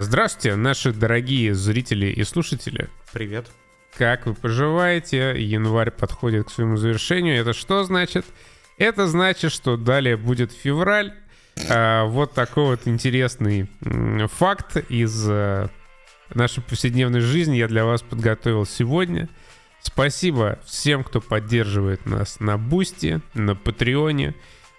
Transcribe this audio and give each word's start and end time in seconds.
Здравствуйте, 0.00 0.54
наши 0.54 0.92
дорогие 0.92 1.54
зрители 1.54 2.06
и 2.06 2.22
слушатели. 2.22 2.88
Привет. 3.12 3.48
Как 3.96 4.26
вы 4.26 4.34
поживаете? 4.34 5.34
Январь 5.42 5.90
подходит 5.90 6.46
к 6.46 6.50
своему 6.52 6.76
завершению. 6.76 7.40
Это 7.40 7.52
что 7.52 7.82
значит? 7.82 8.24
Это 8.76 9.08
значит, 9.08 9.50
что 9.50 9.76
далее 9.76 10.16
будет 10.16 10.52
февраль. 10.52 11.14
А, 11.68 12.04
вот 12.04 12.32
такой 12.32 12.66
вот 12.66 12.82
интересный 12.86 13.68
факт 14.28 14.76
из 14.88 15.26
а, 15.28 15.68
нашей 16.32 16.62
повседневной 16.62 17.18
жизни 17.18 17.56
я 17.56 17.66
для 17.66 17.84
вас 17.84 18.02
подготовил 18.02 18.66
сегодня. 18.66 19.28
Спасибо 19.80 20.60
всем, 20.64 21.02
кто 21.02 21.20
поддерживает 21.20 22.06
нас 22.06 22.38
на 22.38 22.56
Бусти, 22.56 23.20
на 23.34 23.56
Патреоне, 23.56 24.36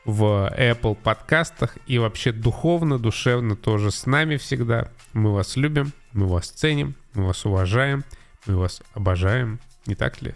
в 0.09 0.53
Apple 0.57 0.95
подкастах 0.95 1.77
и 1.85 1.99
вообще 1.99 2.31
духовно, 2.31 2.97
душевно 2.99 3.55
тоже 3.55 3.91
с 3.91 4.05
нами 4.05 4.37
всегда. 4.37 4.89
Мы 5.13 5.33
вас 5.33 5.55
любим, 5.55 5.91
мы 6.13 6.27
вас 6.27 6.49
ценим, 6.49 6.95
мы 7.13 7.27
вас 7.27 7.45
уважаем, 7.45 8.03
мы 8.45 8.57
вас 8.57 8.81
обожаем. 8.93 9.59
Не 9.85 9.95
так 9.95 10.21
ли? 10.21 10.33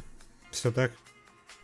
Все 0.51 0.71
так. 0.71 0.91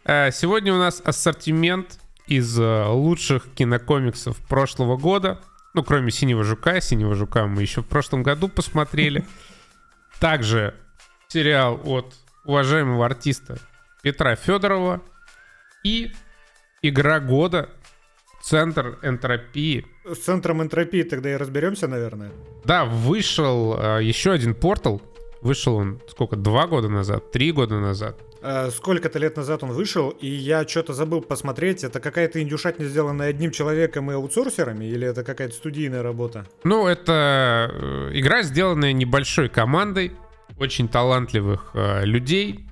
А, 0.06 0.32
Сегодня 0.32 0.74
у 0.74 0.78
нас 0.78 1.02
ассортимент 1.04 2.00
из 2.28 2.60
э, 2.60 2.86
лучших 2.86 3.52
кинокомиксов 3.54 4.38
прошлого 4.48 4.98
года. 4.98 5.42
Ну, 5.74 5.84
кроме 5.84 6.12
«Синего 6.12 6.44
жука». 6.44 6.80
«Синего 6.82 7.16
жука» 7.16 7.48
мы 7.48 7.62
еще 7.62 7.82
в 7.82 7.88
прошлом 7.88 8.24
году 8.24 8.48
посмотрели. 8.48 9.26
Также 10.20 10.76
сериал 11.28 11.80
от 11.84 12.16
уважаемого 12.44 13.06
артиста 13.06 13.60
Петра 14.02 14.36
Федорова 14.36 15.02
и 15.84 16.12
игра 16.82 17.20
года 17.20 17.70
Центр 18.50 18.98
энтропии. 19.04 19.86
С 20.06 20.18
центром 20.18 20.64
энтропии 20.64 21.04
тогда 21.04 21.32
и 21.32 21.36
разберемся, 21.36 21.88
наверное. 21.88 22.32
Да, 22.66 22.86
вышел 22.86 23.78
э, 23.80 24.04
еще 24.04 24.32
один 24.32 24.56
портал. 24.56 25.04
Вышел 25.42 25.76
он 25.76 26.02
сколько? 26.10 26.36
Два 26.36 26.66
года 26.66 26.90
назад? 26.90 27.32
Три 27.32 27.52
года 27.52 27.80
назад? 27.80 28.20
Э, 28.42 28.72
Сколько-то 28.72 29.20
лет 29.20 29.38
назад 29.38 29.62
он 29.62 29.74
вышел, 29.74 30.10
и 30.10 30.26
я 30.26 30.68
что-то 30.68 30.94
забыл 30.94 31.22
посмотреть. 31.22 31.84
Это 31.84 32.00
какая-то 32.00 32.42
индюшатня, 32.42 32.86
сделанная 32.86 33.30
одним 33.30 33.52
человеком 33.52 34.10
и 34.10 34.16
аутсорсерами, 34.16 34.86
или 34.86 35.08
это 35.08 35.24
какая-то 35.24 35.54
студийная 35.54 36.02
работа? 36.02 36.48
Ну, 36.64 36.88
это 36.88 37.70
э, 37.72 38.10
игра, 38.14 38.42
сделанная 38.42 38.94
небольшой 38.94 39.50
командой 39.50 40.14
очень 40.58 40.88
талантливых 40.88 41.70
э, 41.76 42.04
людей, 42.04 42.66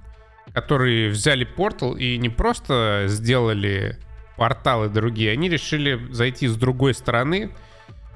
которые 0.56 1.10
взяли 1.10 1.44
портал 1.44 1.96
и 1.96 2.18
не 2.18 2.30
просто 2.30 3.04
сделали 3.06 4.00
порталы 4.38 4.90
другие, 4.90 5.32
они 5.32 5.50
решили 5.50 6.00
зайти 6.12 6.48
с 6.48 6.56
другой 6.56 6.94
стороны, 6.94 7.52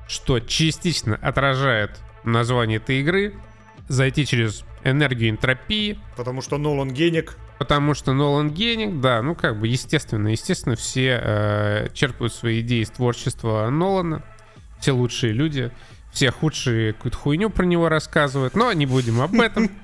что 0.08 0.39
частично 0.39 1.16
отражает 1.22 2.00
название 2.23 2.77
этой 2.77 3.02
игры, 3.02 3.33
зайти 3.88 4.25
через 4.25 4.64
энергию 4.83 5.31
энтропии, 5.31 5.99
Потому 6.16 6.42
что 6.42 6.58
Нолан 6.58 6.92
геник. 6.92 7.38
Потому 7.59 7.94
что 7.94 8.14
Нолан 8.14 8.49
геник, 8.49 9.02
да, 9.02 9.22
ну 9.22 9.36
как 9.36 9.59
бы 9.59 9.67
естественно, 9.67 10.30
естественно, 10.30 10.75
все 10.75 11.19
э, 11.22 11.88
черпают 11.94 12.33
свои 12.33 12.61
идеи 12.61 12.81
из 12.81 12.89
творчества 12.89 13.69
Нолана, 13.69 14.23
все 14.80 14.94
лучшие 14.94 15.33
люди, 15.33 15.72
все 16.11 16.31
худшие 16.31 16.94
какую-то 16.94 17.17
хуйню 17.17 17.49
про 17.49 17.66
него 17.66 17.89
рассказывают, 17.89 18.55
но 18.55 18.73
не 18.73 18.86
будем 18.86 19.22
об 19.22 19.39
этом. 19.39 19.69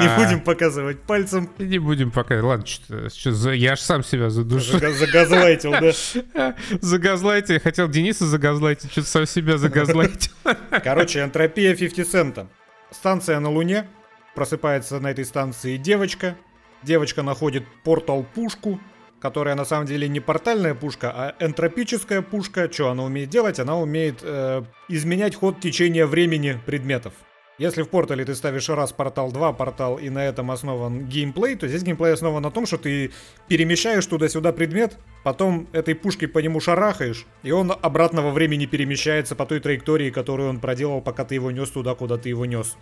Не 0.00 0.06
А, 0.08 0.16
будем 0.18 0.40
показывать 0.40 1.00
пальцем. 1.00 1.50
Не 1.58 1.78
будем 1.78 2.10
пока. 2.10 2.42
Ладно, 2.42 2.66
что, 2.66 3.08
что 3.10 3.32
за- 3.32 3.52
я 3.52 3.72
аж 3.72 3.80
сам 3.80 4.02
себя 4.04 4.30
задушу. 4.30 4.76
Зага- 4.78 4.92
Загазлайтил, 4.92 5.72
да. 5.72 6.54
Загазлайте. 6.80 7.54
Я 7.54 7.60
хотел 7.60 7.88
Дениса 7.88 8.26
загазлайтить, 8.26 8.90
что-то 8.92 9.08
сам 9.08 9.26
себя 9.26 9.58
загазлайтил. 9.58 10.30
Короче, 10.84 11.22
энтропия 11.22 11.74
50 11.74 12.06
цента. 12.06 12.46
Станция 12.90 13.40
на 13.40 13.50
Луне. 13.50 13.86
Просыпается 14.34 15.00
на 15.00 15.08
этой 15.10 15.24
станции 15.24 15.76
девочка. 15.76 16.36
Девочка 16.82 17.22
находит 17.22 17.64
портал-пушку, 17.84 18.80
которая 19.20 19.54
на 19.54 19.64
самом 19.64 19.86
деле 19.86 20.08
не 20.08 20.20
портальная 20.20 20.74
пушка, 20.74 21.12
а 21.14 21.34
энтропическая 21.44 22.22
пушка. 22.22 22.70
Что 22.72 22.90
она 22.90 23.02
умеет 23.04 23.28
делать? 23.28 23.58
Она 23.58 23.76
умеет 23.76 24.20
э, 24.22 24.62
изменять 24.88 25.34
ход 25.34 25.60
течения 25.60 26.06
времени 26.06 26.58
предметов. 26.64 27.12
Если 27.60 27.82
в 27.82 27.90
портале 27.90 28.24
ты 28.24 28.34
ставишь 28.34 28.70
раз 28.70 28.90
портал, 28.90 29.30
два 29.32 29.52
портал, 29.52 29.98
и 29.98 30.08
на 30.08 30.24
этом 30.24 30.50
основан 30.50 31.04
геймплей, 31.04 31.56
то 31.56 31.68
здесь 31.68 31.82
геймплей 31.82 32.14
основан 32.14 32.42
на 32.42 32.50
том, 32.50 32.64
что 32.64 32.78
ты 32.78 33.10
перемещаешь 33.48 34.06
туда-сюда 34.06 34.54
предмет, 34.54 34.96
потом 35.24 35.68
этой 35.72 35.94
пушкой 35.94 36.28
по 36.28 36.38
нему 36.38 36.60
шарахаешь, 36.60 37.26
и 37.42 37.50
он 37.50 37.70
обратно 37.70 38.22
во 38.22 38.30
времени 38.30 38.64
перемещается 38.64 39.36
по 39.36 39.44
той 39.44 39.60
траектории, 39.60 40.08
которую 40.08 40.48
он 40.48 40.58
проделал, 40.58 41.02
пока 41.02 41.26
ты 41.26 41.34
его 41.34 41.50
нес 41.50 41.68
туда, 41.68 41.94
куда 41.94 42.16
ты 42.16 42.30
его 42.30 42.46
нес. 42.46 42.78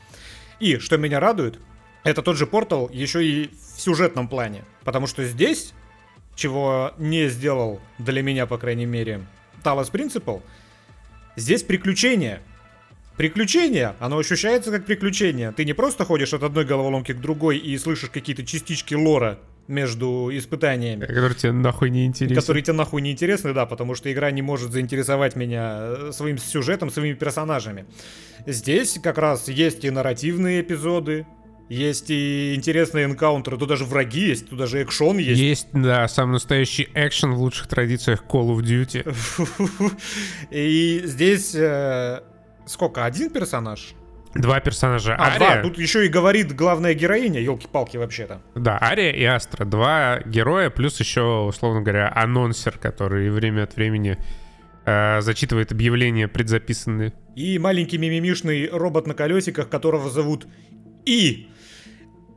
И, 0.61 0.79
что 0.79 0.97
меня 0.97 1.19
радует, 1.19 1.59
это 2.05 2.23
тот 2.23 2.37
же 2.37 2.47
портал 2.47 2.89
еще 2.89 3.27
и 3.27 3.49
в 3.49 3.81
сюжетном 3.81 4.29
плане. 4.29 4.65
Потому 4.85 5.09
что 5.09 5.25
здесь, 5.25 5.75
чего 6.37 6.93
не 6.99 7.27
сделал 7.27 7.81
для 7.99 8.23
меня, 8.23 8.47
по 8.47 8.59
крайней 8.59 8.87
мере, 8.87 9.23
Talos 9.65 9.91
Principle, 9.91 10.41
здесь 11.35 11.65
приключения. 11.65 12.43
Приключение, 13.19 13.95
оно 13.99 14.17
ощущается 14.17 14.71
как 14.71 14.87
приключение. 14.87 15.51
Ты 15.53 15.65
не 15.65 15.73
просто 15.73 16.05
ходишь 16.05 16.33
от 16.33 16.45
одной 16.45 16.65
головоломки 16.65 17.13
к 17.13 17.21
другой 17.21 17.59
и 17.59 17.77
слышишь 17.77 18.11
какие-то 18.11 18.47
частички 18.47 18.95
лора 18.95 19.41
между 19.67 20.31
испытаниями, 20.33 21.05
Который 21.05 21.35
тебе 21.35 21.53
нахуй 21.53 21.91
не 21.91 22.07
интересен. 22.07 22.37
которые 22.37 22.63
тебе 22.63 22.75
нахуй 22.75 23.03
не 23.03 23.11
интересны, 23.13 23.53
да, 23.53 23.67
потому 23.67 23.95
что 23.97 24.11
игра 24.11 24.31
не 24.31 24.41
может 24.41 24.73
заинтересовать 24.73 25.37
меня 25.37 25.79
э, 25.81 26.11
своим 26.13 26.39
сюжетом, 26.39 26.91
своими 26.91 27.15
персонажами. 27.15 27.85
Здесь 28.47 28.99
как 29.03 29.19
раз 29.19 29.49
есть 29.49 29.85
и 29.85 29.91
нарративные 29.91 30.63
эпизоды, 30.63 31.27
есть 31.69 32.09
и 32.09 32.55
интересные 32.55 33.05
энкаунтеры, 33.05 33.59
тут 33.59 33.69
даже 33.69 33.85
враги 33.85 34.29
есть, 34.29 34.49
тут 34.49 34.59
даже 34.59 34.79
экшон 34.79 35.19
есть. 35.19 35.39
Есть, 35.39 35.69
да, 35.75 36.09
самый 36.09 36.35
настоящий 36.35 36.89
экшен 36.95 37.33
в 37.35 37.39
лучших 37.41 37.67
традициях 37.67 38.25
Call 38.27 38.57
of 38.57 38.63
Duty. 38.63 39.93
И 40.51 41.03
здесь 41.05 41.55
э, 41.55 42.21
сколько, 42.69 43.05
один 43.05 43.31
персонаж? 43.31 43.95
Два 44.35 44.61
персонажа. 44.61 45.17
А, 45.17 45.29
Ария, 45.29 45.39
два. 45.39 45.63
Тут 45.63 45.79
еще 45.79 46.05
и 46.07 46.09
говорит 46.09 46.55
главная 46.55 46.95
героиня, 46.95 47.41
елки-палки 47.41 47.97
вообще-то. 47.97 48.41
да, 48.55 48.79
Ария 48.81 49.11
и 49.11 49.25
Астра. 49.25 49.65
Два 49.65 50.21
героя, 50.25 50.71
плюс 50.71 51.01
еще, 51.01 51.45
условно 51.49 51.81
говоря, 51.81 52.13
анонсер, 52.15 52.79
который 52.79 53.31
время 53.31 53.65
от 53.65 53.75
времени 53.77 54.19
э, 54.85 55.21
зачитывает 55.23 55.73
объявления 55.73 56.29
предзаписанные. 56.29 57.15
И 57.37 57.59
маленький 57.59 57.99
мимимишный 57.99 58.69
робот 58.69 59.07
на 59.07 59.15
колесиках, 59.15 59.69
которого 59.69 60.11
зовут 60.11 60.47
И. 61.07 61.49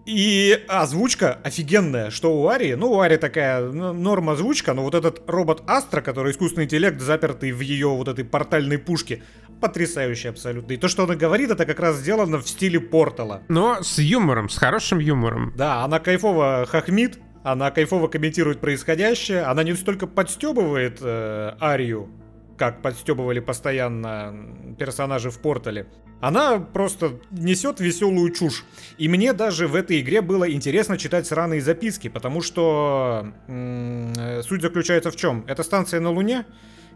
И 0.06 0.60
озвучка 0.68 1.40
офигенная, 1.44 2.10
что 2.10 2.42
у 2.42 2.48
Ари, 2.48 2.74
ну, 2.74 2.92
у 2.92 3.00
Ари 3.00 3.18
такая 3.18 3.62
ну, 3.62 3.94
норм 3.94 4.32
озвучка, 4.32 4.74
но 4.74 4.84
вот 4.84 4.96
этот 4.96 5.22
робот 5.28 5.64
Астра, 5.68 6.02
который 6.02 6.32
искусственный 6.32 6.66
интеллект, 6.66 7.00
запертый 7.00 7.52
в 7.52 7.60
ее 7.60 7.90
вот 7.90 8.08
этой 8.08 8.26
портальной 8.26 8.80
пушке, 8.80 9.22
потрясающий 9.60 10.30
абсолютно. 10.30 10.74
И 10.74 10.78
то, 10.78 10.88
что 10.88 11.04
она 11.04 11.16
говорит, 11.16 11.52
это 11.52 11.66
как 11.66 11.80
раз 11.80 11.98
сделано 11.98 12.40
в 12.40 12.48
стиле 12.48 12.80
Портала. 12.80 13.44
Но 13.48 13.84
с 13.84 14.00
юмором, 14.00 14.50
с 14.50 14.58
хорошим 14.58 14.98
юмором. 15.00 15.54
Да, 15.56 15.84
она 15.84 16.00
кайфово 16.00 16.66
хохмит, 16.68 17.20
она 17.44 17.70
кайфово 17.70 18.08
комментирует 18.08 18.60
происходящее, 18.60 19.44
она 19.44 19.64
не 19.64 19.74
столько 19.76 20.08
подстебывает 20.08 20.98
э, 21.02 21.54
Арию, 21.62 22.10
как 22.62 22.84
подстебывали 22.84 23.40
постоянно 23.40 24.76
персонажи 24.78 25.32
в 25.32 25.40
портале. 25.40 25.88
Она 26.20 26.60
просто 26.60 27.20
несет 27.32 27.80
веселую 27.80 28.30
чушь. 28.30 28.66
И 29.00 29.10
мне 29.10 29.34
даже 29.34 29.68
в 29.68 29.74
этой 29.74 30.00
игре 30.00 30.22
было 30.22 30.48
интересно 30.48 31.00
читать 31.00 31.26
сраные 31.26 31.60
записки, 31.60 32.08
потому 32.08 32.44
что 32.44 33.34
э, 33.48 34.44
суть 34.44 34.62
заключается 34.62 35.10
в 35.10 35.16
чем? 35.16 35.44
Это 35.48 35.64
станция 35.64 36.02
на 36.02 36.12
Луне, 36.12 36.46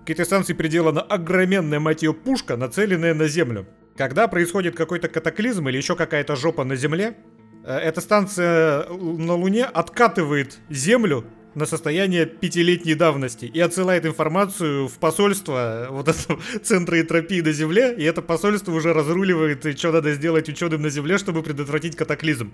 к 0.06 0.12
этой 0.12 0.26
станции 0.26 0.54
приделана 0.54 1.02
огроменная, 1.02 1.80
мать 1.80 2.04
ее, 2.04 2.14
пушка, 2.14 2.58
нацеленная 2.58 3.16
на 3.16 3.28
Землю. 3.28 3.66
Когда 3.98 4.28
происходит 4.28 4.76
какой-то 4.76 5.08
катаклизм 5.08 5.68
или 5.68 5.78
еще 5.78 5.96
какая-то 5.96 6.36
жопа 6.36 6.64
на 6.64 6.76
Земле, 6.76 7.18
э, 7.64 7.76
эта 7.76 8.02
станция 8.02 8.88
на 8.88 9.34
Луне 9.34 9.66
откатывает 9.66 10.60
Землю 10.70 11.26
на 11.56 11.66
состояние 11.66 12.26
пятилетней 12.26 12.94
давности 12.94 13.46
и 13.46 13.60
отсылает 13.60 14.06
информацию 14.06 14.88
в 14.88 14.94
посольство 15.00 15.88
вот 15.90 16.08
этого 16.10 16.40
центра 16.64 17.00
энтропии 17.00 17.42
на 17.42 17.52
Земле, 17.52 17.96
и 17.98 18.04
это 18.04 18.22
посольство 18.22 18.72
уже 18.74 18.94
разруливает, 18.94 19.66
и 19.66 19.76
что 19.76 19.92
надо 19.92 20.14
сделать 20.14 20.50
ученым 20.50 20.82
на 20.82 20.90
Земле, 20.90 21.18
чтобы 21.18 21.42
предотвратить 21.42 21.96
катаклизм. 21.96 22.52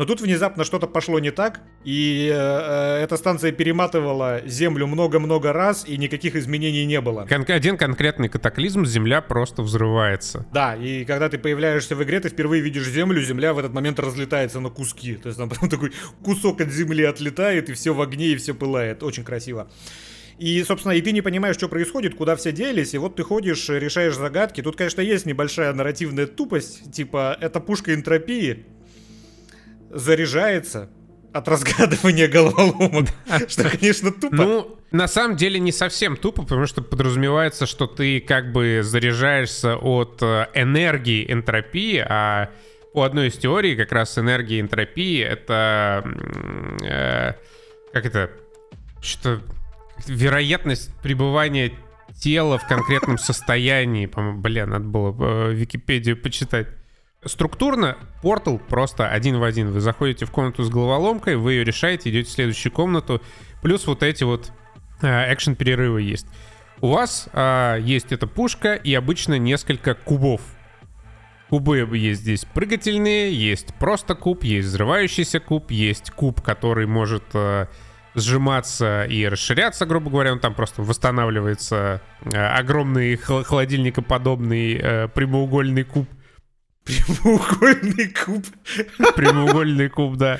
Но 0.00 0.06
тут 0.06 0.22
внезапно 0.22 0.64
что-то 0.64 0.86
пошло 0.86 1.18
не 1.18 1.30
так, 1.30 1.60
и 1.84 2.30
э, 2.32 2.34
э, 2.34 3.04
эта 3.04 3.18
станция 3.18 3.52
перематывала 3.52 4.40
Землю 4.46 4.86
много-много 4.86 5.52
раз, 5.52 5.86
и 5.86 5.98
никаких 5.98 6.36
изменений 6.36 6.86
не 6.86 7.02
было. 7.02 7.26
Кон- 7.26 7.44
один 7.46 7.76
конкретный 7.76 8.30
катаклизм, 8.30 8.86
Земля 8.86 9.20
просто 9.20 9.60
взрывается. 9.60 10.46
Да, 10.54 10.74
и 10.74 11.04
когда 11.04 11.28
ты 11.28 11.36
появляешься 11.36 11.96
в 11.96 12.02
игре, 12.02 12.18
ты 12.20 12.30
впервые 12.30 12.62
видишь 12.62 12.88
Землю, 12.88 13.20
Земля 13.20 13.52
в 13.52 13.58
этот 13.58 13.74
момент 13.74 14.00
разлетается 14.00 14.58
на 14.60 14.70
куски. 14.70 15.16
То 15.16 15.26
есть 15.26 15.38
там 15.38 15.50
прям 15.50 15.68
такой 15.68 15.92
кусок 16.24 16.62
от 16.62 16.70
Земли 16.70 17.04
отлетает, 17.04 17.68
и 17.68 17.74
все 17.74 17.92
в 17.92 18.00
огне, 18.00 18.28
и 18.28 18.36
все 18.36 18.54
пылает. 18.54 19.02
Очень 19.02 19.24
красиво. 19.24 19.70
И, 20.38 20.64
собственно, 20.64 20.92
и 20.92 21.02
ты 21.02 21.12
не 21.12 21.20
понимаешь, 21.20 21.56
что 21.56 21.68
происходит, 21.68 22.14
куда 22.14 22.36
все 22.36 22.52
делись, 22.52 22.94
и 22.94 22.98
вот 22.98 23.16
ты 23.16 23.22
ходишь, 23.22 23.68
решаешь 23.68 24.16
загадки. 24.16 24.62
Тут, 24.62 24.76
конечно, 24.76 25.02
есть 25.02 25.26
небольшая 25.26 25.74
нарративная 25.74 26.26
тупость, 26.26 26.90
типа, 26.90 27.36
это 27.38 27.60
пушка 27.60 27.92
энтропии, 27.92 28.64
заряжается, 29.90 30.88
от 31.32 31.48
разгадывания 31.48 32.28
головоломок. 32.28 33.08
Что, 33.48 33.68
конечно, 33.68 34.10
тупо. 34.12 34.34
Ну, 34.34 34.78
на 34.90 35.06
самом 35.06 35.36
деле 35.36 35.60
не 35.60 35.72
совсем 35.72 36.16
тупо, 36.16 36.42
потому 36.42 36.66
что 36.66 36.82
подразумевается, 36.82 37.66
что 37.66 37.86
ты 37.86 38.20
как 38.20 38.52
бы 38.52 38.80
заряжаешься 38.82 39.76
от 39.76 40.18
э, 40.22 40.46
энергии 40.54 41.30
энтропии, 41.30 41.98
а 41.98 42.50
по 42.92 43.04
одной 43.04 43.28
из 43.28 43.36
теорий 43.36 43.76
как 43.76 43.92
раз 43.92 44.18
энергия 44.18 44.60
энтропии 44.60 45.20
это... 45.20 46.04
Э, 46.82 47.34
как 47.92 48.06
это? 48.06 48.30
Что 49.00 49.40
вероятность 50.06 50.92
пребывания 51.02 51.72
тела 52.20 52.58
в 52.58 52.66
конкретном 52.66 53.18
состоянии. 53.18 54.06
По-моему, 54.06 54.40
бля, 54.40 54.66
надо 54.66 54.84
было 54.84 55.14
э, 55.48 55.52
Википедию 55.52 56.16
почитать. 56.16 56.68
Структурно 57.24 57.98
портал 58.22 58.58
просто 58.58 59.06
один 59.06 59.38
в 59.38 59.44
один. 59.44 59.70
Вы 59.70 59.80
заходите 59.80 60.24
в 60.24 60.30
комнату 60.30 60.62
с 60.62 60.70
головоломкой, 60.70 61.36
вы 61.36 61.52
ее 61.52 61.64
решаете, 61.64 62.08
идете 62.08 62.30
в 62.30 62.32
следующую 62.32 62.72
комнату. 62.72 63.20
Плюс 63.60 63.86
вот 63.86 64.02
эти 64.02 64.24
вот 64.24 64.50
э, 65.02 65.32
экшен-перерывы 65.34 66.00
есть. 66.00 66.26
У 66.80 66.88
вас 66.88 67.28
э, 67.34 67.76
есть 67.82 68.10
эта 68.12 68.26
пушка 68.26 68.74
и 68.74 68.94
обычно 68.94 69.38
несколько 69.38 69.92
кубов. 69.94 70.40
Кубы 71.50 71.86
есть 71.98 72.22
здесь 72.22 72.46
прыгательные, 72.46 73.34
есть 73.34 73.74
просто 73.74 74.14
куб, 74.14 74.42
есть 74.42 74.68
взрывающийся 74.68 75.40
куб, 75.40 75.70
есть 75.72 76.10
куб, 76.12 76.40
который 76.40 76.86
может 76.86 77.24
э, 77.34 77.66
сжиматься 78.14 79.04
и 79.04 79.26
расширяться, 79.26 79.84
грубо 79.84 80.10
говоря. 80.10 80.32
Он 80.32 80.38
там 80.40 80.54
просто 80.54 80.80
восстанавливается. 80.80 82.00
Э, 82.32 82.46
огромный 82.46 83.16
холодильникоподобный 83.16 84.80
э, 84.80 85.08
прямоугольный 85.08 85.84
куб 85.84 86.08
Прямоугольный 86.84 88.08
куб. 88.08 88.46
Прямоугольный 89.14 89.88
куб, 89.88 90.16
да. 90.16 90.38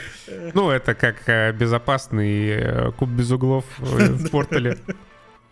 Ну, 0.55 0.71
это 0.71 0.95
как 0.95 1.29
э, 1.29 1.53
безопасный 1.53 2.49
э, 2.49 2.93
куб 2.93 3.11
без 3.11 3.31
углов 3.31 3.65
э, 3.79 3.83
в 3.85 4.31
портале. 4.31 4.79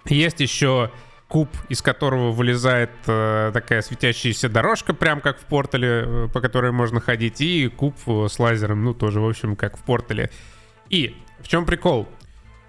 Есть 0.07 0.41
еще 0.41 0.91
куб, 1.29 1.51
из 1.69 1.83
которого 1.83 2.33
вылезает 2.33 2.91
такая 3.05 3.83
светящаяся 3.83 4.49
дорожка, 4.49 4.95
прям 4.95 5.21
как 5.21 5.39
в 5.39 5.45
портале, 5.45 6.31
по 6.33 6.41
которой 6.41 6.73
можно 6.73 7.01
ходить, 7.01 7.43
и 7.43 7.69
куб 7.69 7.95
с 8.07 8.39
лазером, 8.39 8.83
ну, 8.83 8.95
тоже, 8.95 9.21
в 9.21 9.29
общем, 9.29 9.55
как 9.55 9.77
в 9.77 9.83
портале. 9.83 10.31
И 10.89 11.15
в 11.41 11.49
чем 11.49 11.67
прикол? 11.67 12.09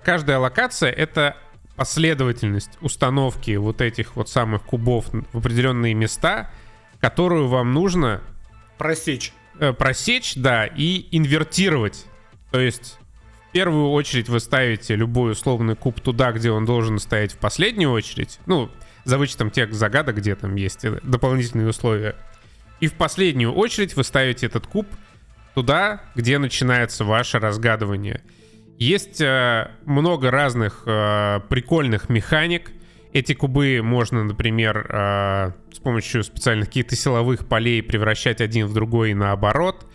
Каждая 0.04 0.39
локация— 0.39 0.92
это 0.92 1.38
последовательность 1.77 2.77
установки 2.81 3.56
вот 3.56 3.80
этих 3.80 4.18
вот 4.18 4.27
самых 4.27 4.63
кубов 4.63 5.06
в 5.31 5.38
определенные 5.38 5.94
места— 5.94 6.51
которую 7.00 7.48
вам 7.48 7.74
нужно 7.74 8.22
просечь. 8.78 9.34
Э, 9.60 9.74
просечь, 9.74 10.36
да, 10.36 10.66
и 10.66 11.07
инвертировать. 11.12 12.06
То 12.51 12.60
есть 12.60 12.98
в 13.50 13.51
первую 13.51 13.90
очередь 13.92 14.30
вы 14.30 14.40
ставите 14.40 14.96
любой 14.96 15.31
условный 15.31 15.75
куб 15.75 16.00
туда, 16.00 16.31
где 16.31 16.51
он 16.51 16.66
должен 16.66 17.00
стоять 17.00 17.34
в 17.34 17.38
последнюю 17.38 17.92
очередь. 17.92 18.40
Ну, 18.46 18.69
за 19.06 19.18
вычетом 19.18 19.50
тех 19.50 19.74
загадок, 19.74 20.18
где 20.18 20.36
там 20.36 20.56
есть 20.56 20.86
э, 20.86 21.00
дополнительные 21.04 21.68
условия. 21.68 22.16
И 22.80 22.88
в 22.88 22.94
последнюю 22.94 23.54
очередь 23.54 23.96
вы 23.96 24.04
ставите 24.04 24.46
этот 24.46 24.68
куб 24.68 24.88
туда, 25.56 26.01
где 26.16 26.38
начинается 26.38 27.04
ваше 27.04 27.40
разгадывание. 27.40 28.22
Есть 28.78 29.19
э, 29.19 29.72
много 29.86 30.31
разных 30.31 30.84
э, 30.86 31.42
прикольных 31.50 32.07
механик, 32.07 32.72
эти 33.11 33.33
кубы 33.33 33.81
можно, 33.81 34.23
например, 34.23 34.85
э, 34.89 35.51
с 35.73 35.79
помощью 35.79 36.23
специальных 36.23 36.67
каких-то 36.67 36.95
силовых 36.95 37.47
полей 37.47 37.81
превращать 37.81 38.41
один 38.41 38.67
в 38.67 38.73
другой 38.73 39.11
и 39.11 39.13
наоборот. 39.13 39.85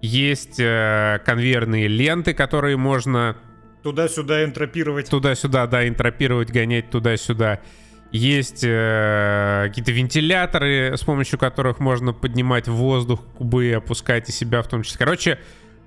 Есть 0.00 0.58
э, 0.58 1.20
конвейерные 1.24 1.88
ленты, 1.88 2.34
которые 2.34 2.76
можно... 2.76 3.36
Туда-сюда 3.82 4.44
энтропировать. 4.44 5.10
Туда-сюда, 5.10 5.66
да, 5.66 5.86
энтропировать, 5.88 6.50
гонять 6.50 6.90
туда-сюда. 6.90 7.60
Есть 8.12 8.62
э, 8.62 9.64
какие-то 9.68 9.90
вентиляторы, 9.90 10.96
с 10.96 11.02
помощью 11.02 11.38
которых 11.38 11.80
можно 11.80 12.12
поднимать 12.12 12.68
воздух 12.68 13.24
кубы 13.38 13.66
и 13.66 13.72
опускать 13.72 14.28
и 14.28 14.32
себя 14.32 14.62
в 14.62 14.68
том 14.68 14.82
числе. 14.82 14.98
Короче, 14.98 15.38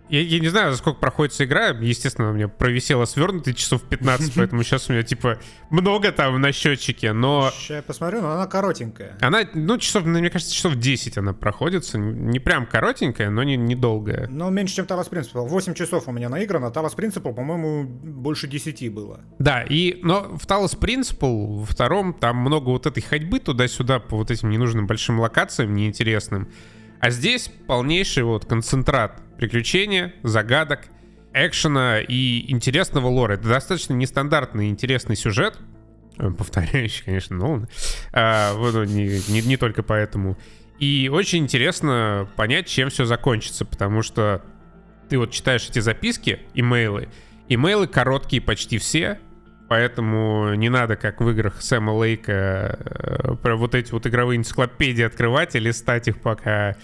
я, 0.09 0.21
я 0.21 0.39
не 0.39 0.47
знаю, 0.47 0.71
за 0.71 0.77
сколько 0.77 0.99
проходит 0.99 1.39
игра. 1.41 1.69
Естественно, 1.69 2.29
у 2.29 2.33
меня 2.33 2.47
провисела 2.47 3.05
свернутый 3.05 3.53
часов 3.53 3.81
15, 3.83 4.33
поэтому 4.35 4.63
сейчас 4.63 4.89
у 4.89 4.93
меня, 4.93 5.03
типа, 5.03 5.39
много 5.69 6.11
там 6.11 6.39
на 6.39 6.51
счетчике, 6.51 7.13
но... 7.13 7.51
Сейчас 7.51 7.69
я 7.69 7.81
посмотрю, 7.81 8.21
но 8.21 8.31
она 8.31 8.47
коротенькая. 8.47 9.17
Она, 9.21 9.41
ну, 9.53 9.77
часов, 9.77 10.05
мне 10.05 10.29
кажется, 10.29 10.53
часов 10.53 10.75
10 10.75 11.17
она 11.17 11.33
проходится. 11.33 11.97
Не 11.97 12.39
прям 12.39 12.65
коротенькая, 12.65 13.29
но 13.29 13.43
не, 13.43 13.57
недолгая. 13.57 14.27
Но 14.29 14.49
меньше, 14.49 14.75
чем 14.75 14.85
Talos 14.85 15.09
Principle. 15.09 15.47
8 15.47 15.73
часов 15.73 16.07
у 16.07 16.11
меня 16.11 16.29
наиграно, 16.29 16.67
Talos 16.67 16.95
Principle, 16.95 17.33
по-моему, 17.33 17.85
больше 17.85 18.47
10 18.47 18.93
было. 18.93 19.21
Да, 19.39 19.63
и, 19.63 19.99
но 20.03 20.37
в 20.37 20.45
Talos 20.45 20.77
Principle, 20.79 21.59
во 21.59 21.65
втором, 21.65 22.13
там 22.13 22.37
много 22.37 22.69
вот 22.69 22.85
этой 22.85 23.01
ходьбы 23.01 23.39
туда-сюда 23.39 23.99
по 23.99 24.17
вот 24.17 24.31
этим 24.31 24.49
ненужным 24.49 24.87
большим 24.87 25.19
локациям, 25.19 25.73
неинтересным. 25.73 26.49
А 26.99 27.09
здесь 27.09 27.49
полнейший 27.67 28.23
вот 28.23 28.45
концентрат 28.45 29.21
приключения, 29.37 30.13
загадок, 30.23 30.87
экшена 31.33 31.99
и 31.99 32.49
интересного 32.51 33.07
лора. 33.07 33.33
Это 33.33 33.49
достаточно 33.49 33.93
нестандартный 33.93 34.69
интересный 34.69 35.15
сюжет, 35.15 35.57
э, 36.17 36.29
повторяющий, 36.31 37.03
конечно, 37.03 37.35
Нолан, 37.35 37.67
а, 38.13 38.53
ну, 38.55 38.83
не, 38.85 39.21
не, 39.29 39.41
не 39.41 39.57
только 39.57 39.83
поэтому. 39.83 40.37
И 40.79 41.09
очень 41.11 41.39
интересно 41.39 42.27
понять, 42.35 42.67
чем 42.67 42.89
все 42.89 43.05
закончится, 43.05 43.65
потому 43.65 44.01
что 44.01 44.43
ты 45.09 45.17
вот 45.17 45.31
читаешь 45.31 45.67
эти 45.69 45.79
записки, 45.79 46.39
имейлы, 46.53 47.09
имейлы 47.47 47.87
короткие 47.87 48.41
почти 48.41 48.77
все, 48.77 49.19
Поэтому 49.67 50.53
не 50.53 50.69
надо, 50.69 50.95
как 50.95 51.21
в 51.21 51.29
играх 51.29 51.61
Сэма 51.61 51.91
Лейка, 51.91 52.79
э, 52.79 53.35
про 53.41 53.55
вот 53.55 53.73
эти 53.73 53.91
вот 53.91 54.05
игровые 54.05 54.37
энциклопедии 54.37 55.03
открывать 55.03 55.55
и 55.55 55.59
листать 55.59 56.07
их, 56.07 56.21
пока 56.21 56.75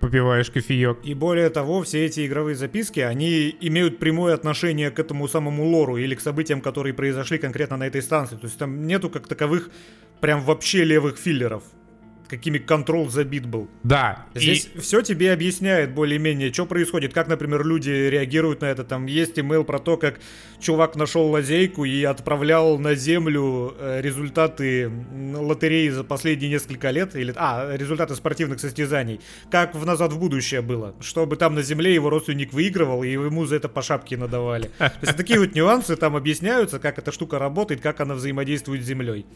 попиваешь 0.00 0.50
кофеек. 0.50 0.98
И 1.02 1.14
более 1.14 1.48
того, 1.48 1.82
все 1.82 2.04
эти 2.04 2.26
игровые 2.26 2.54
записки, 2.54 3.00
они 3.00 3.56
имеют 3.60 3.98
прямое 3.98 4.34
отношение 4.34 4.90
к 4.90 4.98
этому 4.98 5.28
самому 5.28 5.64
лору 5.64 5.96
или 5.96 6.14
к 6.14 6.20
событиям, 6.20 6.60
которые 6.60 6.92
произошли 6.92 7.38
конкретно 7.38 7.78
на 7.78 7.86
этой 7.86 8.02
станции. 8.02 8.36
То 8.36 8.46
есть 8.46 8.58
там 8.58 8.86
нету 8.86 9.08
как 9.08 9.26
таковых 9.26 9.70
прям 10.20 10.42
вообще 10.42 10.84
левых 10.84 11.16
филлеров 11.16 11.62
какими 12.26 12.58
контрол 12.58 13.08
забит 13.08 13.46
был. 13.46 13.68
Да. 13.82 14.26
Здесь 14.34 14.68
и... 14.74 14.78
все 14.78 15.02
тебе 15.02 15.32
объясняет 15.32 15.92
более-менее, 15.92 16.52
что 16.52 16.66
происходит, 16.66 17.12
как, 17.12 17.28
например, 17.28 17.64
люди 17.64 17.90
реагируют 17.90 18.60
на 18.60 18.66
это. 18.66 18.84
Там 18.84 19.06
есть 19.06 19.38
имейл 19.38 19.64
про 19.64 19.78
то, 19.78 19.96
как 19.96 20.20
чувак 20.58 20.96
нашел 20.96 21.30
лазейку 21.30 21.84
и 21.84 22.02
отправлял 22.04 22.78
на 22.78 22.94
землю 22.94 23.74
э, 23.78 24.00
результаты 24.00 24.90
лотереи 25.34 25.88
за 25.88 26.04
последние 26.04 26.50
несколько 26.50 26.90
лет, 26.90 27.14
или, 27.14 27.32
а, 27.36 27.76
результаты 27.76 28.14
спортивных 28.14 28.60
состязаний, 28.60 29.20
как 29.50 29.74
в 29.74 29.84
«Назад 29.84 30.12
в 30.12 30.18
будущее» 30.18 30.62
было, 30.62 30.94
чтобы 31.00 31.36
там 31.36 31.54
на 31.54 31.62
земле 31.62 31.94
его 31.94 32.10
родственник 32.10 32.52
выигрывал, 32.52 33.02
и 33.02 33.10
ему 33.10 33.44
за 33.46 33.56
это 33.56 33.68
по 33.68 33.82
шапке 33.82 34.16
надавали. 34.16 34.70
То 34.78 34.92
есть 35.02 35.16
такие 35.16 35.38
вот 35.38 35.54
нюансы 35.54 35.96
там 35.96 36.16
объясняются, 36.16 36.78
как 36.78 36.98
эта 36.98 37.12
штука 37.12 37.38
работает, 37.38 37.80
как 37.80 38.00
она 38.00 38.14
взаимодействует 38.14 38.82
с 38.82 38.86
землей. 38.86 39.26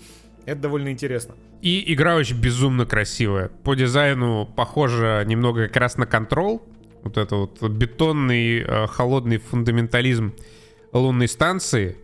Это 0.46 0.60
довольно 0.62 0.90
интересно. 0.90 1.34
И 1.62 1.92
игра 1.92 2.16
очень 2.16 2.40
безумно 2.40 2.86
красивая. 2.86 3.48
По 3.48 3.74
дизайну 3.74 4.46
похоже 4.46 5.24
немного 5.26 5.66
как 5.66 5.76
раз 5.76 5.96
на 5.96 6.06
контрол. 6.06 6.62
Вот 7.02 7.16
это 7.16 7.36
вот 7.36 7.62
бетонный, 7.62 8.60
э, 8.60 8.86
холодный 8.86 9.38
фундаментализм 9.38 10.34
лунной 10.92 11.28
станции. 11.28 11.96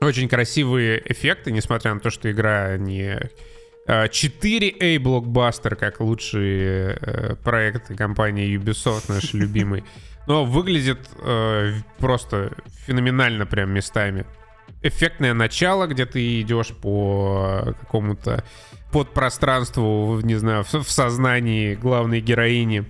Очень 0.00 0.28
красивые 0.28 1.02
эффекты, 1.04 1.52
несмотря 1.52 1.94
на 1.94 2.00
то, 2.00 2.10
что 2.10 2.30
игра 2.30 2.76
не 2.76 3.30
4A 3.86 4.98
блокбастер, 4.98 5.76
как 5.76 6.00
лучшие 6.00 6.98
э, 7.00 7.36
проекты 7.36 7.94
компании 7.94 8.56
Ubisoft, 8.56 9.04
наши 9.08 9.36
любимые. 9.36 9.84
Но 10.26 10.44
выглядит 10.44 11.00
э, 11.20 11.72
просто 11.98 12.52
феноменально 12.86 13.44
прям 13.44 13.70
местами 13.70 14.24
эффектное 14.84 15.34
начало, 15.34 15.86
где 15.86 16.06
ты 16.06 16.42
идешь 16.42 16.68
по 16.68 17.74
какому-то 17.80 18.44
подпространству, 18.92 20.20
не 20.22 20.36
знаю, 20.36 20.62
в, 20.62 20.90
сознании 20.90 21.74
главной 21.74 22.20
героини 22.20 22.84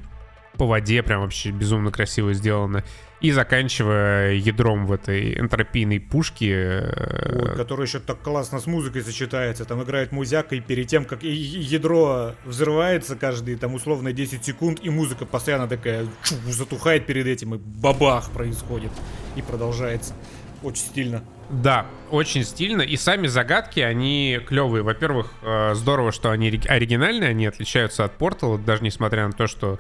по 0.59 0.67
воде, 0.67 1.03
прям 1.03 1.23
вообще 1.23 1.51
безумно 1.51 1.91
красиво 1.91 2.35
сделано. 2.35 2.85
И 3.21 3.33
заканчивая 3.33 4.33
ядром 4.33 4.87
в 4.87 4.93
этой 4.93 5.39
энтропийной 5.39 5.99
пушке. 5.99 6.51
Э, 6.53 7.39
Ой, 7.43 7.57
который 7.57 7.87
еще 7.87 7.99
так 7.99 8.21
классно 8.21 8.61
с 8.61 8.67
музыкой 8.67 9.03
сочетается. 9.03 9.65
Там 9.65 9.83
играет 9.83 10.13
музяка, 10.13 10.57
и 10.57 10.61
перед 10.61 10.89
тем, 10.89 11.07
как 11.07 11.23
ядро 11.23 12.35
взрывается 12.45 13.17
каждые, 13.17 13.57
там, 13.57 13.73
условно, 13.75 14.13
10 14.13 14.45
секунд, 14.45 14.81
и 14.83 14.91
музыка 14.91 15.25
постоянно 15.25 15.69
такая 15.69 16.07
чу, 16.23 16.35
затухает 16.49 17.07
перед 17.07 17.27
этим, 17.27 17.55
и 17.55 17.59
бабах 17.59 18.31
происходит. 18.31 18.91
И 19.37 19.43
продолжается. 19.43 20.15
Очень 20.63 20.85
стильно. 20.85 21.25
Да, 21.51 21.87
очень 22.11 22.45
стильно. 22.45 22.83
И 22.83 22.97
сами 22.97 23.27
загадки, 23.27 23.81
они 23.81 24.41
клевые. 24.47 24.83
Во-первых, 24.83 25.33
э, 25.43 25.75
здорово, 25.75 26.13
что 26.13 26.31
они 26.31 26.49
оригинальные, 26.49 27.31
они 27.31 27.47
отличаются 27.47 28.05
от 28.05 28.19
Portal, 28.19 28.63
даже 28.63 28.83
несмотря 28.83 29.27
на 29.27 29.33
то, 29.33 29.47
что 29.47 29.79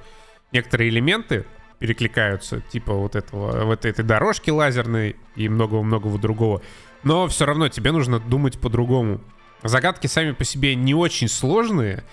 некоторые 0.52 0.90
элементы 0.90 1.46
перекликаются, 1.78 2.60
типа 2.60 2.94
вот 2.94 3.16
этого, 3.16 3.64
вот 3.64 3.84
этой 3.84 4.04
дорожки 4.04 4.50
лазерной 4.50 5.16
и 5.36 5.48
многого-многого 5.48 6.18
другого. 6.18 6.62
Но 7.02 7.28
все 7.28 7.44
равно 7.44 7.68
тебе 7.68 7.92
нужно 7.92 8.18
думать 8.18 8.58
по-другому. 8.58 9.20
Загадки 9.62 10.06
сами 10.06 10.32
по 10.32 10.44
себе 10.44 10.74
не 10.74 10.94
очень 10.94 11.28
сложные, 11.28 12.04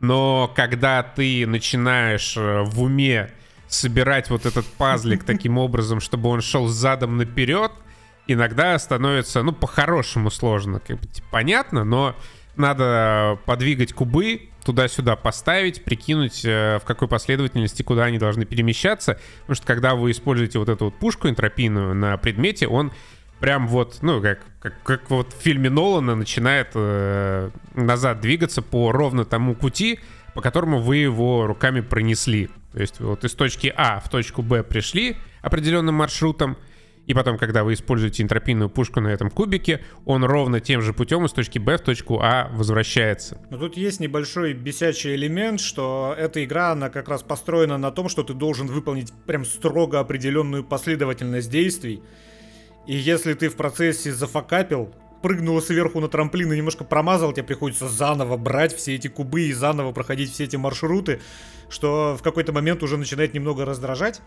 но 0.00 0.50
когда 0.54 1.02
ты 1.02 1.46
начинаешь 1.46 2.36
э, 2.36 2.62
в 2.62 2.82
уме 2.82 3.32
собирать 3.68 4.30
вот 4.30 4.46
этот 4.46 4.66
пазлик 4.66 5.24
таким 5.26 5.58
образом, 5.58 6.00
чтобы 6.00 6.28
он 6.28 6.40
шел 6.40 6.66
задом 6.66 7.16
наперед, 7.16 7.72
иногда 8.32 8.78
становится, 8.78 9.42
ну, 9.42 9.52
по-хорошему 9.52 10.30
сложно. 10.30 10.80
Как 10.80 10.98
бы, 10.98 11.06
типа, 11.06 11.26
понятно, 11.30 11.84
но 11.84 12.14
надо 12.56 13.38
подвигать 13.46 13.92
кубы, 13.92 14.48
туда-сюда 14.64 15.16
поставить, 15.16 15.84
прикинуть, 15.84 16.44
э, 16.44 16.78
в 16.78 16.84
какой 16.84 17.08
последовательности, 17.08 17.82
куда 17.82 18.04
они 18.04 18.18
должны 18.18 18.44
перемещаться. 18.44 19.18
Потому 19.40 19.56
что 19.56 19.66
когда 19.66 19.94
вы 19.94 20.10
используете 20.10 20.58
вот 20.58 20.68
эту 20.68 20.86
вот 20.86 20.94
пушку 20.94 21.28
энтропийную 21.28 21.94
на 21.94 22.16
предмете, 22.16 22.66
он 22.68 22.92
прям 23.40 23.66
вот, 23.66 23.98
ну, 24.02 24.20
как, 24.20 24.40
как, 24.60 24.74
как 24.82 25.10
вот 25.10 25.32
в 25.32 25.42
фильме 25.42 25.70
Нолана 25.70 26.14
начинает 26.14 26.68
э, 26.74 27.50
назад 27.74 28.20
двигаться 28.20 28.62
по 28.62 28.92
ровно 28.92 29.24
тому 29.24 29.54
пути, 29.54 30.00
по 30.34 30.42
которому 30.42 30.80
вы 30.80 30.98
его 30.98 31.46
руками 31.46 31.80
пронесли. 31.80 32.50
То 32.72 32.80
есть 32.80 33.00
вот 33.00 33.24
из 33.24 33.32
точки 33.32 33.72
А 33.76 33.98
в 34.00 34.08
точку 34.08 34.42
Б 34.42 34.62
пришли 34.62 35.16
определенным 35.42 35.96
маршрутом, 35.96 36.56
и 37.10 37.14
потом, 37.14 37.38
когда 37.38 37.64
вы 37.64 37.72
используете 37.72 38.22
энтропийную 38.22 38.70
пушку 38.70 39.00
на 39.00 39.08
этом 39.08 39.30
кубике, 39.30 39.80
он 40.04 40.22
ровно 40.22 40.60
тем 40.60 40.80
же 40.80 40.92
путем 40.92 41.24
из 41.24 41.32
точки 41.32 41.58
Б 41.58 41.76
в 41.76 41.80
точку 41.80 42.20
А 42.22 42.48
возвращается. 42.52 43.36
Но 43.50 43.58
тут 43.58 43.76
есть 43.76 43.98
небольшой 43.98 44.52
бесячий 44.52 45.16
элемент, 45.16 45.58
что 45.58 46.14
эта 46.16 46.44
игра, 46.44 46.70
она 46.70 46.88
как 46.88 47.08
раз 47.08 47.24
построена 47.24 47.78
на 47.78 47.90
том, 47.90 48.08
что 48.08 48.22
ты 48.22 48.32
должен 48.32 48.68
выполнить 48.68 49.12
прям 49.26 49.44
строго 49.44 49.98
определенную 49.98 50.62
последовательность 50.62 51.50
действий. 51.50 52.00
И 52.86 52.94
если 52.94 53.34
ты 53.34 53.48
в 53.48 53.56
процессе 53.56 54.12
зафакапил, 54.12 54.94
прыгнул 55.20 55.60
сверху 55.60 55.98
на 55.98 56.06
трамплин 56.06 56.52
и 56.52 56.56
немножко 56.56 56.84
промазал, 56.84 57.32
тебе 57.32 57.42
приходится 57.42 57.88
заново 57.88 58.36
брать 58.36 58.72
все 58.72 58.94
эти 58.94 59.08
кубы 59.08 59.48
и 59.48 59.52
заново 59.52 59.90
проходить 59.90 60.30
все 60.30 60.44
эти 60.44 60.54
маршруты, 60.54 61.20
что 61.68 62.16
в 62.16 62.22
какой-то 62.22 62.52
момент 62.52 62.84
уже 62.84 62.96
начинает 62.96 63.34
немного 63.34 63.64
раздражать. 63.64 64.20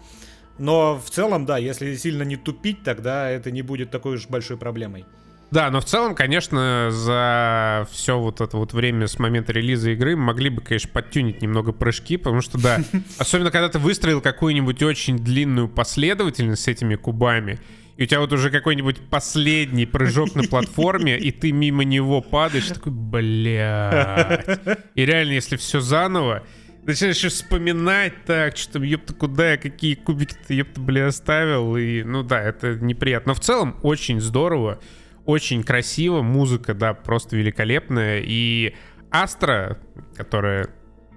Но 0.58 1.00
в 1.00 1.10
целом, 1.10 1.46
да, 1.46 1.58
если 1.58 1.96
сильно 1.96 2.24
не 2.24 2.36
тупить, 2.36 2.84
тогда 2.84 3.30
это 3.30 3.52
не 3.52 3.62
будет 3.62 3.92
такой 3.92 4.16
уж 4.16 4.28
большой 4.28 4.58
проблемой. 4.58 5.06
Да, 5.54 5.70
но 5.70 5.82
в 5.82 5.86
целом, 5.86 6.16
конечно, 6.16 6.90
за 6.90 7.88
все 7.92 8.18
вот 8.18 8.42
это 8.42 8.58
вот 8.58 8.74
время 8.74 9.06
с 9.06 9.20
момента 9.20 9.54
релиза 9.54 9.92
игры 9.92 10.16
могли 10.16 10.50
бы, 10.50 10.62
конечно, 10.64 10.90
подтюнить 10.92 11.44
немного 11.44 11.72
прыжки, 11.72 12.18
потому 12.18 12.42
что, 12.42 12.60
да, 12.60 12.80
особенно 13.20 13.52
когда 13.52 13.70
ты 13.70 13.78
выстроил 13.78 14.20
какую-нибудь 14.20 14.82
очень 14.82 15.20
длинную 15.20 15.70
последовательность 15.70 16.64
с 16.64 16.68
этими 16.68 16.96
кубами, 16.96 17.60
и 17.98 18.04
у 18.04 18.06
тебя 18.08 18.22
вот 18.22 18.34
уже 18.34 18.50
какой-нибудь 18.50 19.02
последний 19.12 19.86
прыжок 19.86 20.34
на 20.34 20.42
платформе, 20.42 21.20
и 21.20 21.30
ты 21.30 21.52
мимо 21.52 21.84
него 21.84 22.22
падаешь, 22.22 22.70
такой, 22.70 22.92
блядь. 22.92 24.48
И 24.96 25.06
реально, 25.06 25.34
если 25.34 25.58
все 25.58 25.80
заново, 25.80 26.42
начинаешь 26.86 27.24
вспоминать 27.24 28.26
так, 28.26 28.58
что 28.58 28.74
там, 28.74 28.84
ёпта, 28.84 29.14
куда 29.14 29.52
я, 29.52 29.58
какие 29.58 29.96
кубики-то, 29.96 30.54
ёпта, 30.54 30.82
бля, 30.82 31.08
оставил. 31.08 31.78
И, 31.78 32.04
ну 32.04 32.24
да, 32.24 32.42
это 32.42 32.76
неприятно. 32.76 33.32
Но 33.32 33.36
в 33.36 33.40
целом 33.40 33.80
очень 33.84 34.20
здорово, 34.22 34.80
очень 35.26 35.64
красиво. 35.64 36.22
Музыка, 36.22 36.74
да, 36.74 36.94
просто 36.94 37.36
великолепная. 37.36 38.22
И 38.26 38.76
Астра, 39.12 39.78
которая 40.16 40.70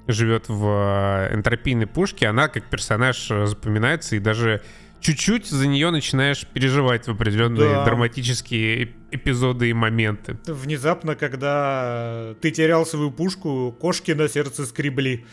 живет 0.06 0.48
в 0.48 1.28
э, 1.30 1.34
энтропийной 1.34 1.86
пушке, 1.86 2.28
она 2.28 2.48
как 2.48 2.64
персонаж 2.70 3.26
запоминается 3.26 4.16
и 4.16 4.20
даже 4.20 4.62
чуть-чуть 5.00 5.46
за 5.46 5.66
нее 5.66 5.90
начинаешь 5.90 6.46
переживать 6.46 7.06
в 7.06 7.10
определенные 7.10 7.70
да. 7.70 7.84
драматические 7.84 8.92
эпизоды 9.10 9.70
и 9.70 9.72
моменты. 9.72 10.36
Внезапно, 10.46 11.14
когда 11.14 12.34
ты 12.40 12.50
терял 12.50 12.86
свою 12.86 13.10
пушку, 13.10 13.76
кошки 13.78 14.12
на 14.12 14.28
сердце 14.28 14.66
скребли. 14.66 15.24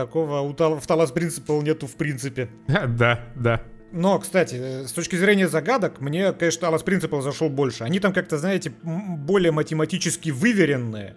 Такого 0.00 0.40
у 0.40 0.54
Тал- 0.54 0.80
в 0.80 0.86
Талас 0.86 1.12
Принципал 1.12 1.60
нету 1.60 1.86
в 1.86 1.94
принципе. 1.94 2.48
Да, 2.68 3.20
да. 3.34 3.60
Но, 3.92 4.18
кстати, 4.18 4.86
с 4.86 4.92
точки 4.92 5.16
зрения 5.16 5.46
загадок, 5.46 6.00
мне, 6.00 6.32
конечно, 6.32 6.62
Талас 6.62 6.82
Принципал 6.82 7.20
зашел 7.20 7.50
больше. 7.50 7.84
Они 7.84 8.00
там 8.00 8.14
как-то, 8.14 8.38
знаете, 8.38 8.72
более 8.82 9.52
математически 9.52 10.30
выверенные. 10.30 11.16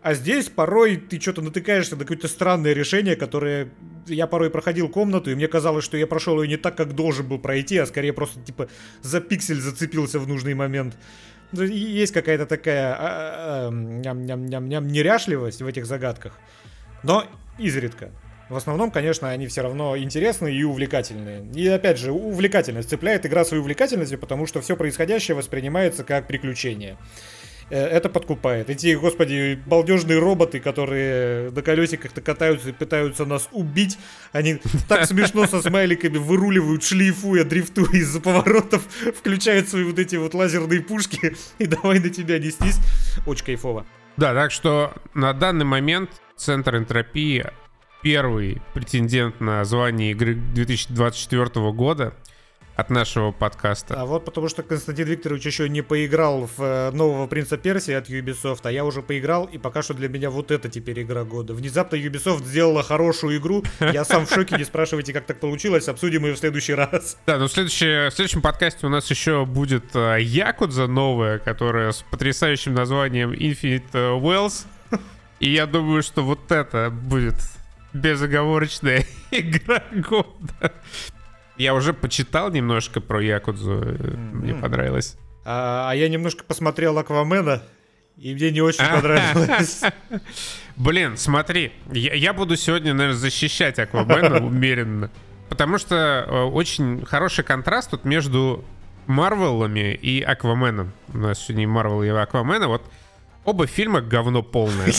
А 0.00 0.14
здесь 0.14 0.48
порой 0.48 0.96
ты 0.96 1.18
что-то 1.18 1.42
натыкаешься 1.42 1.96
на 1.96 2.02
какое-то 2.02 2.28
странное 2.28 2.72
решение, 2.72 3.16
которое... 3.16 3.72
Я 4.06 4.28
порой 4.28 4.50
проходил 4.50 4.88
комнату, 4.88 5.30
и 5.30 5.34
мне 5.34 5.48
казалось, 5.48 5.84
что 5.84 5.96
я 5.96 6.06
прошел 6.06 6.40
ее 6.40 6.48
не 6.48 6.56
так, 6.56 6.76
как 6.76 6.94
должен 6.94 7.26
был 7.26 7.40
пройти, 7.40 7.78
а 7.78 7.86
скорее 7.86 8.12
просто, 8.12 8.38
типа, 8.40 8.68
за 9.02 9.20
пиксель 9.20 9.60
зацепился 9.60 10.20
в 10.20 10.28
нужный 10.28 10.54
момент. 10.54 10.94
Есть 11.52 12.12
какая-то 12.12 12.46
такая 12.46 12.94
а, 12.94 13.68
а, 13.68 13.70
ням-ням-ням-ням 13.70 14.86
неряшливость 14.86 15.62
в 15.62 15.66
этих 15.66 15.86
загадках. 15.86 16.38
Но 17.02 17.24
изредка. 17.58 18.10
В 18.48 18.56
основном, 18.56 18.90
конечно, 18.90 19.30
они 19.30 19.46
все 19.46 19.62
равно 19.62 19.96
интересные 19.96 20.54
и 20.54 20.62
увлекательные. 20.64 21.46
И 21.54 21.66
опять 21.66 21.98
же, 21.98 22.12
увлекательность 22.12 22.90
цепляет 22.90 23.24
игра 23.24 23.44
своей 23.44 23.62
увлекательностью, 23.62 24.18
потому 24.18 24.46
что 24.46 24.60
все 24.60 24.76
происходящее 24.76 25.34
воспринимается 25.34 26.04
как 26.04 26.26
приключение. 26.26 26.98
Э, 27.70 27.86
это 27.86 28.08
подкупает. 28.08 28.70
Эти, 28.70 28.94
господи, 28.94 29.58
балдежные 29.66 30.18
роботы, 30.18 30.60
которые 30.60 31.50
на 31.50 31.62
колесиках-то 31.62 32.20
катаются 32.20 32.68
и 32.70 32.72
пытаются 32.72 33.24
нас 33.24 33.48
убить, 33.52 33.98
они 34.32 34.60
так 34.88 35.06
смешно 35.08 35.46
со 35.46 35.62
смайликами 35.62 36.18
выруливают, 36.18 36.84
шлейфуя, 36.84 37.44
дрифтуя 37.44 37.92
из-за 37.92 38.20
поворотов, 38.20 38.82
включают 39.16 39.68
свои 39.68 39.84
вот 39.84 39.98
эти 39.98 40.16
вот 40.16 40.34
лазерные 40.34 40.82
пушки 40.82 41.34
и 41.58 41.66
давай 41.66 41.98
на 41.98 42.10
тебя 42.10 42.38
нестись. 42.38 42.78
Очень 43.26 43.46
кайфово. 43.46 43.86
Да, 44.16 44.32
так 44.34 44.50
что 44.50 44.92
на 45.14 45.32
данный 45.32 45.64
момент 45.64 46.10
Центр 46.36 46.76
энтропии 46.76 47.46
первый 48.02 48.60
претендент 48.74 49.40
на 49.40 49.64
звание 49.64 50.10
игры 50.12 50.34
2024 50.34 51.72
года 51.72 52.14
от 52.76 52.90
нашего 52.90 53.30
подкаста. 53.30 53.94
А 54.00 54.04
вот 54.04 54.24
потому 54.24 54.48
что 54.48 54.62
Константин 54.62 55.06
Викторович 55.06 55.46
еще 55.46 55.68
не 55.68 55.82
поиграл 55.82 56.48
в 56.56 56.62
э, 56.62 56.90
нового 56.90 57.26
Принца 57.26 57.56
Персии 57.56 57.94
от 57.94 58.08
Ubisoft, 58.08 58.60
а 58.64 58.72
я 58.72 58.84
уже 58.84 59.02
поиграл, 59.02 59.44
и 59.44 59.58
пока 59.58 59.82
что 59.82 59.94
для 59.94 60.08
меня 60.08 60.30
вот 60.30 60.50
это 60.50 60.68
теперь 60.68 61.02
игра 61.02 61.24
года. 61.24 61.54
Внезапно 61.54 61.96
Ubisoft 61.96 62.44
сделала 62.44 62.82
хорошую 62.82 63.38
игру, 63.38 63.62
я 63.80 64.04
сам 64.04 64.26
в 64.26 64.30
шоке, 64.30 64.56
не 64.56 64.64
спрашивайте, 64.64 65.12
как 65.12 65.24
так 65.26 65.40
получилось, 65.40 65.88
обсудим 65.88 66.24
ее 66.26 66.34
в 66.34 66.38
следующий 66.38 66.74
раз. 66.74 67.16
Да, 67.26 67.38
но 67.38 67.48
в, 67.48 67.52
следующий, 67.52 68.10
в 68.10 68.14
следующем 68.14 68.42
подкасте 68.42 68.86
у 68.86 68.90
нас 68.90 69.08
еще 69.10 69.44
будет 69.46 69.94
э, 69.94 70.18
Якудза 70.20 70.86
новая, 70.86 71.38
которая 71.38 71.92
с 71.92 72.02
потрясающим 72.02 72.74
названием 72.74 73.32
Infinite 73.32 74.20
Wells. 74.20 74.66
И 75.40 75.50
я 75.50 75.66
думаю, 75.66 76.02
что 76.02 76.22
вот 76.22 76.50
это 76.52 76.90
будет 76.90 77.36
безоговорочная 77.92 79.06
игра 79.30 79.82
года. 79.92 80.72
Я 81.56 81.74
уже 81.74 81.92
почитал 81.92 82.50
немножко 82.50 83.00
про 83.00 83.22
Якудзу, 83.22 83.72
mm-hmm. 83.72 84.34
мне 84.34 84.54
понравилось. 84.54 85.16
А, 85.44 85.90
а 85.90 85.94
я 85.94 86.08
немножко 86.08 86.44
посмотрел 86.44 86.98
Аквамена, 86.98 87.62
и 88.16 88.34
мне 88.34 88.50
не 88.50 88.60
очень 88.60 88.84
понравилось. 88.90 89.82
Блин, 90.76 91.16
смотри, 91.16 91.72
я, 91.92 92.14
я 92.14 92.32
буду 92.32 92.56
сегодня, 92.56 92.94
наверное, 92.94 93.18
защищать 93.18 93.78
Аквамена 93.78 94.38
умеренно. 94.44 95.10
Потому 95.48 95.78
что 95.78 96.26
э, 96.26 96.42
очень 96.42 97.04
хороший 97.04 97.44
контраст 97.44 97.90
тут 97.90 98.04
между 98.04 98.64
Марвелами 99.06 99.94
и 99.94 100.22
Акваменом. 100.22 100.92
У 101.12 101.18
нас 101.18 101.38
сегодня 101.38 101.68
Марвел 101.68 102.02
и 102.02 102.08
Аквамена. 102.08 102.66
Вот 102.68 102.82
оба 103.44 103.66
фильма 103.66 104.00
говно 104.00 104.42
полное. 104.42 104.92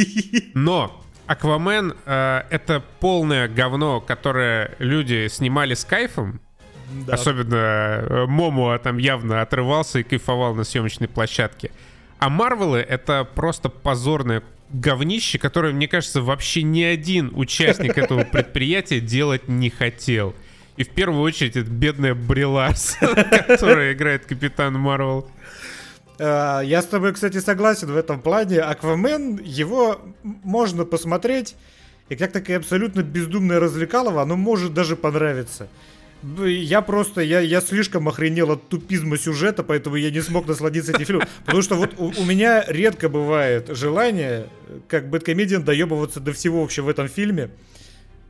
Но 0.54 1.02
Аквамен 1.26 1.94
э, 2.04 2.42
это 2.50 2.82
полное 3.00 3.48
говно, 3.48 4.00
которое 4.00 4.74
люди 4.78 5.28
снимали 5.28 5.74
с 5.74 5.84
кайфом. 5.84 6.40
Да. 7.06 7.14
Особенно 7.14 7.56
э, 7.56 8.26
Момуа 8.26 8.78
там 8.78 8.98
явно 8.98 9.40
отрывался 9.40 10.00
и 10.00 10.02
кайфовал 10.02 10.54
на 10.54 10.64
съемочной 10.64 11.08
площадке. 11.08 11.70
А 12.18 12.28
Марвелы 12.28 12.78
это 12.78 13.26
просто 13.34 13.68
позорное 13.68 14.42
говнище, 14.70 15.38
которое, 15.38 15.72
мне 15.72 15.88
кажется, 15.88 16.22
вообще 16.22 16.62
ни 16.62 16.82
один 16.82 17.32
участник 17.34 17.96
этого 17.98 18.24
предприятия 18.24 19.00
делать 19.00 19.48
не 19.48 19.70
хотел. 19.70 20.34
И 20.76 20.84
в 20.84 20.88
первую 20.88 21.22
очередь 21.22 21.56
это 21.56 21.70
бедная 21.70 22.14
Брелас, 22.14 22.96
которая 23.46 23.92
играет 23.92 24.24
Капитан 24.24 24.74
Марвел. 24.74 25.28
Э, 26.18 26.60
я 26.64 26.82
с 26.82 26.86
тобой, 26.86 27.12
кстати, 27.12 27.38
согласен 27.38 27.90
в 27.92 27.96
этом 27.96 28.20
плане. 28.20 28.60
Аквамен, 28.60 29.38
его 29.42 30.00
можно 30.22 30.84
посмотреть, 30.84 31.56
и 32.08 32.16
как 32.16 32.32
такая 32.32 32.58
абсолютно 32.58 33.02
бездумная 33.02 33.60
развлекалова, 33.60 34.22
оно 34.22 34.36
может 34.36 34.74
даже 34.74 34.96
понравиться. 34.96 35.68
Я 36.22 36.82
просто, 36.82 37.20
я, 37.20 37.40
я 37.40 37.60
слишком 37.60 38.08
охренел 38.08 38.52
от 38.52 38.68
тупизма 38.68 39.18
сюжета, 39.18 39.64
поэтому 39.64 39.96
я 39.96 40.10
не 40.10 40.20
смог 40.20 40.46
насладиться 40.46 40.92
этим 40.92 41.04
фильмом. 41.04 41.26
Потому 41.44 41.62
что 41.62 41.74
вот 41.74 41.94
у, 41.98 42.12
у 42.16 42.24
меня 42.24 42.64
редко 42.68 43.08
бывает 43.08 43.68
желание, 43.70 44.46
как 44.86 45.10
Бэткомедиан, 45.10 45.64
доебываться 45.64 46.20
до 46.20 46.32
всего 46.32 46.60
вообще 46.60 46.82
в 46.82 46.88
этом 46.88 47.08
фильме, 47.08 47.50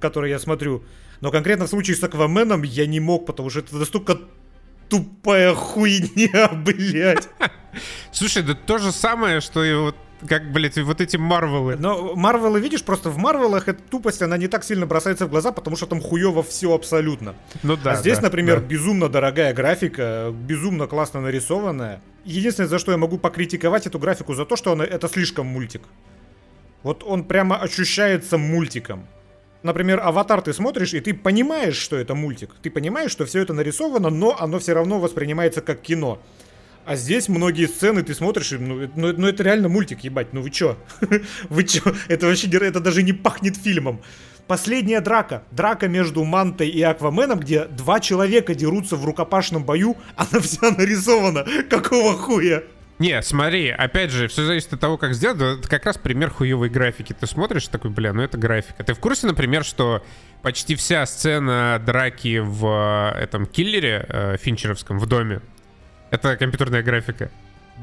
который 0.01 0.31
я 0.31 0.39
смотрю. 0.39 0.83
Но 1.21 1.31
конкретно 1.31 1.67
в 1.67 1.69
случае 1.69 1.97
с 1.97 2.03
Акваменом 2.03 2.63
я 2.63 2.87
не 2.87 2.99
мог, 2.99 3.27
потому 3.27 3.51
что 3.51 3.61
это 3.61 3.77
настолько 3.77 4.19
тупая 4.93 5.55
хуйня, 5.55 6.49
блядь. 6.53 7.27
Слушай, 8.13 8.43
да 8.43 8.53
то 8.53 8.77
же 8.77 8.93
самое, 8.93 9.41
что 9.41 9.65
и 9.65 9.75
вот 9.75 9.97
как, 10.29 10.53
блядь, 10.53 10.77
вот 10.77 11.01
эти 11.01 11.17
Марвелы. 11.17 11.77
Но 11.77 12.15
Марвелы, 12.15 12.61
видишь, 12.61 12.85
просто 12.85 13.09
в 13.09 13.17
Марвелах 13.17 13.69
эта 13.69 13.83
тупость, 13.83 14.21
она 14.21 14.37
не 14.37 14.49
так 14.49 14.65
сильно 14.65 14.87
бросается 14.87 15.27
в 15.27 15.31
глаза, 15.31 15.51
потому 15.51 15.77
что 15.77 15.87
там 15.87 16.01
хуево 16.01 16.43
все 16.43 16.75
абсолютно. 16.75 17.35
Ну 17.63 17.77
да. 17.77 17.93
А 17.93 17.97
здесь, 17.97 18.19
да, 18.19 18.25
например, 18.25 18.61
да. 18.61 18.67
безумно 18.67 19.09
дорогая 19.09 19.55
графика, 19.55 20.31
безумно 20.31 20.87
классно 20.87 21.23
нарисованная. 21.23 22.03
Единственное, 22.27 22.69
за 22.69 22.79
что 22.79 22.93
я 22.93 22.99
могу 22.99 23.17
покритиковать 23.17 23.87
эту 23.87 23.99
графику, 23.99 24.35
за 24.35 24.45
то, 24.45 24.57
что 24.57 24.73
она, 24.73 24.85
это 24.85 25.09
слишком 25.09 25.47
мультик. 25.47 25.83
Вот 26.83 27.03
он 27.03 27.25
прямо 27.25 27.57
ощущается 27.57 28.37
мультиком. 28.37 29.07
Например, 29.63 30.01
аватар 30.01 30.43
ты 30.43 30.53
смотришь, 30.53 30.95
и 30.95 31.01
ты 31.01 31.15
понимаешь, 31.15 31.77
что 31.77 31.97
это 31.97 32.15
мультик. 32.15 32.51
Ты 32.63 32.71
понимаешь, 32.71 33.13
что 33.13 33.27
все 33.27 33.41
это 33.41 33.53
нарисовано, 33.53 34.11
но 34.11 34.37
оно 34.39 34.59
все 34.59 34.73
равно 34.73 34.99
воспринимается 34.99 35.61
как 35.61 35.81
кино. 35.83 36.21
А 36.85 36.97
здесь 36.97 37.29
многие 37.29 37.67
сцены 37.67 38.03
ты 38.03 38.13
смотришь, 38.13 38.53
и, 38.53 38.57
ну, 38.59 38.91
ну, 38.97 39.13
ну 39.17 39.29
это 39.29 39.45
реально 39.45 39.69
мультик, 39.69 40.01
ебать, 40.01 40.33
ну 40.33 40.43
вы 40.43 40.51
чё? 40.51 40.77
Вы 41.49 41.63
чё? 41.63 41.95
Это 42.09 42.27
вообще 42.27 42.49
это 42.49 42.81
даже 42.81 43.05
не 43.05 43.13
пахнет 43.13 43.57
фильмом. 43.57 44.03
Последняя 44.49 45.01
драка. 45.01 45.45
Драка 45.53 45.87
между 45.87 46.25
Мантой 46.25 46.69
и 46.69 46.83
Акваменом, 46.83 47.39
где 47.39 47.67
два 47.67 48.01
человека 48.01 48.57
дерутся 48.57 48.97
в 48.97 49.05
рукопашном 49.05 49.65
бою, 49.65 49.97
она 50.17 50.41
вся 50.41 50.73
нарисована. 50.73 51.47
Какого 51.71 52.15
хуя? 52.15 52.65
Не, 52.99 53.21
смотри, 53.23 53.69
опять 53.69 54.11
же, 54.11 54.29
все 54.29 54.45
зависит 54.45 54.73
от 54.73 54.81
того, 54.81 54.97
как 54.97 55.15
сделать. 55.15 55.59
Это 55.59 55.69
как 55.69 55.87
раз 55.87 55.99
пример 55.99 56.31
хуевой 56.31 56.69
графики. 56.69 57.13
Ты 57.13 57.27
смотришь 57.27 57.67
такой, 57.69 57.91
бля, 57.91 58.13
ну 58.13 58.23
это 58.23 58.39
графика. 58.39 58.85
Ты 58.85 58.95
в 58.95 59.01
курсе, 59.01 59.27
например, 59.27 59.65
что 59.65 60.05
почти 60.43 60.77
вся 60.77 61.05
сцена 61.07 61.83
драки 61.85 62.39
в 62.39 63.13
э, 63.17 63.19
этом 63.19 63.47
киллере 63.47 64.07
э, 64.09 64.37
финчеровском 64.37 64.99
в 64.99 65.07
доме 65.07 65.41
это 66.13 66.37
компьютерная 66.37 66.83
графика. 66.83 67.31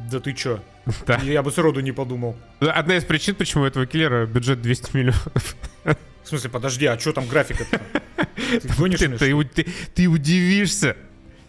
Да 0.10 0.20
ты 0.20 0.34
чё? 0.34 0.64
Да. 1.08 1.20
Я 1.24 1.44
бы 1.44 1.52
сроду 1.52 1.82
не 1.82 1.92
подумал. 1.92 2.38
Одна 2.60 2.96
из 2.96 3.04
причин, 3.04 3.36
почему 3.36 3.64
у 3.64 3.66
этого 3.66 3.86
киллера 3.86 4.26
бюджет 4.26 4.62
200 4.62 4.96
миллионов. 4.96 5.56
В 5.84 6.28
смысле, 6.28 6.50
подожди, 6.52 6.86
а 6.86 6.96
чё 6.96 7.12
там 7.12 7.28
графика-то? 7.28 7.82
Ты 8.62 8.68
гонишь 8.78 9.00
ты 9.00 10.08
удивишься. 10.08 10.96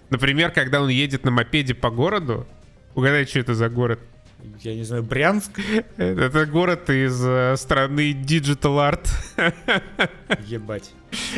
Например, 0.08 0.50
когда 0.50 0.82
он 0.82 0.88
едет 0.88 1.24
на 1.24 1.30
мопеде 1.30 1.74
по 1.74 1.90
городу, 1.90 2.46
угадай, 2.94 3.26
что 3.26 3.40
это 3.40 3.54
за 3.54 3.68
город. 3.68 4.00
Я 4.60 4.74
не 4.74 4.84
знаю, 4.84 5.02
Брянск? 5.02 5.60
Это 5.96 6.46
город 6.46 6.90
из 6.90 7.22
э, 7.24 7.56
страны 7.56 8.12
Digital 8.12 8.78
Art. 8.92 9.08
Ебать. 10.46 10.92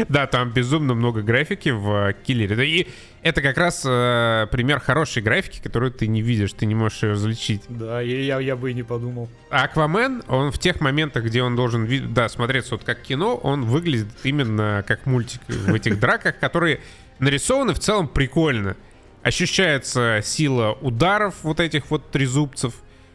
Да, 0.09 0.27
там 0.27 0.53
безумно 0.53 0.95
много 0.95 1.23
графики 1.23 1.71
в 1.71 2.09
э, 2.09 2.15
киллере. 2.25 2.57
Да 2.57 2.65
И 2.65 2.87
это 3.23 3.43
как 3.43 3.57
раз 3.59 3.83
э, 3.87 4.47
пример 4.51 4.81
хорошей 4.81 5.23
графики, 5.23 5.61
которую 5.63 5.93
ты 5.93 6.07
не 6.07 6.23
видишь, 6.23 6.53
ты 6.53 6.67
не 6.67 6.75
можешь 6.75 7.03
ее 7.03 7.13
различить. 7.13 7.63
Да, 7.69 8.03
и 8.03 8.25
я, 8.25 8.41
я 8.41 8.57
бы 8.57 8.71
и 8.71 8.75
не 8.75 8.83
подумал. 8.83 9.29
А 9.51 9.65
Аквамен, 9.65 10.23
он 10.29 10.51
в 10.51 10.59
тех 10.59 10.81
моментах, 10.81 11.25
где 11.25 11.43
он 11.43 11.57
должен, 11.57 12.13
да, 12.13 12.29
смотреться 12.29 12.75
вот 12.75 12.85
как 12.85 13.03
кино, 13.03 13.37
он 13.37 13.65
выглядит 13.65 14.09
именно 14.25 14.85
как 14.87 15.07
мультик 15.07 15.41
в 15.49 15.75
этих 15.75 15.99
драках, 15.99 16.39
которые 16.39 16.81
нарисованы 17.19 17.73
в 17.73 17.79
целом 17.79 18.09
прикольно. 18.09 18.77
Ощущается 19.23 20.21
сила 20.23 20.73
ударов 20.81 21.37
вот 21.43 21.61
этих 21.61 21.91
вот 21.91 22.11
трезубцев, 22.11 22.75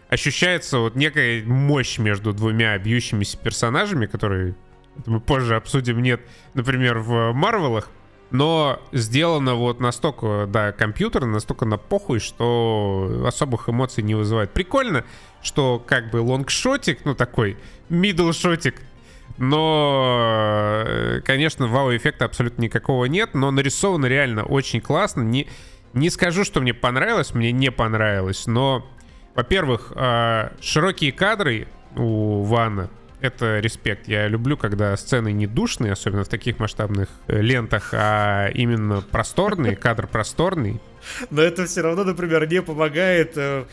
ощущается 0.10 0.80
вот 0.80 0.96
некая 0.96 1.44
мощь 1.44 1.98
между 1.98 2.34
двумя 2.34 2.78
бьющимися 2.78 3.38
персонажами, 3.38 4.06
которые 4.06 4.56
мы 5.06 5.20
позже 5.20 5.56
обсудим, 5.56 6.02
нет, 6.02 6.22
например, 6.54 7.00
в 7.00 7.34
Марвелах. 7.34 7.90
Но 8.30 8.82
сделано 8.92 9.55
вот 9.55 9.79
настолько, 9.79 10.48
да, 10.48 10.74
компьютерно, 10.74 11.27
настолько 11.27 11.66
на 11.66 11.77
похуй, 11.77 12.20
что 12.20 13.24
особых 13.25 13.70
эмоций 13.70 14.03
не 14.03 14.16
вызывает. 14.16 14.51
Прикольно, 14.51 15.05
что 15.42 15.81
как 15.86 16.12
бы 16.12 16.18
long 16.18 16.50
shot 16.50 16.81
ик, 16.81 17.05
ну 17.05 17.16
такой, 17.16 17.58
middle 17.90 18.29
shot 18.29 18.56
ик, 18.56 18.75
но, 19.38 20.84
э, 20.86 21.22
конечно, 21.24 21.68
вау-эффекта 21.68 22.25
абсолютно 22.25 22.64
никакого 22.64 23.05
нет, 23.05 23.34
но 23.34 23.51
нарисовано 23.51 24.08
реально 24.08 24.44
очень 24.44 24.81
классно. 24.81 25.22
Не, 25.22 25.48
не 26.00 26.10
скажу, 26.10 26.44
что 26.44 26.62
мне 26.62 26.74
понравилось, 26.74 27.33
мне 27.33 27.51
не 27.51 27.72
понравилось, 27.72 28.48
но, 28.48 28.88
во-первых, 29.36 29.92
э, 29.96 30.50
широкие 30.62 31.12
кадры 31.12 31.68
у 31.96 32.44
Вана, 32.44 32.90
это 33.20 33.60
респект. 33.60 34.07
Я 34.07 34.27
люблю, 34.27 34.57
когда 34.57 34.96
сцены 34.96 35.31
не 35.31 35.48
душные, 35.48 35.94
особенно 35.94 36.24
в 36.24 36.27
таких 36.27 36.60
масштабных 36.60 37.10
э, 37.27 37.42
лентах, 37.42 37.90
а 37.94 38.50
именно 38.50 39.01
просторные, 39.01 39.75
кадр 39.77 40.07
просторный. 40.07 40.79
Но 41.29 41.42
это 41.42 41.66
все 41.66 41.81
равно, 41.81 42.03
например, 42.03 42.48
не 42.50 42.62
помогает 42.62 43.33
э, 43.36 43.66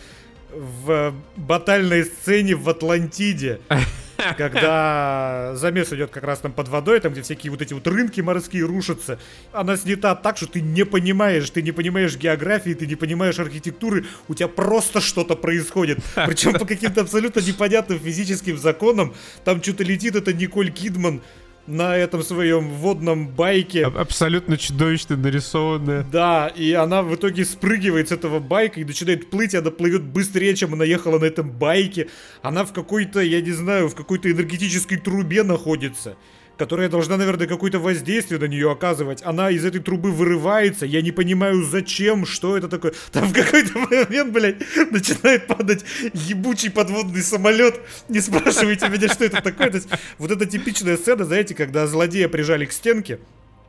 в 0.53 1.15
батальной 1.37 2.05
сцене 2.05 2.55
в 2.55 2.69
Атлантиде. 2.69 3.61
Когда 4.39 5.53
замес 5.55 5.93
идет 5.93 6.11
как 6.11 6.25
раз 6.25 6.41
там 6.41 6.53
под 6.53 6.69
водой, 6.69 7.01
там 7.01 7.13
где 7.13 7.23
всякие 7.23 7.51
вот 7.51 7.63
эти 7.63 7.75
вот 7.75 7.87
рынки 7.87 8.21
морские 8.21 8.65
рушатся, 8.65 9.19
она 9.53 9.77
снята 9.77 10.15
так, 10.15 10.37
что 10.37 10.47
ты 10.47 10.61
не 10.61 10.85
понимаешь, 10.85 11.49
ты 11.51 11.63
не 11.63 11.73
понимаешь 11.73 12.17
географии, 12.17 12.75
ты 12.75 12.87
не 12.87 12.95
понимаешь 12.95 13.39
архитектуры, 13.39 14.07
у 14.29 14.35
тебя 14.35 14.49
просто 14.49 15.01
что-то 15.01 15.37
происходит. 15.37 15.99
Причем 16.15 16.55
по 16.55 16.67
каким-то 16.67 17.03
абсолютно 17.03 17.41
непонятным 17.41 17.99
физическим 17.99 18.59
законам. 18.59 19.15
Там 19.45 19.63
что-то 19.63 19.85
летит, 19.85 20.17
это 20.17 20.33
Николь 20.33 20.71
Кидман 20.71 21.21
на 21.67 21.97
этом 21.97 22.23
своем 22.23 22.69
водном 22.69 23.29
байке. 23.29 23.87
Аб- 23.87 23.97
Абсолютно 23.97 24.57
чудовищно 24.59 25.17
нарисованная. 25.17 26.05
Да, 26.13 26.49
и 26.49 26.73
она 26.73 27.03
в 27.03 27.15
итоге 27.15 27.45
спрыгивает 27.45 28.09
с 28.09 28.13
этого 28.13 28.39
байка 28.39 28.81
и 28.81 28.85
начинает 28.85 29.31
плыть, 29.31 29.55
и 29.55 29.57
она 29.57 29.71
плывет 29.71 30.03
быстрее, 30.03 30.55
чем 30.55 30.75
она 30.75 30.85
ехала 30.85 31.19
на 31.19 31.25
этом 31.25 31.51
байке. 31.51 32.09
Она 32.43 32.65
в 32.65 32.73
какой-то, 32.73 33.21
я 33.21 33.41
не 33.41 33.53
знаю, 33.53 33.89
в 33.89 33.95
какой-то 33.95 34.31
энергетической 34.31 34.97
трубе 34.99 35.43
находится, 35.43 36.17
которая 36.57 36.89
должна, 36.89 37.17
наверное, 37.17 37.47
какое-то 37.47 37.79
воздействие 37.79 38.41
на 38.41 38.45
нее 38.45 38.71
оказывать. 38.71 39.23
Она 39.25 39.51
из 39.51 39.65
этой 39.65 39.81
трубы 39.81 40.11
вырывается, 40.13 40.87
я 40.87 41.03
не 41.03 41.13
понимаю, 41.13 41.63
зачем, 41.65 42.27
что 42.27 42.57
это 42.57 42.69
такое. 42.69 42.95
Там 43.13 43.29
в 43.29 43.33
какой-то 43.33 43.79
момент, 43.79 44.33
блядь, 44.33 44.57
начинает 44.91 45.47
падать 45.47 45.85
ебучий 46.13 46.71
подводный 46.71 47.23
самолет. 47.23 47.81
Не 48.09 48.21
спрашивайте 48.21 48.89
меня, 48.89 49.09
что 49.09 49.25
это 49.25 49.41
такое. 49.41 49.71
То 49.71 49.77
есть, 49.77 49.89
вот 50.19 50.31
эта 50.31 50.47
типичная 50.47 50.97
сцена, 50.97 51.25
знаете, 51.25 51.55
когда 51.55 51.87
злодея 51.87 52.29
прижали 52.29 52.65
к 52.67 52.73
стенке, 52.73 53.19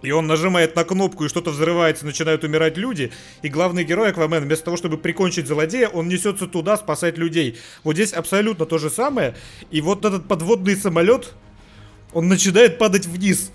и 0.02 0.12
он 0.12 0.28
нажимает 0.28 0.76
на 0.76 0.84
кнопку, 0.84 1.26
и 1.26 1.30
что-то 1.30 1.52
взрывается, 1.52 2.06
начинают 2.06 2.44
умирать 2.44 2.78
люди. 2.78 3.12
И 3.42 3.50
главный 3.50 3.84
герой 3.84 4.10
Аквамен, 4.10 4.44
вместо 4.44 4.66
того, 4.66 4.78
чтобы 4.78 4.98
прикончить 4.98 5.48
злодея, 5.48 5.90
он 5.90 6.08
несется 6.08 6.48
туда 6.48 6.78
спасать 6.78 7.18
людей. 7.18 7.58
Вот 7.84 7.96
здесь 7.96 8.14
абсолютно 8.14 8.66
то 8.66 8.78
же 8.78 8.90
самое. 8.90 9.36
И 9.72 9.82
вот 9.82 10.06
этот 10.06 10.28
подводный 10.28 10.76
самолет, 10.76 11.34
он 12.16 12.28
начинает 12.30 12.78
падать 12.80 13.06
вниз. 13.06 13.52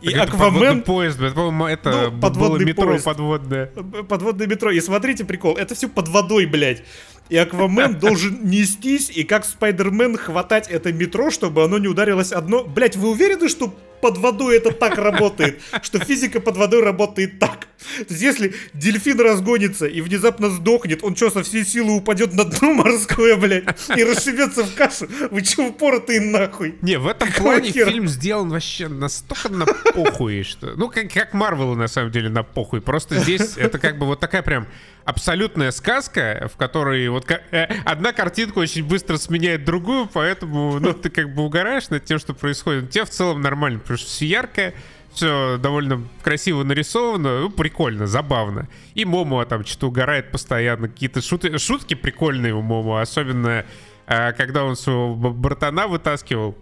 И 0.00 0.10
Так 0.10 0.14
это 0.14 0.22
Аквамен... 0.34 0.82
поезд, 0.82 1.20
это, 1.20 1.34
по-моему, 1.34 1.66
это 1.66 1.90
Ну, 1.90 2.10
было 2.12 2.20
подводный 2.20 2.64
метро 2.64 2.86
поезд. 2.86 3.04
подводное. 3.04 3.66
Подводное 4.08 4.46
метро. 4.46 4.70
И 4.70 4.80
смотрите 4.80 5.24
прикол, 5.24 5.56
это 5.56 5.74
все 5.74 5.88
под 5.88 6.08
водой, 6.08 6.46
блядь. 6.46 6.82
И 7.28 7.36
Аквамен 7.36 7.94
должен 8.00 8.38
нестись 8.48 9.10
и 9.10 9.24
как 9.24 9.44
Спайдермен 9.44 10.16
хватать 10.16 10.68
это 10.68 10.92
метро, 10.92 11.30
чтобы 11.30 11.64
оно 11.64 11.78
не 11.78 11.88
ударилось 11.88 12.32
одно. 12.32 12.64
Блять, 12.64 12.96
вы 12.96 13.10
уверены, 13.10 13.48
что 13.48 13.74
под 14.04 14.18
водой 14.18 14.58
это 14.58 14.70
так 14.70 14.98
работает? 14.98 15.62
Что 15.80 15.98
физика 15.98 16.38
под 16.38 16.58
водой 16.58 16.82
работает 16.82 17.38
так? 17.38 17.60
То 17.96 18.06
есть 18.10 18.20
если 18.20 18.54
дельфин 18.74 19.18
разгонится 19.18 19.86
и 19.86 20.02
внезапно 20.02 20.50
сдохнет, 20.50 21.02
он 21.02 21.16
что, 21.16 21.30
со 21.30 21.42
всей 21.42 21.64
силы 21.64 21.96
упадет 21.96 22.34
на 22.34 22.44
дно 22.44 22.74
морское, 22.74 23.36
блядь, 23.36 23.64
и 23.96 24.04
расшибется 24.04 24.62
в 24.64 24.74
кашу? 24.74 25.06
Вы 25.30 25.40
че 25.40 25.68
упоротые 25.68 26.20
нахуй? 26.20 26.74
Не, 26.82 26.98
в 26.98 27.06
этом 27.06 27.28
Какого 27.28 27.52
плане 27.52 27.72
хера? 27.72 27.90
фильм 27.90 28.06
сделан 28.06 28.50
вообще 28.50 28.88
настолько 28.88 29.48
на 29.48 29.64
похуй, 29.64 30.42
что... 30.42 30.74
Ну, 30.76 30.90
как, 30.90 31.10
как 31.10 31.32
Марвелы, 31.32 31.74
на 31.74 31.88
самом 31.88 32.10
деле, 32.10 32.28
на 32.28 32.42
похуй. 32.42 32.82
Просто 32.82 33.16
здесь 33.20 33.56
это 33.56 33.78
как 33.78 33.98
бы 33.98 34.04
вот 34.04 34.20
такая 34.20 34.42
прям 34.42 34.66
абсолютная 35.04 35.70
сказка, 35.70 36.48
в 36.52 36.56
которой 36.56 37.08
вот 37.08 37.30
э, 37.30 37.68
одна 37.84 38.12
картинка 38.12 38.58
очень 38.58 38.84
быстро 38.84 39.16
сменяет 39.16 39.64
другую, 39.64 40.08
поэтому, 40.12 40.78
ну, 40.80 40.92
ты 40.92 41.10
как 41.10 41.34
бы 41.34 41.42
угораешь 41.44 41.90
над 41.90 42.04
тем, 42.04 42.18
что 42.18 42.34
происходит. 42.34 42.90
Тебе 42.90 43.04
в 43.04 43.10
целом 43.10 43.40
нормально, 43.40 43.80
потому 43.94 43.98
что 43.98 44.16
все 44.16 44.26
яркое, 44.26 44.74
все 45.12 45.58
довольно 45.58 46.02
красиво 46.22 46.64
нарисовано, 46.64 47.42
ну, 47.42 47.50
прикольно, 47.50 48.06
забавно. 48.06 48.68
И 48.94 49.04
Момо 49.04 49.44
там 49.44 49.64
что-то 49.64 49.88
угорает 49.88 50.32
постоянно, 50.32 50.88
какие-то 50.88 51.22
шуты, 51.22 51.56
шутки 51.58 51.94
прикольные 51.94 52.54
у 52.54 52.62
Момо, 52.62 53.00
особенно 53.00 53.64
э, 54.06 54.32
когда 54.32 54.64
он 54.64 54.76
своего 54.76 55.14
братана 55.14 55.86
вытаскивал 55.86 56.56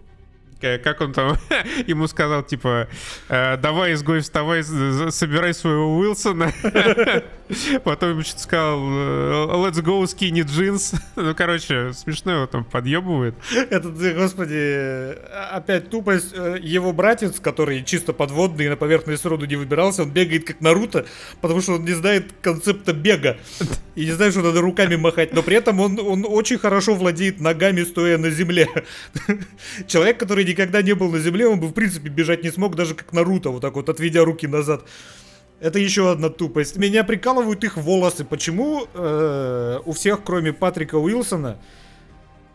как 0.83 1.01
он 1.01 1.13
там 1.13 1.37
ему 1.87 2.07
сказал, 2.07 2.43
типа, 2.43 2.87
«Э, 3.29 3.57
давай, 3.57 3.93
изгой, 3.93 4.21
вставай, 4.21 4.63
собирай 4.63 5.53
своего 5.53 5.97
Уилсона. 5.97 6.51
Потом 7.83 8.11
ему 8.11 8.21
что-то 8.21 8.41
сказал, 8.41 8.79
«Э, 8.79 9.45
let's 9.67 9.81
go, 9.83 10.01
skinny 10.03 10.43
jeans. 10.43 10.95
Ну, 11.15 11.35
короче, 11.35 11.93
смешно 11.93 12.33
его 12.33 12.47
там 12.47 12.65
подъебывает. 12.65 13.35
Этот, 13.69 13.95
господи, 14.15 15.15
опять 15.51 15.89
тупость. 15.89 16.33
Э, 16.33 16.57
его 16.59 16.91
братец, 16.91 17.39
который 17.39 17.83
чисто 17.83 18.13
подводный 18.13 18.65
и 18.65 18.69
на 18.69 18.75
поверхность 18.75 19.25
роду 19.25 19.45
не 19.45 19.55
выбирался, 19.55 20.03
он 20.03 20.11
бегает 20.11 20.45
как 20.45 20.61
Наруто, 20.61 21.05
потому 21.41 21.61
что 21.61 21.73
он 21.73 21.85
не 21.85 21.93
знает 21.93 22.33
концепта 22.41 22.93
бега. 22.93 23.37
И 23.95 24.05
не 24.05 24.11
знает, 24.11 24.33
что 24.33 24.41
надо 24.41 24.61
руками 24.61 24.95
махать. 24.95 25.33
Но 25.33 25.43
при 25.43 25.57
этом 25.57 25.79
он, 25.79 25.99
он 25.99 26.25
очень 26.27 26.57
хорошо 26.57 26.95
владеет 26.95 27.39
ногами, 27.39 27.83
стоя 27.83 28.17
на 28.17 28.31
земле. 28.31 28.67
Человек, 29.87 30.17
который 30.17 30.43
никогда 30.53 30.81
не 30.81 30.93
был 30.95 31.11
на 31.11 31.19
земле, 31.19 31.47
он 31.47 31.59
бы, 31.59 31.67
в 31.67 31.73
принципе, 31.73 32.09
бежать 32.09 32.43
не 32.43 32.51
смог, 32.51 32.75
даже 32.75 32.95
как 32.95 33.13
Наруто, 33.13 33.49
вот 33.49 33.61
так 33.61 33.75
вот, 33.75 33.89
отведя 33.89 34.23
руки 34.23 34.47
назад. 34.47 34.85
Это 35.59 35.79
еще 35.79 36.11
одна 36.11 36.29
тупость. 36.29 36.77
Меня 36.77 37.03
прикалывают 37.03 37.63
их 37.63 37.77
волосы. 37.77 38.25
Почему 38.25 38.85
э, 38.93 39.79
у 39.85 39.91
всех, 39.93 40.23
кроме 40.23 40.51
Патрика 40.51 40.95
Уилсона, 40.95 41.57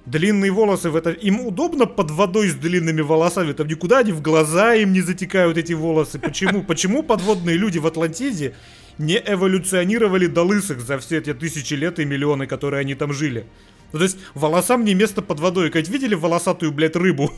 длинные 0.07 0.51
волосы 0.51 0.91
в 0.91 0.97
это... 0.97 1.11
Им 1.11 1.47
удобно 1.47 1.87
под 1.87 2.11
водой 2.11 2.49
с 2.49 2.55
длинными 2.55 3.01
волосами? 3.01 3.53
Там 3.53 3.67
никуда 3.67 3.99
они 3.99 4.13
в 4.13 4.21
глаза 4.21 4.75
им 4.75 4.93
не 4.93 5.01
затекают 5.01 5.57
эти 5.57 5.73
волосы. 5.73 6.19
Почему? 6.19 6.63
Почему 6.63 7.03
подводные 7.03 7.57
люди 7.57 7.79
в 7.79 7.87
Атлантиде 7.87 8.55
не 8.99 9.17
эволюционировали 9.17 10.27
до 10.27 10.43
лысых 10.43 10.81
за 10.81 10.99
все 10.99 11.19
эти 11.19 11.33
тысячи 11.33 11.75
лет 11.75 11.99
и 11.99 12.05
миллионы, 12.05 12.47
которые 12.47 12.81
они 12.81 12.95
там 12.95 13.13
жили? 13.13 13.47
Ну, 13.93 13.99
то 13.99 14.05
есть, 14.05 14.19
волосам 14.35 14.85
не 14.85 14.95
место 14.95 15.23
под 15.23 15.41
водой. 15.41 15.71
Как 15.71 15.89
видели 15.89 16.15
волосатую, 16.15 16.73
блядь, 16.73 16.97
рыбу? 16.97 17.33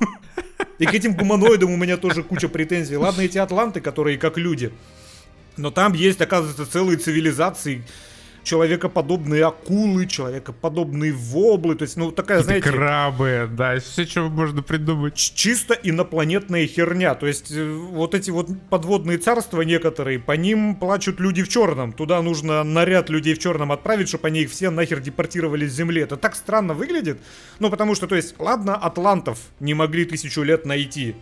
И 0.79 0.87
к 0.87 0.95
этим 0.95 1.15
гуманоидам 1.15 1.71
у 1.71 1.77
меня 1.77 1.97
тоже 1.97 2.23
куча 2.23 2.49
претензий. 2.49 2.97
Ладно, 2.97 3.23
эти 3.23 3.39
атланты, 3.39 3.81
которые 3.81 4.19
как 4.19 4.39
люди. 4.39 4.73
Но 5.57 5.71
там 5.71 5.93
есть, 5.93 6.21
оказывается, 6.21 6.67
целые 6.67 6.99
цивилизации, 6.99 7.85
человекоподобные 8.43 9.45
акулы, 9.45 10.07
человекоподобные 10.07 11.13
воблы, 11.13 11.75
то 11.75 11.83
есть, 11.83 11.97
ну, 11.97 12.11
такая, 12.11 12.43
знаете... 12.43 12.71
крабы, 12.71 13.49
да, 13.51 13.79
все, 13.79 14.07
что 14.07 14.29
можно 14.29 14.63
придумать. 14.63 15.15
Чисто 15.15 15.75
инопланетная 15.75 16.67
херня, 16.67 17.15
то 17.15 17.27
есть, 17.27 17.51
э, 17.51 17.71
вот 17.71 18.15
эти 18.15 18.31
вот 18.31 18.49
подводные 18.71 19.19
царства 19.19 19.63
некоторые, 19.63 20.19
по 20.19 20.33
ним 20.33 20.75
плачут 20.77 21.21
люди 21.21 21.43
в 21.43 21.49
черном, 21.49 21.93
туда 21.93 22.23
нужно 22.23 22.65
наряд 22.65 23.11
людей 23.11 23.35
в 23.35 23.39
черном 23.39 23.73
отправить, 23.73 24.09
чтобы 24.09 24.29
они 24.29 24.43
их 24.43 24.51
все 24.51 24.71
нахер 24.71 25.01
депортировали 25.01 25.67
с 25.67 25.73
Земли, 25.73 26.03
это 26.03 26.17
так 26.17 26.35
странно 26.35 26.75
выглядит, 26.75 27.21
ну, 27.59 27.71
потому 27.71 27.95
что, 27.95 28.07
то 28.07 28.17
есть, 28.17 28.35
ладно, 28.39 28.75
атлантов 28.77 29.39
не 29.61 29.75
могли 29.75 30.05
тысячу 30.05 30.43
лет 30.43 30.65
найти, 30.65 31.15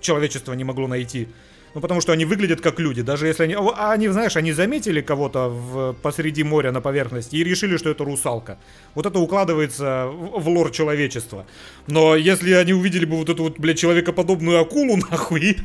человечество 0.00 0.52
не 0.52 0.64
могло 0.64 0.86
найти, 0.86 1.28
ну, 1.76 1.82
потому 1.82 2.00
что 2.00 2.12
они 2.12 2.24
выглядят 2.24 2.62
как 2.62 2.80
люди. 2.80 3.02
Даже 3.02 3.26
если 3.26 3.42
они... 3.42 3.54
А 3.54 3.92
они, 3.92 4.08
знаешь, 4.08 4.34
они 4.38 4.52
заметили 4.52 5.02
кого-то 5.02 5.50
в... 5.50 5.92
посреди 6.02 6.42
моря 6.42 6.72
на 6.72 6.80
поверхности 6.80 7.36
и 7.36 7.44
решили, 7.44 7.76
что 7.76 7.90
это 7.90 8.02
русалка. 8.02 8.58
Вот 8.94 9.04
это 9.04 9.18
укладывается 9.18 10.06
в 10.06 10.48
лор 10.48 10.70
человечества. 10.70 11.44
Но 11.86 12.16
если 12.16 12.52
они 12.52 12.72
увидели 12.72 13.04
бы 13.04 13.18
вот 13.18 13.28
эту 13.28 13.42
вот, 13.42 13.58
блядь, 13.58 13.78
человекоподобную 13.78 14.58
акулу, 14.58 14.96
нахуй, 15.10 15.58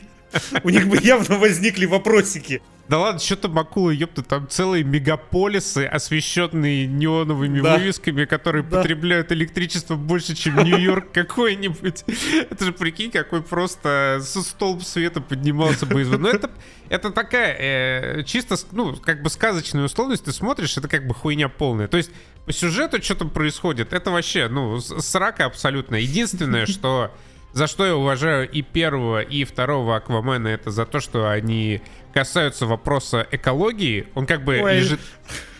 у 0.63 0.69
них 0.69 0.87
бы 0.87 0.97
явно 0.97 1.37
возникли 1.37 1.85
вопросики. 1.85 2.61
Да 2.91 2.99
ладно, 2.99 3.21
что 3.21 3.37
там 3.37 3.57
акулы, 3.57 3.95
ёпта, 3.95 4.21
там 4.21 4.49
целые 4.49 4.83
мегаполисы, 4.83 5.85
освещенные 5.85 6.87
неоновыми 6.87 7.61
да. 7.61 7.77
вывесками, 7.77 8.25
которые 8.25 8.63
да. 8.63 8.77
потребляют 8.77 9.31
электричество 9.31 9.95
больше, 9.95 10.35
чем 10.35 10.57
Нью-Йорк 10.57 11.09
какой-нибудь. 11.13 12.03
Это 12.49 12.65
же 12.65 12.73
прикинь, 12.73 13.09
какой 13.09 13.43
просто 13.43 14.19
столб 14.21 14.83
света 14.83 15.21
поднимался 15.21 15.85
бы 15.85 16.01
из... 16.01 16.09
Ну 16.09 16.27
это, 16.27 16.51
это 16.89 17.11
такая 17.11 17.55
э, 17.57 18.23
чисто, 18.23 18.57
ну, 18.73 18.93
как 18.97 19.23
бы 19.23 19.29
сказочная 19.29 19.85
условность, 19.85 20.25
ты 20.25 20.33
смотришь, 20.33 20.75
это 20.75 20.89
как 20.89 21.07
бы 21.07 21.13
хуйня 21.13 21.47
полная. 21.47 21.87
То 21.87 21.95
есть 21.95 22.11
по 22.45 22.51
сюжету 22.51 23.01
что 23.01 23.15
там 23.15 23.29
происходит, 23.29 23.93
это 23.93 24.11
вообще, 24.11 24.49
ну, 24.49 24.81
срака 24.81 25.45
абсолютно. 25.45 25.95
Единственное, 25.95 26.65
что 26.65 27.15
за 27.53 27.67
что 27.67 27.85
я 27.85 27.95
уважаю 27.95 28.49
и 28.49 28.61
первого, 28.61 29.21
и 29.21 29.43
второго 29.43 29.95
Аквамена, 29.95 30.47
это 30.47 30.71
за 30.71 30.85
то, 30.85 30.99
что 30.99 31.29
они 31.29 31.81
касаются 32.13 32.65
вопроса 32.65 33.27
экологии. 33.31 34.07
Он 34.15 34.25
как 34.25 34.43
бы 34.43 34.59
Ой. 34.61 34.77
лежит... 34.77 34.99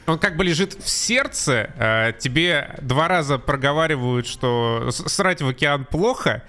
Он 0.08 0.18
как 0.18 0.36
бы 0.36 0.44
лежит 0.44 0.74
в 0.74 0.90
сердце, 0.90 1.74
а, 1.78 2.12
тебе 2.12 2.76
два 2.82 3.08
раза 3.08 3.38
проговаривают, 3.38 4.26
что 4.26 4.90
срать 4.90 5.42
в 5.42 5.48
океан 5.48 5.86
плохо, 5.86 6.44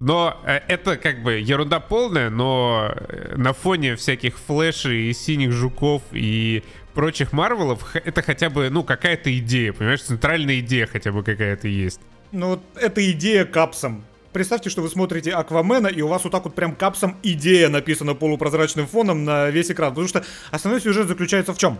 но 0.00 0.40
э, 0.44 0.60
это 0.68 0.96
как 0.96 1.22
бы 1.22 1.34
ерунда 1.34 1.80
полная, 1.80 2.30
но 2.30 2.90
э, 2.94 3.34
на 3.36 3.52
фоне 3.52 3.96
всяких 3.96 4.38
флешей 4.38 5.10
и 5.10 5.12
синих 5.12 5.52
жуков 5.52 6.02
и 6.12 6.62
прочих 6.94 7.32
Марвелов, 7.32 7.94
это 7.94 8.22
хотя 8.22 8.50
бы, 8.50 8.68
ну, 8.70 8.84
какая-то 8.84 9.36
идея, 9.38 9.72
понимаешь, 9.72 10.02
центральная 10.02 10.60
идея 10.60 10.86
хотя 10.86 11.10
бы 11.10 11.22
какая-то 11.22 11.68
есть. 11.68 12.00
Ну, 12.32 12.62
эта 12.76 13.10
идея 13.10 13.44
капсом 13.44 14.04
представьте, 14.32 14.70
что 14.70 14.82
вы 14.82 14.88
смотрите 14.88 15.32
Аквамена, 15.32 15.88
и 15.88 16.00
у 16.02 16.08
вас 16.08 16.24
вот 16.24 16.30
так 16.30 16.44
вот 16.44 16.54
прям 16.54 16.74
капсом 16.74 17.16
идея 17.22 17.68
написана 17.68 18.14
полупрозрачным 18.14 18.86
фоном 18.86 19.24
на 19.24 19.50
весь 19.50 19.70
экран. 19.70 19.90
Потому 19.90 20.08
что 20.08 20.24
основной 20.50 20.80
сюжет 20.80 21.08
заключается 21.08 21.52
в 21.52 21.58
чем? 21.58 21.78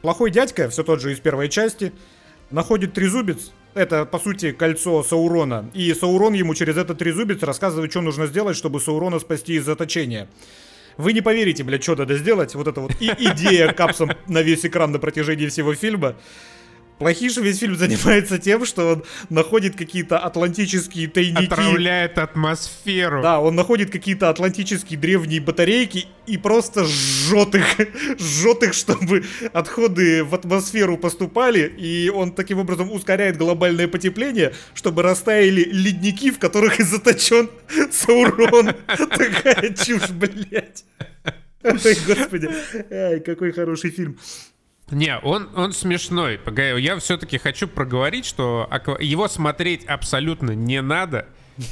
Плохой 0.00 0.30
дядька, 0.30 0.68
все 0.68 0.82
тот 0.82 1.00
же 1.00 1.12
из 1.12 1.20
первой 1.20 1.48
части, 1.48 1.92
находит 2.50 2.92
трезубец, 2.92 3.52
это, 3.74 4.04
по 4.04 4.18
сути, 4.18 4.52
кольцо 4.52 5.02
Саурона. 5.02 5.70
И 5.72 5.92
Саурон 5.94 6.34
ему 6.34 6.54
через 6.54 6.76
этот 6.76 6.98
трезубец 6.98 7.42
рассказывает, 7.42 7.90
что 7.90 8.00
нужно 8.00 8.26
сделать, 8.26 8.56
чтобы 8.56 8.80
Саурона 8.80 9.18
спасти 9.18 9.54
из 9.54 9.64
заточения. 9.64 10.28
Вы 10.98 11.14
не 11.14 11.22
поверите, 11.22 11.64
блядь, 11.64 11.82
что 11.82 11.96
надо 11.96 12.16
сделать. 12.16 12.54
Вот 12.54 12.68
это 12.68 12.80
вот 12.82 12.92
и 13.00 13.06
идея 13.06 13.72
капсом 13.72 14.10
на 14.26 14.42
весь 14.42 14.66
экран 14.66 14.92
на 14.92 14.98
протяжении 14.98 15.46
всего 15.46 15.74
фильма. 15.74 16.16
Плохиш 17.02 17.36
весь 17.38 17.58
фильм 17.58 17.74
занимается 17.76 18.38
тем, 18.38 18.64
что 18.64 18.92
он 18.92 19.04
находит 19.28 19.74
какие-то 19.74 20.20
атлантические 20.20 21.08
тайники. 21.08 21.52
Отравляет 21.52 22.16
атмосферу. 22.16 23.22
Да, 23.22 23.40
он 23.40 23.56
находит 23.56 23.90
какие-то 23.90 24.30
атлантические 24.30 25.00
древние 25.00 25.40
батарейки 25.40 26.06
и 26.28 26.38
просто 26.38 26.84
жжет 26.84 27.56
их. 27.56 27.64
жжет 28.20 28.62
их, 28.62 28.72
чтобы 28.74 29.24
отходы 29.52 30.22
в 30.22 30.32
атмосферу 30.32 30.96
поступали. 30.96 31.66
И 31.76 32.08
он 32.08 32.30
таким 32.30 32.60
образом 32.60 32.92
ускоряет 32.92 33.36
глобальное 33.36 33.88
потепление, 33.88 34.54
чтобы 34.72 35.02
растаяли 35.02 35.64
ледники, 35.64 36.30
в 36.30 36.38
которых 36.38 36.78
и 36.78 36.84
заточен 36.84 37.50
Саурон. 37.90 38.74
Такая 38.86 39.74
чушь, 39.74 40.10
блядь. 40.10 40.84
Ой, 41.64 41.96
господи. 42.06 42.48
Ай, 42.92 43.18
какой 43.18 43.50
хороший 43.50 43.90
фильм. 43.90 44.18
Не, 44.92 45.18
он, 45.18 45.48
он 45.56 45.72
смешной. 45.72 46.38
Я 46.78 46.98
все-таки 46.98 47.38
хочу 47.38 47.66
проговорить, 47.66 48.26
что 48.26 48.68
его 49.00 49.26
смотреть 49.26 49.84
абсолютно 49.86 50.52
не 50.52 50.82
надо. 50.82 51.26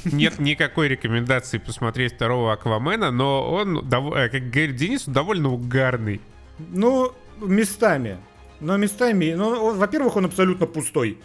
Нет 0.05 0.39
никакой 0.39 0.89
рекомендации 0.89 1.59
посмотреть 1.59 2.15
второго 2.15 2.53
Аквамена, 2.53 3.11
но 3.11 3.51
он, 3.51 3.79
э, 3.79 4.29
как 4.29 4.51
говорит 4.51 4.77
Денис, 4.77 5.05
довольно 5.05 5.51
угарный. 5.51 6.21
Ну, 6.59 7.13
местами. 7.41 8.19
Но 8.61 8.77
местами, 8.77 9.33
ну, 9.33 9.75
во-первых, 9.75 10.17
он 10.17 10.27
абсолютно 10.27 10.67
пустой. 10.67 11.19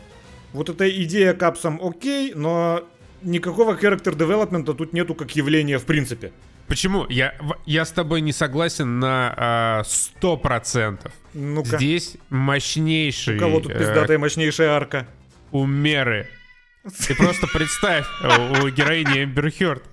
Вот 0.54 0.70
эта 0.70 0.90
идея 1.04 1.34
капсом 1.34 1.82
окей, 1.84 2.32
но 2.34 2.84
никакого 3.22 3.76
характер 3.76 4.16
девелопмента 4.16 4.74
тут 4.74 4.94
нету 4.94 5.16
как 5.16 5.36
явления 5.36 5.78
в 5.78 5.86
принципе. 5.86 6.32
Почему? 6.68 7.06
Я, 7.10 7.36
я 7.66 7.86
с 7.86 7.92
тобой 7.92 8.22
не 8.22 8.32
согласен 8.32 9.00
на 9.00 9.84
сто 9.86 10.38
процентов. 10.38 11.14
Ну-ка. 11.34 11.78
Здесь 11.78 12.18
мощнейший... 12.30 13.38
У 13.38 13.40
кого 13.40 13.60
тут 13.60 13.72
э, 13.72 13.80
пиздатая 13.80 14.18
мощнейшая 14.18 14.70
арка? 14.72 15.08
У 15.52 15.66
Меры. 15.66 16.28
Ты 17.08 17.16
просто 17.16 17.48
представь, 17.48 18.06
у 18.62 18.70
героини 18.70 19.24
Эмбер 19.24 19.52
Хёрд. 19.52 19.84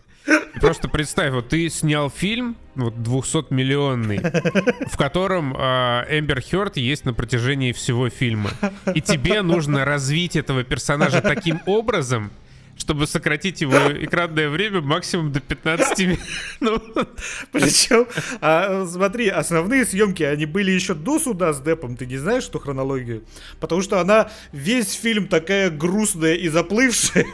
Просто 0.61 0.88
представь, 0.88 1.32
вот 1.32 1.48
ты 1.48 1.68
снял 1.68 2.11
фильм, 2.11 2.56
вот 2.74 2.94
200-миллионный, 2.94 4.87
в 4.88 4.96
котором 4.96 5.56
э, 5.56 6.06
Эмбер 6.11 6.40
Хёрд 6.40 6.76
есть 6.76 7.04
на 7.04 7.12
протяжении 7.12 7.72
всего 7.72 8.08
фильма. 8.08 8.50
И 8.94 9.00
тебе 9.00 9.42
нужно 9.42 9.85
развить 9.85 10.37
этого 10.37 10.62
персонажа 10.62 11.20
таким 11.22 11.61
образом, 11.66 12.30
чтобы 12.76 13.06
сократить 13.06 13.61
его 13.61 13.74
экранное 14.04 14.48
время 14.48 14.80
максимум 14.80 15.32
до 15.32 15.40
15 15.40 15.98
минут. 16.61 17.08
Причем, 17.52 18.06
а, 18.40 18.87
смотри, 18.87 19.28
основные 19.28 19.85
съемки, 19.85 20.22
они 20.22 20.46
были 20.46 20.70
еще 20.70 20.94
до 20.94 21.18
суда 21.18 21.52
с 21.52 21.61
Депом, 21.61 21.96
ты 21.96 22.06
не 22.06 22.16
знаешь, 22.16 22.42
что 22.42 22.58
хронологию? 22.58 23.24
Потому 23.61 23.82
что 23.82 24.00
она 24.00 24.30
весь 24.52 24.92
фильм 24.92 25.28
такая 25.28 25.70
грустная 25.70 26.35
и 26.35 26.48
заплывшая. 26.48 27.26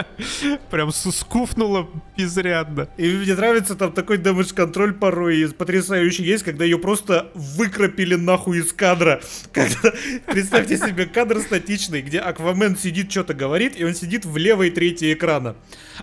Прям 0.70 0.92
скуфнула 0.92 1.88
изрядно. 2.16 2.88
И 2.96 3.08
мне 3.08 3.34
нравится 3.34 3.74
там 3.74 3.92
такой 3.92 4.18
дэмэдж-контроль 4.18 4.94
порой 4.94 5.48
потрясающий 5.52 6.24
есть, 6.24 6.44
когда 6.44 6.64
ее 6.64 6.78
просто 6.78 7.30
выкропили 7.34 8.14
нахуй 8.14 8.60
из 8.60 8.72
кадра. 8.72 9.20
Когда, 9.52 9.92
представьте 10.26 10.78
себе 10.78 11.06
кадр 11.06 11.40
статичный, 11.40 12.02
где 12.02 12.20
Аквамен 12.20 12.76
сидит, 12.76 13.10
что-то 13.10 13.34
говорит, 13.34 13.78
и 13.78 13.84
он 13.84 13.94
сидит 13.94 14.24
влево 14.24 14.51
левой 14.52 14.70
трети 14.70 15.14
экрана. 15.14 15.56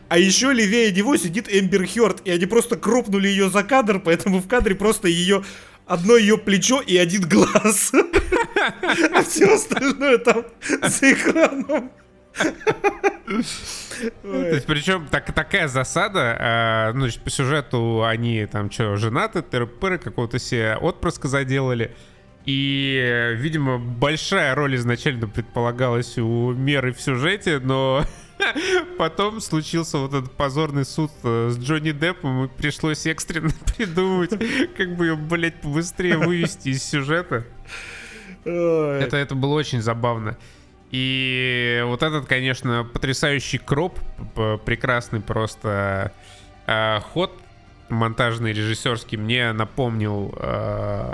А 0.08 0.18
еще 0.18 0.52
левее 0.52 0.92
него 0.92 1.18
сидит 1.18 1.48
Эмбер 1.50 1.86
Хёрд, 1.86 2.22
и 2.26 2.32
они 2.32 2.46
просто 2.48 2.78
кропнули 2.78 3.28
ее 3.28 3.50
за 3.50 3.64
кадр, 3.64 4.00
поэтому 4.00 4.40
в 4.40 4.48
кадре 4.48 4.76
просто 4.76 5.08
ее 5.08 5.44
одно 5.86 6.18
ее 6.18 6.38
плечо 6.38 6.82
и 6.82 6.98
один 6.98 7.28
глаз. 7.28 7.92
А 9.14 9.24
все 9.24 9.54
остальное 9.54 10.18
там 10.18 10.44
за 10.84 11.14
экраном. 11.14 11.92
То 12.34 13.44
есть, 14.24 14.66
причем 14.66 15.08
так, 15.10 15.34
такая 15.34 15.68
засада, 15.68 16.38
э, 16.40 16.92
ну, 16.94 17.08
по 17.24 17.30
сюжету 17.30 18.04
они 18.04 18.46
там 18.46 18.70
что, 18.70 18.98
женаты, 18.98 19.42
тыры 19.42 19.98
какого-то 19.98 20.40
себе 20.40 20.76
отпрыска 20.76 21.28
заделали. 21.28 21.96
И, 22.46 23.34
видимо, 23.36 23.78
большая 23.78 24.56
роль 24.56 24.76
изначально 24.76 25.28
предполагалась 25.28 26.18
у 26.18 26.54
Меры 26.54 26.94
в 26.94 27.02
сюжете, 27.02 27.60
но 27.60 28.06
потом 28.97 29.41
случился 29.41 29.97
вот 29.97 30.13
этот 30.13 30.32
позорный 30.32 30.86
суд 30.86 31.12
э, 31.23 31.49
с 31.52 31.58
Джонни 31.58 31.91
Деппом, 31.91 32.45
и 32.45 32.47
пришлось 32.47 33.06
экстренно 33.06 33.52
придумывать, 33.78 34.32
как 34.75 34.95
бы 34.95 35.08
ее, 35.08 35.15
блядь, 35.15 35.62
побыстрее 35.62 36.17
вывести 36.17 36.69
из 36.69 36.84
сюжета. 36.84 37.45
Это, 38.43 39.17
это 39.17 39.36
было 39.36 39.56
очень 39.56 39.82
забавно. 39.82 40.38
И 40.91 41.84
вот 41.86 42.02
этот, 42.02 42.25
конечно, 42.25 42.88
потрясающий 42.91 43.60
кроп, 43.60 43.99
прекрасный 44.65 45.21
просто 45.21 46.13
э, 46.65 46.99
ход 47.02 47.32
монтажный, 47.89 48.54
режиссерский, 48.54 49.17
мне 49.17 49.52
напомнил 49.52 50.34
э, 50.38 51.13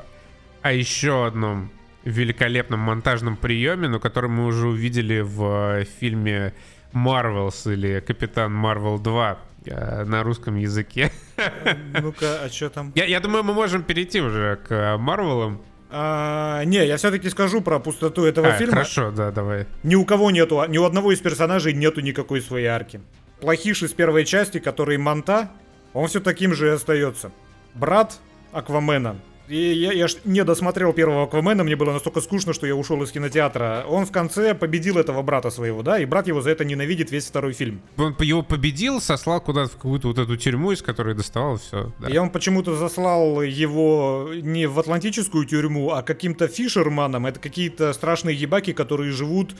о 0.62 0.72
еще 0.72 1.26
одном 1.26 1.72
великолепном 2.06 2.80
монтажном 2.82 3.36
приеме, 3.36 3.88
но 3.88 4.00
который 4.00 4.30
мы 4.30 4.46
уже 4.46 4.68
увидели 4.68 5.22
в 5.22 5.86
фильме 6.00 6.54
Marvels 6.96 7.72
или 7.72 8.00
Капитан 8.00 8.54
Марвел 8.54 8.98
2 8.98 9.38
э, 9.66 10.04
на 10.06 10.24
русском 10.24 10.56
языке. 10.56 11.12
Ну-ка, 12.00 12.42
а 12.44 12.50
что 12.50 12.70
там? 12.70 12.92
Я, 12.96 13.06
я 13.06 13.20
думаю, 13.20 13.44
мы 13.44 13.54
можем 13.54 13.84
перейти 13.84 14.22
уже 14.22 14.58
к 14.68 14.98
Марвелам. 14.98 15.62
А, 15.90 16.64
не, 16.64 16.86
я 16.86 16.98
все-таки 16.98 17.30
скажу 17.30 17.62
про 17.62 17.80
пустоту 17.80 18.26
этого 18.26 18.50
а, 18.50 18.52
фильма. 18.54 18.74
Хорошо, 18.74 19.12
да, 19.12 19.32
давай. 19.32 19.68
Ни 19.84 19.96
у 19.96 20.06
кого 20.06 20.32
нету, 20.32 20.64
ни 20.68 20.78
у 20.78 20.84
одного 20.84 21.12
из 21.12 21.20
персонажей 21.20 21.74
нету 21.74 22.02
никакой 22.02 22.42
своей 22.42 22.68
арки. 22.68 23.02
Плохиш 23.40 23.84
из 23.84 23.94
первой 23.94 24.26
части, 24.26 24.60
который 24.60 24.98
Манта, 24.98 25.50
он 25.94 26.08
все 26.08 26.20
таким 26.20 26.54
же 26.54 26.68
и 26.68 26.72
остается. 26.72 27.32
Брат 27.76 28.20
Аквамена, 28.52 29.18
и 29.48 29.58
я, 29.58 29.92
я 29.92 30.08
ж 30.08 30.18
не 30.26 30.44
досмотрел 30.44 30.94
первого 30.94 31.24
Аквамена, 31.24 31.64
мне 31.64 31.76
было 31.76 31.92
настолько 31.92 32.22
скучно, 32.22 32.54
что 32.54 32.68
я 32.68 32.76
ушел 32.76 33.02
из 33.04 33.12
кинотеатра. 33.12 33.86
Он 33.88 34.06
в 34.06 34.12
конце 34.12 34.54
победил 34.56 34.98
этого 34.98 35.22
брата 35.22 35.50
своего, 35.50 35.84
да, 35.84 36.00
и 36.00 36.06
брат 36.06 36.28
его 36.28 36.42
за 36.42 36.52
это 36.52 36.66
ненавидит 36.66 37.12
весь 37.12 37.26
второй 37.26 37.54
фильм. 37.54 37.82
Он 37.98 38.16
его 38.20 38.44
победил, 38.44 39.02
сослал 39.02 39.42
куда-то 39.42 39.72
в 39.72 39.76
какую-то 39.76 40.08
вот 40.08 40.18
эту 40.18 40.36
тюрьму, 40.38 40.72
из 40.72 40.82
которой 40.82 41.16
доставал 41.16 41.58
все. 41.58 41.92
Да. 42.00 42.10
И 42.10 42.18
он 42.18 42.30
почему-то 42.30 42.76
заслал 42.76 43.42
его 43.42 44.30
не 44.34 44.68
в 44.68 44.80
атлантическую 44.80 45.46
тюрьму, 45.46 45.92
а 45.92 46.02
каким-то 46.02 46.48
фишерманом. 46.48 47.26
Это 47.26 47.40
какие-то 47.40 47.94
страшные 47.94 48.36
ебаки, 48.36 48.74
которые 48.74 49.12
живут 49.12 49.56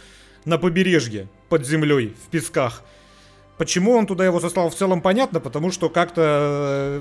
на 0.46 0.58
побережье, 0.58 1.28
под 1.50 1.66
землей, 1.66 2.14
в 2.26 2.30
песках. 2.30 2.84
Почему 3.58 3.94
он 3.94 4.06
туда 4.06 4.26
его 4.26 4.40
сослал, 4.40 4.70
в 4.70 4.76
целом 4.76 5.02
понятно, 5.02 5.40
потому 5.40 5.72
что 5.72 5.90
как-то 5.90 6.22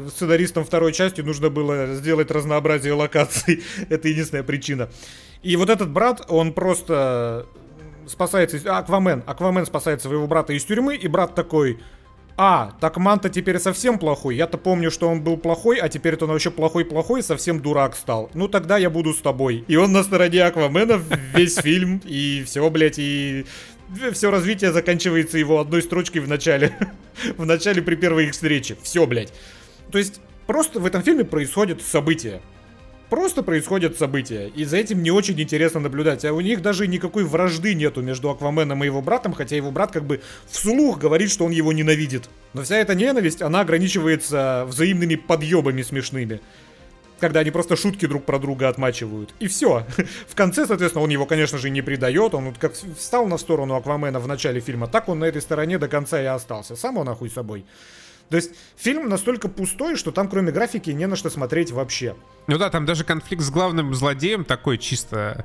э, 0.05 0.09
сценаристам 0.09 0.65
второй 0.65 0.93
части 0.93 1.21
нужно 1.21 1.51
было 1.51 1.95
сделать 1.95 2.31
разнообразие 2.31 2.93
локаций. 2.93 3.63
Это 3.89 4.09
единственная 4.09 4.45
причина. 4.45 4.89
И 5.43 5.57
вот 5.57 5.69
этот 5.69 5.91
брат, 5.91 6.25
он 6.29 6.53
просто 6.53 7.47
спасается... 8.07 8.59
Аквамен. 8.77 9.25
Аквамен 9.27 9.67
спасает 9.67 10.01
своего 10.01 10.27
брата 10.27 10.53
из 10.53 10.65
тюрьмы, 10.65 10.97
и 10.97 11.09
брат 11.09 11.35
такой... 11.35 11.81
А, 12.37 12.73
так 12.81 12.97
Манта 12.97 13.29
теперь 13.29 13.61
совсем 13.61 13.97
плохой. 13.99 14.35
Я-то 14.35 14.59
помню, 14.59 14.91
что 14.91 15.09
он 15.09 15.23
был 15.23 15.37
плохой, 15.37 15.79
а 15.79 15.89
теперь 15.89 16.17
он 16.21 16.31
вообще 16.31 16.51
плохой-плохой, 16.51 17.23
совсем 17.23 17.61
дурак 17.61 17.95
стал. 17.95 18.29
Ну 18.35 18.49
тогда 18.49 18.77
я 18.77 18.91
буду 18.91 19.13
с 19.13 19.19
тобой. 19.19 19.65
И 19.69 19.77
он 19.77 19.93
на 19.93 20.03
стороне 20.03 20.43
Аквамена 20.43 21.01
весь 21.33 21.57
фильм, 21.63 22.01
и 22.05 22.43
все, 22.45 22.69
блядь, 22.71 22.99
и 22.99 23.47
все 24.13 24.31
развитие 24.31 24.73
заканчивается 24.73 25.39
его 25.39 25.61
одной 25.61 25.83
строчкой 25.83 26.23
в 26.23 26.29
начале. 26.29 26.77
в 27.37 27.45
начале 27.45 27.83
при 27.83 27.97
первой 27.97 28.27
их 28.27 28.33
встрече. 28.33 28.77
Все, 28.83 29.07
блядь. 29.07 29.33
То 29.91 29.99
есть, 29.99 30.21
просто 30.47 30.81
в 30.81 30.87
этом 30.87 31.03
фильме 31.03 31.25
происходят 31.25 31.83
события. 31.83 32.41
Просто 33.11 33.43
происходят 33.43 33.99
события. 33.99 34.49
И 34.49 34.65
за 34.65 34.79
этим 34.79 35.03
не 35.03 35.11
очень 35.11 35.41
интересно 35.41 35.79
наблюдать. 35.79 36.25
А 36.25 36.33
у 36.33 36.41
них 36.41 36.63
даже 36.63 36.87
никакой 36.87 37.25
вражды 37.25 37.75
нету 37.75 38.03
между 38.03 38.31
Акваменом 38.31 38.83
и 38.83 38.87
его 38.87 39.03
братом, 39.03 39.35
хотя 39.35 39.57
его 39.57 39.71
брат 39.71 39.93
как 39.93 40.05
бы 40.05 40.21
вслух 40.47 40.99
говорит, 40.99 41.31
что 41.31 41.45
он 41.45 41.53
его 41.53 41.73
ненавидит. 41.73 42.29
Но 42.55 42.63
вся 42.63 42.77
эта 42.77 42.95
ненависть, 42.95 43.43
она 43.43 43.61
ограничивается 43.61 44.65
взаимными 44.67 45.17
подъебами 45.17 45.83
смешными 45.83 46.41
когда 47.21 47.41
они 47.41 47.51
просто 47.51 47.77
шутки 47.77 48.07
друг 48.07 48.25
про 48.25 48.39
друга 48.39 48.69
отмачивают. 48.69 49.35
И 49.41 49.47
все. 49.47 49.87
В 50.29 50.35
конце, 50.35 50.67
соответственно, 50.67 51.05
он 51.05 51.11
его, 51.11 51.27
конечно 51.27 51.59
же, 51.59 51.71
не 51.71 51.83
предает. 51.83 52.35
Он 52.35 52.47
вот 52.47 52.59
как 52.59 52.75
встал 52.75 53.27
на 53.27 53.39
сторону 53.39 53.75
Аквамена 53.75 54.21
в 54.21 54.27
начале 54.27 54.61
фильма, 54.61 54.87
так 54.87 55.09
он 55.09 55.21
на 55.21 55.25
этой 55.25 55.43
стороне 55.43 55.79
до 55.79 55.89
конца 55.89 56.21
и 56.21 56.27
остался. 56.27 56.77
Сам 56.77 56.99
он 56.99 57.07
нахуй 57.07 57.31
собой. 57.31 57.65
То 58.31 58.37
есть 58.37 58.53
фильм 58.77 59.09
настолько 59.09 59.49
пустой, 59.49 59.97
что 59.97 60.11
там 60.11 60.29
кроме 60.29 60.51
графики 60.51 60.91
не 60.91 61.07
на 61.07 61.17
что 61.17 61.31
смотреть 61.31 61.71
вообще. 61.73 62.17
Ну 62.47 62.59
да, 62.59 62.71
там 62.71 62.87
даже 62.87 63.05
конфликт 63.05 63.43
с 63.43 63.51
главным 63.51 63.95
злодеем 63.95 64.45
такой 64.45 64.79
чисто... 64.79 65.45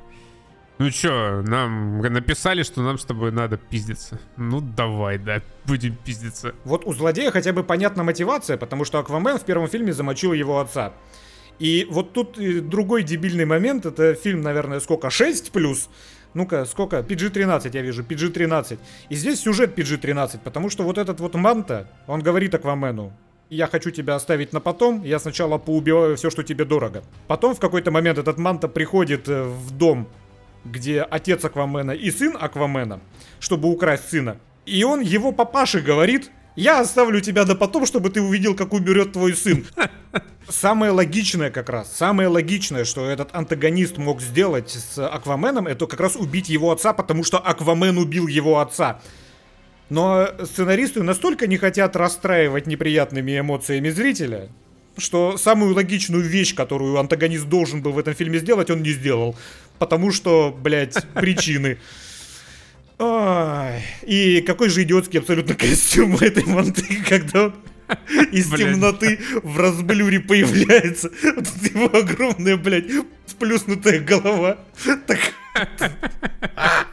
Ну 0.78 0.90
чё, 0.92 1.42
нам 1.42 2.00
написали, 2.00 2.64
что 2.64 2.82
нам 2.82 2.98
с 2.98 3.04
тобой 3.04 3.34
надо 3.34 3.58
пиздиться. 3.58 4.18
Ну 4.38 4.62
давай, 4.62 5.18
да, 5.18 5.42
будем 5.66 5.94
пиздиться. 5.94 6.56
Вот 6.64 6.86
у 6.86 6.94
злодея 6.94 7.32
хотя 7.32 7.52
бы 7.52 7.66
понятна 7.66 8.04
мотивация, 8.04 8.56
потому 8.56 8.86
что 8.86 9.00
Аквамен 9.00 9.38
в 9.38 9.44
первом 9.44 9.68
фильме 9.68 9.92
замочил 9.92 10.32
его 10.32 10.62
отца. 10.62 10.94
И 11.60 11.86
вот 11.90 12.14
тут 12.14 12.38
другой 12.70 13.04
дебильный 13.04 13.46
момент, 13.46 13.86
это 13.86 14.16
фильм, 14.16 14.42
наверное, 14.42 14.80
сколько, 14.80 15.10
6 15.10 15.52
плюс? 15.52 15.90
Ну-ка, 16.34 16.66
сколько? 16.66 17.00
PG-13, 17.00 17.72
я 17.74 17.82
вижу, 17.82 18.04
PG-13. 18.04 18.80
И 19.10 19.16
здесь 19.16 19.42
сюжет 19.42 19.78
PG-13, 19.78 20.40
потому 20.44 20.70
что 20.70 20.84
вот 20.84 20.98
этот 20.98 21.20
вот 21.20 21.36
Манта, 21.36 21.88
он 22.08 22.22
говорит 22.22 22.54
Аквамену, 22.54 23.14
я 23.50 23.68
хочу 23.68 23.90
тебя 23.90 24.16
оставить 24.16 24.54
на 24.54 24.60
потом, 24.60 25.04
я 25.04 25.20
сначала 25.20 25.58
поубиваю 25.58 26.16
все, 26.16 26.30
что 26.30 26.44
тебе 26.44 26.66
дорого. 26.66 27.04
Потом 27.28 27.56
в 27.56 27.60
какой-то 27.60 27.92
момент 27.92 28.20
этот 28.20 28.38
Манта 28.38 28.68
приходит 28.68 29.28
э, 29.28 29.44
в 29.44 29.72
дом, 29.72 30.08
где 30.66 31.02
отец 31.02 31.44
Аквамена 31.44 31.92
и 31.92 32.12
сын 32.12 32.38
Аквамена, 32.40 33.00
чтобы 33.40 33.70
украсть 33.70 34.10
сына. 34.10 34.38
И 34.68 34.84
он 34.84 35.02
его 35.02 35.32
папаше 35.32 35.82
говорит, 35.82 36.30
я 36.60 36.82
оставлю 36.82 37.22
тебя 37.22 37.46
до 37.46 37.56
потом, 37.56 37.86
чтобы 37.86 38.10
ты 38.10 38.22
увидел, 38.22 38.54
как 38.56 38.74
умрет 38.74 39.14
твой 39.14 39.34
сын. 39.34 39.66
Самое 40.50 40.92
логичное 40.92 41.52
как 41.52 41.70
раз, 41.70 41.96
самое 41.96 42.28
логичное, 42.28 42.84
что 42.84 43.08
этот 43.08 43.30
антагонист 43.36 43.98
мог 44.00 44.20
сделать 44.20 44.72
с 44.72 44.98
Акваменом, 44.98 45.68
это 45.68 45.86
как 45.86 46.00
раз 46.00 46.16
убить 46.16 46.50
его 46.50 46.72
отца, 46.72 46.92
потому 46.92 47.24
что 47.24 47.38
Аквамен 47.38 48.00
убил 48.00 48.26
его 48.26 48.60
отца. 48.60 49.00
Но 49.90 50.28
сценаристы 50.44 51.04
настолько 51.04 51.46
не 51.46 51.58
хотят 51.58 51.96
расстраивать 51.96 52.66
неприятными 52.66 53.40
эмоциями 53.40 53.90
зрителя, 53.90 54.50
что 54.98 55.38
самую 55.38 55.76
логичную 55.76 56.24
вещь, 56.24 56.56
которую 56.56 56.98
антагонист 56.98 57.46
должен 57.46 57.84
был 57.84 57.92
в 57.92 58.00
этом 58.00 58.16
фильме 58.16 58.40
сделать, 58.40 58.72
он 58.72 58.82
не 58.82 58.92
сделал. 58.92 59.36
Потому 59.78 60.12
что, 60.12 60.52
блядь, 60.60 60.98
причины. 61.14 61.78
Ой. 63.00 63.82
И 64.04 64.42
какой 64.42 64.70
же 64.70 64.84
идиотский 64.84 65.20
абсолютно 65.20 65.56
костюм 65.56 66.16
у 66.16 66.18
этой 66.18 66.44
манты, 66.44 67.02
когда 67.08 67.46
он 67.46 67.56
из 68.32 68.50
темноты 68.50 69.20
в 69.42 69.58
разблюре 69.58 70.20
появляется. 70.20 71.10
Вот 71.24 71.48
его 71.74 71.98
огромная, 71.98 72.58
блядь, 72.58 72.86
сплюснутая 73.26 74.00
голова. 74.00 74.60
Так... 75.08 75.20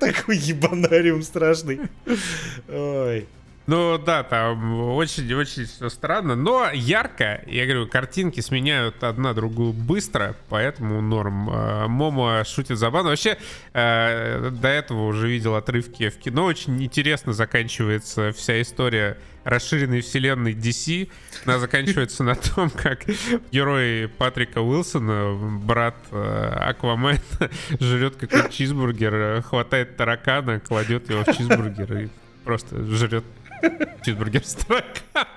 Такой 0.00 0.36
ебанариум 0.36 1.22
страшный. 1.22 1.80
Ой. 2.68 3.28
Ну 3.70 3.98
да, 3.98 4.24
там 4.24 4.80
очень-очень 4.96 5.64
все 5.66 5.88
странно, 5.90 6.34
но 6.34 6.72
ярко. 6.72 7.44
Я 7.46 7.66
говорю, 7.66 7.86
картинки 7.86 8.40
сменяют 8.40 9.04
одна 9.04 9.32
другую 9.32 9.72
быстро, 9.72 10.34
поэтому 10.48 11.00
норм. 11.00 11.48
Э, 11.48 11.86
Момо 11.86 12.42
шутит 12.44 12.78
забавно. 12.78 13.10
Вообще, 13.10 13.38
э, 13.72 14.50
до 14.50 14.66
этого 14.66 15.06
уже 15.06 15.28
видел 15.28 15.54
отрывки 15.54 16.08
в 16.08 16.18
кино. 16.18 16.46
Очень 16.46 16.82
интересно 16.82 17.32
заканчивается 17.32 18.32
вся 18.32 18.60
история 18.60 19.18
расширенной 19.44 20.00
вселенной 20.00 20.54
DC. 20.54 21.08
Она 21.44 21.60
заканчивается 21.60 22.24
на 22.24 22.34
том, 22.34 22.70
как 22.70 23.04
герой 23.52 24.08
Патрика 24.08 24.62
Уилсона, 24.62 25.60
брат 25.62 25.94
э, 26.10 26.56
Аквамена, 26.58 27.20
жрет 27.78 28.16
какой-то 28.16 28.50
чизбургер, 28.50 29.42
хватает 29.42 29.96
таракана, 29.96 30.58
кладет 30.58 31.08
его 31.08 31.22
в 31.22 31.36
чизбургер 31.36 31.98
и 31.98 32.08
просто 32.44 32.84
жрет 32.84 33.24
Чизбургер 34.04 34.44
с 34.44 34.56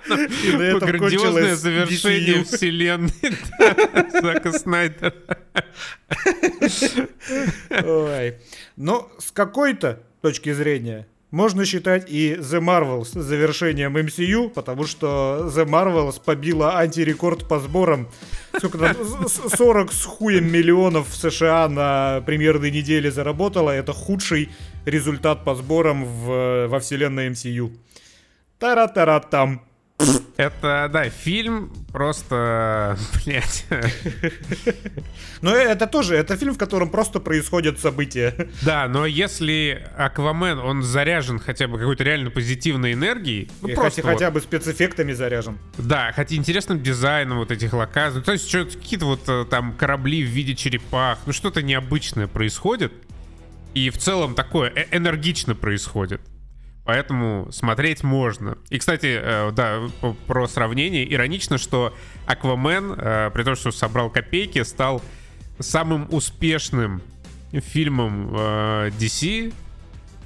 Грандиозное 0.08 1.56
завершение 1.56 2.44
вселенной 2.44 3.12
Зака 4.22 4.52
Снайдера. 4.54 5.14
Ой. 7.84 8.36
Но 8.76 9.12
с 9.20 9.32
какой-то 9.32 10.00
точки 10.22 10.54
зрения 10.54 11.08
можно 11.34 11.66
считать 11.66 12.12
и 12.12 12.36
The 12.36 12.62
Marvels 12.62 13.20
завершением 13.20 13.98
MCU, 13.98 14.50
потому 14.52 14.86
что 14.86 15.50
The 15.52 15.66
Marvels 15.66 16.22
побила 16.24 16.78
антирекорд 16.78 17.48
по 17.48 17.60
сборам. 17.60 18.08
Сколько 18.56 18.78
там? 18.78 19.28
40 19.28 19.92
с 19.92 20.06
хуем 20.06 20.52
миллионов 20.52 21.10
в 21.10 21.16
США 21.16 21.68
на 21.70 22.22
премьерной 22.22 22.70
неделе 22.70 23.10
заработала. 23.10 23.72
Это 23.72 23.94
худший 23.94 24.52
результат 24.86 25.44
по 25.44 25.56
сборам 25.56 26.06
в, 26.06 26.68
во 26.68 26.80
вселенной 26.80 27.30
MCU. 27.30 27.72
Тара-тара-там. 28.64 29.62
Это, 30.38 30.90
да, 30.90 31.10
фильм 31.10 31.74
просто, 31.92 32.98
блядь. 33.26 33.66
Но 35.42 35.54
это 35.54 35.86
тоже, 35.86 36.16
это 36.16 36.38
фильм, 36.38 36.54
в 36.54 36.58
котором 36.58 36.90
просто 36.90 37.20
происходят 37.20 37.82
события. 37.82 38.48
Да, 38.62 38.88
но 38.88 39.06
если 39.06 39.86
Аквамен, 39.98 40.60
он 40.60 40.82
заряжен 40.82 41.40
хотя 41.40 41.68
бы 41.68 41.78
какой-то 41.78 42.06
реально 42.06 42.30
позитивной 42.30 42.94
энергией, 42.94 43.52
ну, 43.62 43.68
И 43.68 43.76
просто 43.76 44.02
хотя, 44.02 44.28
вот, 44.28 44.36
бы 44.36 44.40
спецэффектами 44.40 45.12
заряжен. 45.12 45.58
Да, 45.78 46.14
хотя 46.16 46.34
интересным 46.38 46.82
дизайном 46.82 47.40
вот 47.40 47.52
этих 47.52 47.74
локаций. 47.74 48.22
То 48.22 48.32
есть 48.32 48.48
что 48.48 48.64
какие-то 48.64 49.08
вот 49.08 49.28
э, 49.28 49.44
там 49.50 49.74
корабли 49.74 50.24
в 50.24 50.30
виде 50.30 50.56
черепах, 50.56 51.20
ну 51.26 51.34
что-то 51.34 51.62
необычное 51.62 52.28
происходит. 52.28 52.94
И 53.74 53.90
в 53.90 53.98
целом 53.98 54.36
такое 54.36 54.72
э, 54.74 54.86
энергично 54.96 55.54
происходит. 55.54 56.22
Поэтому 56.86 57.48
смотреть 57.52 58.04
можно. 58.04 58.58
И, 58.70 58.78
кстати, 58.78 59.18
э, 59.22 59.52
да, 59.52 59.82
про 60.28 60.48
сравнение. 60.48 61.12
Иронично, 61.12 61.58
что 61.58 61.96
Аквамен, 62.26 62.94
э, 62.98 63.32
при 63.34 63.44
том, 63.44 63.56
что 63.56 63.72
собрал 63.72 64.10
копейки, 64.10 64.62
стал 64.64 65.02
самым 65.60 66.08
успешным 66.12 67.02
фильмом 67.52 68.36
э, 68.36 68.90
DC 69.00 69.54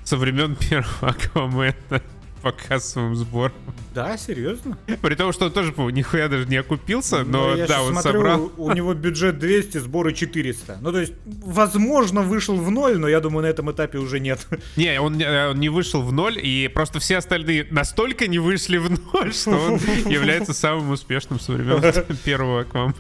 со 0.04 0.18
времен 0.18 0.56
первого 0.70 1.10
Аквамена 1.10 2.02
по 2.42 2.52
кассовым 2.52 3.16
сборам. 3.16 3.54
Да, 3.94 4.18
серьезно? 4.18 4.78
При 5.02 5.16
том, 5.16 5.34
что 5.34 5.46
он 5.46 5.52
тоже, 5.52 5.72
по 5.72 5.90
нихуя 5.90 6.28
даже 6.28 6.46
не 6.46 6.58
окупился, 6.58 7.24
но, 7.24 7.56
но 7.56 7.68
да, 7.68 7.82
он 7.82 7.94
смотрю, 7.94 8.12
собрал... 8.12 8.52
У 8.58 8.72
него 8.72 8.94
бюджет 8.94 9.40
200, 9.40 9.80
сборы 9.80 10.14
400. 10.14 10.78
Ну, 10.82 10.92
то 10.92 11.00
есть, 11.00 11.14
возможно, 11.26 12.22
вышел 12.22 12.56
в 12.56 12.70
ноль, 12.70 12.98
но 12.98 13.08
я 13.08 13.20
думаю, 13.20 13.44
на 13.44 13.48
этом 13.48 13.72
этапе 13.72 13.98
уже 13.98 14.20
нет. 14.20 14.46
Не, 14.76 15.00
он, 15.02 15.22
он 15.22 15.60
не 15.60 15.70
вышел 15.70 16.02
в 16.02 16.12
ноль, 16.12 16.38
и 16.42 16.68
просто 16.68 17.00
все 17.00 17.18
остальные 17.18 17.68
настолько 17.72 18.28
не 18.28 18.40
вышли 18.40 18.78
в 18.78 18.90
ноль, 18.90 19.34
что 19.34 19.52
он 19.52 19.76
является 20.12 20.54
самым 20.54 20.92
успешным 20.92 21.40
со 21.40 21.54
времен 21.54 21.82
первого 22.24 22.62
Аквамена. 22.62 22.96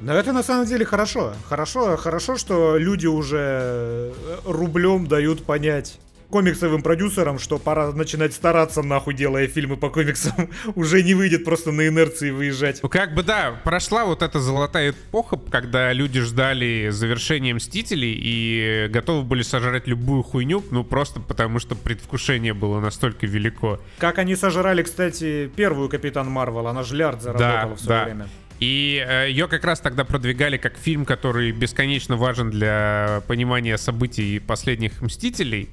Но 0.00 0.14
это 0.14 0.32
на 0.32 0.42
самом 0.42 0.66
деле 0.66 0.84
хорошо. 0.84 1.34
Хорошо, 1.46 1.96
хорошо, 1.96 2.36
что 2.36 2.78
люди 2.78 3.06
уже 3.06 4.12
рублем 4.44 5.06
дают 5.06 5.44
понять 5.44 5.98
комиксовым 6.30 6.82
продюсерам, 6.82 7.38
что 7.38 7.58
пора 7.58 7.92
начинать 7.92 8.32
стараться, 8.32 8.82
нахуй, 8.82 9.14
делая 9.14 9.48
фильмы 9.48 9.76
по 9.76 9.90
комиксам. 9.90 10.50
Уже 10.74 11.02
не 11.02 11.14
выйдет 11.14 11.44
просто 11.44 11.72
на 11.72 11.88
инерции 11.88 12.30
выезжать. 12.30 12.80
Ну, 12.82 12.88
как 12.88 13.14
бы, 13.14 13.22
да, 13.22 13.60
прошла 13.64 14.04
вот 14.04 14.22
эта 14.22 14.40
золотая 14.40 14.90
эпоха, 14.90 15.36
когда 15.50 15.92
люди 15.92 16.20
ждали 16.20 16.88
завершения 16.90 17.52
Мстителей 17.52 18.16
и 18.16 18.88
готовы 18.90 19.22
были 19.24 19.42
сожрать 19.42 19.86
любую 19.86 20.22
хуйню, 20.22 20.64
ну, 20.70 20.84
просто 20.84 21.20
потому 21.20 21.58
что 21.58 21.74
предвкушение 21.74 22.54
было 22.54 22.80
настолько 22.80 23.26
велико. 23.26 23.80
Как 23.98 24.18
они 24.18 24.36
сожрали, 24.36 24.82
кстати, 24.82 25.50
первую 25.54 25.88
Капитан 25.88 26.30
Марвел, 26.30 26.68
она 26.68 26.82
же 26.82 26.96
лярд 26.96 27.22
заработала 27.22 27.68
да, 27.70 27.74
в 27.74 27.80
свое 27.80 27.98
да. 27.98 28.04
время. 28.04 28.28
И 28.60 29.02
э, 29.06 29.30
ее 29.30 29.48
как 29.48 29.64
раз 29.64 29.80
тогда 29.80 30.04
продвигали 30.04 30.58
как 30.58 30.76
фильм, 30.76 31.06
который 31.06 31.50
бесконечно 31.50 32.16
важен 32.16 32.50
для 32.50 33.22
понимания 33.26 33.78
событий 33.78 34.38
последних 34.38 35.00
Мстителей. 35.00 35.70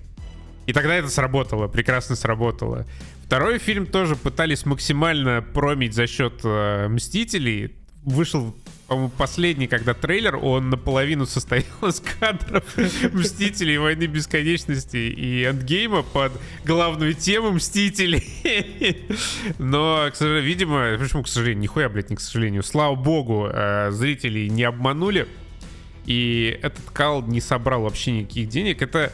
И 0.67 0.73
тогда 0.73 0.95
это 0.95 1.07
сработало, 1.07 1.67
прекрасно 1.67 2.15
сработало. 2.15 2.85
Второй 3.23 3.57
фильм 3.57 3.85
тоже 3.85 4.17
пытались 4.17 4.65
максимально 4.65 5.41
промить 5.41 5.93
за 5.93 6.07
счет 6.07 6.41
э, 6.43 6.89
Мстителей. 6.89 7.73
Вышел, 8.03 8.53
по-моему, 8.87 9.09
последний, 9.09 9.67
когда 9.67 9.93
трейлер, 9.93 10.35
он 10.35 10.69
наполовину 10.69 11.25
состоял 11.25 11.63
из 11.87 12.01
кадров 12.01 12.65
Мстителей, 13.13 13.77
Войны 13.77 14.07
Бесконечности 14.07 14.97
и 14.97 15.43
Эндгейма 15.45 16.03
под 16.03 16.33
главную 16.65 17.13
тему 17.13 17.51
Мстителей. 17.51 18.25
Но, 19.59 20.09
к 20.11 20.15
сожалению, 20.17 20.47
видимо, 20.49 20.97
почему, 20.99 21.23
к 21.23 21.29
сожалению, 21.29 21.61
нихуя, 21.61 21.87
блядь, 21.87 22.09
не 22.09 22.17
к 22.17 22.21
сожалению, 22.21 22.63
слава 22.63 22.95
богу, 22.95 23.47
э, 23.49 23.91
зрителей 23.91 24.49
не 24.49 24.65
обманули. 24.65 25.27
И 26.05 26.59
этот 26.61 26.89
кал 26.91 27.21
не 27.21 27.39
собрал 27.39 27.83
вообще 27.83 28.11
никаких 28.11 28.49
денег. 28.49 28.81
Это 28.81 29.13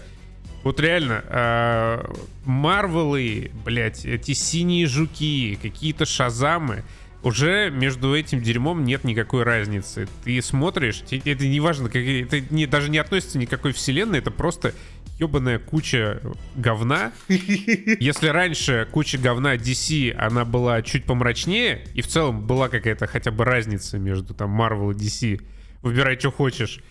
вот 0.64 0.80
реально, 0.80 1.24
а, 1.28 2.14
Марвелы, 2.46 3.52
блядь, 3.66 4.06
эти 4.06 4.34
синие 4.34 4.88
жуки, 4.88 5.60
какие-то 5.62 6.06
шазамы, 6.06 6.84
уже 7.24 7.70
между 7.72 8.16
этим 8.16 8.42
дерьмом 8.42 8.84
нет 8.84 9.04
никакой 9.06 9.44
разницы. 9.44 10.08
Ты 10.24 10.42
смотришь, 10.42 11.04
это 11.10 11.48
не 11.48 11.60
важно, 11.60 11.88
это 11.88 12.42
не, 12.54 12.66
даже 12.66 12.90
не 12.90 12.98
относится 12.98 13.38
ни 13.38 13.46
к 13.46 13.50
какой 13.50 13.72
вселенной, 13.72 14.20
это 14.20 14.30
просто 14.30 14.74
ебаная 15.20 15.60
куча 15.60 16.22
говна. 16.56 17.14
Если 17.28 18.28
раньше 18.28 18.88
куча 18.92 19.18
говна 19.18 19.56
DC, 19.56 20.12
она 20.14 20.44
была 20.44 20.82
чуть 20.82 21.06
помрачнее, 21.06 21.86
и 21.94 22.02
в 22.02 22.08
целом 22.08 22.46
была 22.46 22.68
какая-то 22.68 23.08
хотя 23.08 23.32
бы 23.32 23.46
разница 23.46 23.98
между 23.98 24.34
там 24.34 24.60
Marvel 24.60 24.92
и 24.92 24.96
DC, 24.96 25.42
выбирай, 25.82 26.20
что 26.20 26.32
хочешь, 26.32 26.82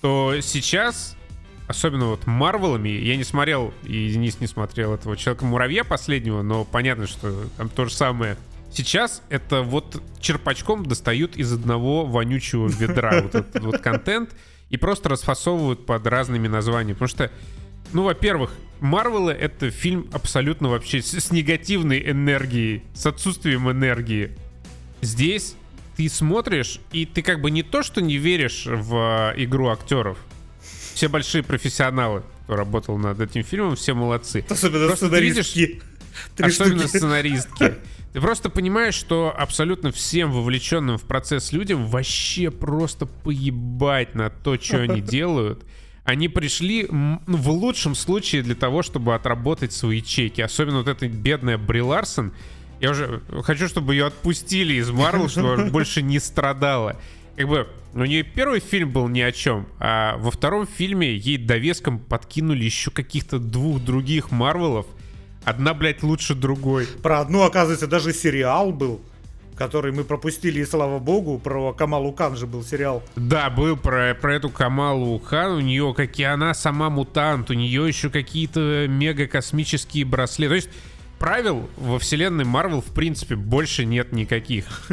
то 0.00 0.36
сейчас 0.40 1.16
особенно 1.70 2.06
вот 2.06 2.26
Марвелами, 2.26 2.88
я 2.88 3.16
не 3.16 3.22
смотрел, 3.22 3.72
и 3.84 4.10
Денис 4.10 4.40
не 4.40 4.48
смотрел 4.48 4.92
этого 4.92 5.16
Человека-муравья 5.16 5.84
последнего, 5.84 6.42
но 6.42 6.64
понятно, 6.64 7.06
что 7.06 7.44
там 7.56 7.68
то 7.68 7.84
же 7.84 7.94
самое. 7.94 8.36
Сейчас 8.72 9.22
это 9.30 9.62
вот 9.62 10.02
черпачком 10.20 10.84
достают 10.84 11.36
из 11.36 11.52
одного 11.52 12.04
вонючего 12.04 12.68
ведра 12.68 13.20
вот 13.22 13.34
этот 13.36 13.62
вот 13.62 13.78
контент 13.78 14.34
и 14.68 14.76
просто 14.76 15.08
расфасовывают 15.08 15.86
под 15.86 16.06
разными 16.06 16.48
названиями. 16.48 16.94
Потому 16.94 17.08
что, 17.08 17.30
ну, 17.92 18.02
во-первых, 18.02 18.52
Марвелы— 18.80 19.32
это 19.40 19.70
фильм 19.70 20.08
абсолютно 20.12 20.68
вообще 20.68 21.02
с, 21.02 21.14
с 21.14 21.30
негативной 21.30 22.10
энергией, 22.10 22.82
с 22.94 23.06
отсутствием 23.06 23.70
энергии. 23.70 24.36
Здесь 25.02 25.54
ты 25.96 26.08
смотришь, 26.08 26.80
и 26.90 27.06
ты 27.06 27.22
как 27.22 27.40
бы 27.40 27.50
не 27.50 27.62
то, 27.62 27.82
что 27.84 28.00
не 28.00 28.16
веришь 28.16 28.66
в 28.66 29.34
игру 29.36 29.68
актеров, 29.68 30.18
все 31.00 31.08
большие 31.08 31.42
профессионалы, 31.42 32.22
кто 32.44 32.56
работал 32.56 32.98
над 32.98 33.18
этим 33.20 33.42
фильмом, 33.42 33.74
все 33.74 33.94
молодцы. 33.94 34.44
Особенно 34.50 34.86
просто 34.86 35.06
сценаристки. 35.06 35.58
Видишь, 35.58 35.80
особенно 36.36 36.80
штуки. 36.80 36.96
сценаристки. 36.98 37.74
Ты 38.12 38.20
просто 38.20 38.50
понимаешь, 38.50 38.96
что 38.96 39.34
абсолютно 39.34 39.92
всем 39.92 40.30
вовлеченным 40.30 40.98
в 40.98 41.04
процесс 41.04 41.52
людям 41.52 41.86
вообще 41.86 42.50
просто 42.50 43.06
поебать 43.06 44.14
на 44.14 44.28
то, 44.28 44.60
что 44.60 44.82
они 44.82 45.00
делают. 45.16 45.64
Они 46.04 46.28
пришли 46.28 46.86
ну, 46.90 47.18
в 47.26 47.48
лучшем 47.48 47.94
случае 47.94 48.42
для 48.42 48.54
того, 48.54 48.82
чтобы 48.82 49.14
отработать 49.14 49.72
свои 49.72 50.02
чеки. 50.02 50.42
Особенно 50.42 50.80
вот 50.80 50.88
эта 50.88 51.08
бедная 51.08 51.56
Бри 51.56 51.80
Ларсон. 51.80 52.34
Я 52.78 52.90
уже 52.90 53.22
хочу, 53.42 53.68
чтобы 53.68 53.94
ее 53.94 54.04
отпустили 54.04 54.74
из 54.74 54.90
Марвел, 54.90 55.30
чтобы 55.30 55.70
больше 55.70 56.02
не 56.02 56.18
страдала 56.18 57.00
как 57.36 57.48
бы 57.48 57.68
у 57.94 58.04
нее 58.04 58.22
первый 58.22 58.60
фильм 58.60 58.92
был 58.92 59.08
ни 59.08 59.20
о 59.20 59.32
чем, 59.32 59.66
а 59.78 60.16
во 60.18 60.30
втором 60.30 60.66
фильме 60.66 61.14
ей 61.14 61.38
довеском 61.38 61.98
подкинули 61.98 62.64
еще 62.64 62.90
каких-то 62.90 63.38
двух 63.38 63.82
других 63.82 64.30
Марвелов. 64.30 64.86
Одна, 65.44 65.74
блядь, 65.74 66.02
лучше 66.02 66.34
другой. 66.34 66.86
Про 67.02 67.20
одну, 67.20 67.42
оказывается, 67.42 67.86
даже 67.86 68.12
сериал 68.12 68.72
был 68.72 69.00
который 69.60 69.92
мы 69.92 70.04
пропустили, 70.04 70.60
и 70.60 70.64
слава 70.64 70.98
богу, 70.98 71.38
про 71.38 71.74
Камалу 71.74 72.12
Кан 72.12 72.34
же 72.34 72.46
был 72.46 72.64
сериал. 72.64 73.02
Да, 73.14 73.50
был 73.50 73.76
про, 73.76 74.14
про 74.14 74.36
эту 74.36 74.48
Камалу 74.48 75.18
Кан, 75.18 75.52
у 75.52 75.60
нее, 75.60 75.92
как 75.94 76.18
и 76.18 76.22
она 76.22 76.54
сама 76.54 76.88
мутант, 76.88 77.50
у 77.50 77.52
нее 77.52 77.86
еще 77.86 78.08
какие-то 78.08 78.86
мега 78.88 79.26
космические 79.26 80.06
браслеты. 80.06 80.48
То 80.48 80.54
есть 80.54 80.70
правил 81.20 81.68
во 81.76 81.98
вселенной 81.98 82.44
Марвел, 82.44 82.80
в 82.80 82.92
принципе, 82.94 83.36
больше 83.36 83.84
нет 83.84 84.10
никаких. 84.10 84.88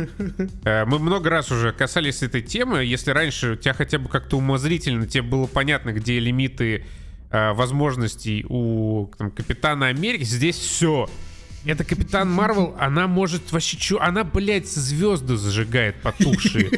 Э, 0.66 0.84
мы 0.86 1.00
много 1.00 1.30
раз 1.30 1.52
уже 1.52 1.72
касались 1.72 2.22
этой 2.22 2.42
темы. 2.42 2.84
Если 2.84 3.12
раньше 3.12 3.54
у 3.54 3.56
тебя 3.56 3.74
хотя 3.74 3.98
бы 3.98 4.10
как-то 4.10 4.38
умозрительно, 4.38 5.08
тебе 5.08 5.24
было 5.24 5.48
понятно, 5.48 5.94
где 5.94 6.20
лимиты 6.20 6.86
э, 7.32 7.54
возможностей 7.54 8.46
у 8.50 9.10
там, 9.18 9.32
Капитана 9.32 9.88
Америки, 9.88 10.24
здесь 10.24 10.58
все. 10.58 11.10
Это 11.66 11.86
Капитан 11.86 12.30
Марвел, 12.30 12.76
она 12.78 13.08
может 13.08 13.52
вообще... 13.54 13.78
Чу... 13.78 13.98
Она, 14.00 14.26
блядь, 14.26 14.68
звезды 14.68 15.38
зажигает 15.38 15.96
потухшие. 16.02 16.72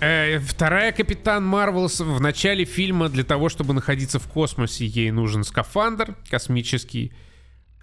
Э, 0.00 0.38
вторая 0.38 0.92
Капитан 0.92 1.46
Марвел 1.46 1.88
в 1.88 2.20
начале 2.20 2.64
фильма 2.64 3.08
для 3.08 3.24
того, 3.24 3.48
чтобы 3.48 3.72
находиться 3.72 4.18
в 4.18 4.26
космосе, 4.26 4.84
ей 4.86 5.10
нужен 5.10 5.44
скафандр 5.44 6.16
космический. 6.28 7.12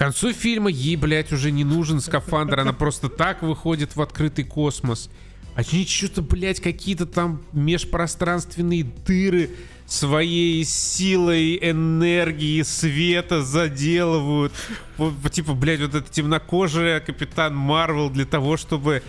К 0.02 0.06
концу 0.06 0.34
фильма 0.34 0.72
ей, 0.72 0.95
блядь, 0.95 1.32
уже 1.32 1.52
не 1.52 1.64
нужен 1.64 2.02
скафандр, 2.02 2.62
она 2.62 2.74
просто 2.74 3.08
так 3.08 3.43
выходит 3.43 3.95
в 3.95 4.02
открытый 4.02 4.43
космос. 4.43 5.12
А 5.54 5.60
они 5.60 5.86
что-то, 5.86 6.24
блядь, 6.24 6.60
какие-то 6.60 7.06
там 7.06 7.43
межпространственные 7.52 8.84
дыры 8.84 9.52
своей 9.86 10.66
силой, 10.66 11.60
энергии, 11.62 12.64
света 12.64 13.43
заделывают. 13.43 14.54
Типа, 15.32 15.54
блядь, 15.54 15.82
вот 15.82 15.93
эта 15.93 16.12
темнокожая 16.12 16.99
Капитан 16.99 17.56
Марвел 17.56 18.10
для 18.10 18.26
того, 18.26 18.58
чтобы 18.58 19.04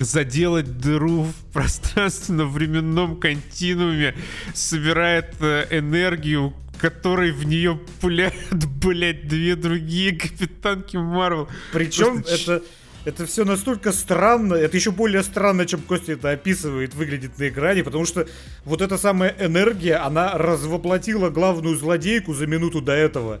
заделать 0.00 0.78
дыру 0.78 1.26
в 1.26 1.52
пространственно-временном 1.52 3.20
континууме, 3.20 4.16
собирает 4.52 5.36
э, 5.38 5.68
энергию, 5.70 6.52
которой 6.84 7.30
в 7.30 7.46
нее 7.46 7.80
пуляют, 8.02 8.34
блядь, 8.84 9.26
две 9.26 9.56
другие 9.56 10.14
капитанки 10.14 10.98
Марвел. 10.98 11.48
Причем 11.72 12.22
Просто... 12.22 12.52
это 12.52 12.64
это 13.06 13.26
все 13.26 13.44
настолько 13.44 13.92
странно, 13.92 14.54
это 14.54 14.76
еще 14.76 14.90
более 14.90 15.22
странно, 15.22 15.66
чем 15.66 15.80
Костя 15.80 16.12
это 16.12 16.30
описывает, 16.30 16.94
выглядит 16.94 17.38
на 17.38 17.48
экране, 17.48 17.84
потому 17.84 18.06
что 18.06 18.26
вот 18.64 18.80
эта 18.80 18.96
самая 18.98 19.34
энергия, 19.38 19.96
она 19.96 20.38
развоплотила 20.38 21.28
главную 21.30 21.76
злодейку 21.76 22.34
за 22.34 22.46
минуту 22.46 22.80
до 22.80 22.92
этого. 22.92 23.40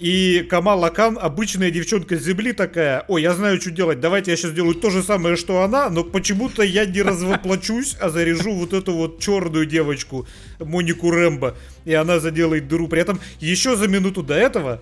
И 0.00 0.46
Камала 0.48 0.88
Кан, 0.88 1.18
обычная 1.20 1.70
девчонка 1.70 2.16
с 2.16 2.22
земли 2.22 2.54
такая, 2.54 3.04
ой, 3.06 3.20
я 3.20 3.34
знаю, 3.34 3.60
что 3.60 3.70
делать, 3.70 4.00
давайте 4.00 4.30
я 4.30 4.36
сейчас 4.38 4.52
сделаю 4.52 4.74
то 4.74 4.88
же 4.88 5.02
самое, 5.02 5.36
что 5.36 5.62
она, 5.62 5.90
но 5.90 6.04
почему-то 6.04 6.62
я 6.62 6.86
не 6.86 7.02
развоплочусь, 7.02 7.98
а 8.00 8.08
заряжу 8.08 8.54
вот 8.54 8.72
эту 8.72 8.94
вот 8.94 9.20
черную 9.20 9.66
девочку, 9.66 10.26
Монику 10.58 11.10
Рэмбо, 11.10 11.54
и 11.84 11.92
она 11.92 12.18
заделает 12.18 12.66
дыру. 12.66 12.88
При 12.88 13.02
этом 13.02 13.20
еще 13.40 13.76
за 13.76 13.88
минуту 13.88 14.22
до 14.22 14.32
этого, 14.32 14.80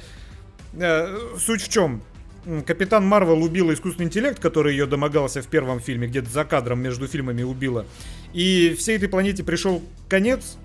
э, 0.74 1.18
суть 1.36 1.62
в 1.62 1.68
чем, 1.68 2.00
Капитан 2.64 3.04
Марвел 3.04 3.42
убила 3.42 3.74
искусственный 3.74 4.06
интеллект, 4.06 4.38
который 4.38 4.72
ее 4.72 4.86
домогался 4.86 5.42
в 5.42 5.48
первом 5.48 5.80
фильме, 5.80 6.06
где-то 6.06 6.30
за 6.30 6.44
кадром 6.44 6.80
между 6.80 7.08
фильмами 7.08 7.42
убила. 7.42 7.86
И 8.32 8.76
всей 8.78 8.96
этой 8.96 9.08
планете 9.08 9.42
пришел 9.42 9.82
конец, 10.08 10.58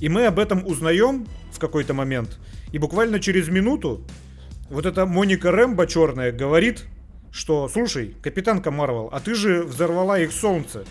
и 0.00 0.08
мы 0.08 0.24
об 0.24 0.38
этом 0.38 0.66
узнаем 0.66 1.26
в 1.52 1.58
какой-то 1.58 1.92
момент. 1.92 2.38
И 2.72 2.78
буквально 2.78 3.20
через 3.20 3.48
минуту 3.48 4.04
вот 4.70 4.86
эта 4.86 5.06
Моника 5.06 5.52
Рэмбо 5.52 5.86
черная 5.86 6.32
говорит, 6.32 6.84
что, 7.30 7.68
слушай, 7.68 8.16
капитанка 8.22 8.70
Марвел, 8.70 9.08
а 9.12 9.20
ты 9.20 9.34
же 9.34 9.62
взорвала 9.62 10.18
их 10.18 10.32
солнце. 10.32 10.84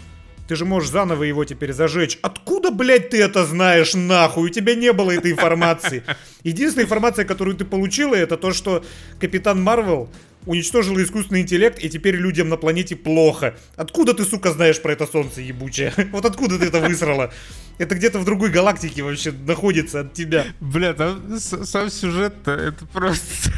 Ты 0.47 0.55
же 0.55 0.65
можешь 0.65 0.89
заново 0.89 1.23
его 1.23 1.45
теперь 1.45 1.71
зажечь. 1.71 2.19
Откуда, 2.21 2.71
блядь, 2.71 3.09
ты 3.09 3.21
это 3.21 3.45
знаешь, 3.45 3.93
нахуй? 3.93 4.49
У 4.49 4.49
тебя 4.49 4.75
не 4.75 4.91
было 4.91 5.11
этой 5.11 5.31
информации. 5.31 6.03
Единственная 6.43 6.85
информация, 6.85 7.25
которую 7.25 7.55
ты 7.55 7.63
получила, 7.63 8.15
это 8.15 8.37
то, 8.37 8.51
что 8.51 8.83
Капитан 9.19 9.61
Марвел 9.61 10.09
уничтожила 10.45 11.01
искусственный 11.03 11.41
интеллект, 11.41 11.79
и 11.79 11.89
теперь 11.89 12.15
людям 12.15 12.49
на 12.49 12.57
планете 12.57 12.95
плохо. 12.95 13.55
Откуда 13.75 14.13
ты, 14.13 14.23
сука, 14.23 14.51
знаешь 14.51 14.81
про 14.81 14.93
это 14.93 15.05
солнце 15.05 15.41
ебучее? 15.41 15.93
Вот 16.11 16.25
откуда 16.25 16.59
ты 16.59 16.65
это 16.65 16.79
высрала? 16.79 17.31
Это 17.77 17.95
где-то 17.95 18.19
в 18.19 18.25
другой 18.25 18.49
галактике 18.49 19.01
вообще 19.01 19.31
находится 19.31 20.01
от 20.01 20.13
тебя. 20.13 20.45
Бля, 20.59 20.93
там 20.93 21.39
сам 21.39 21.89
сюжет 21.89 22.33
это 22.45 22.85
просто... 22.91 23.51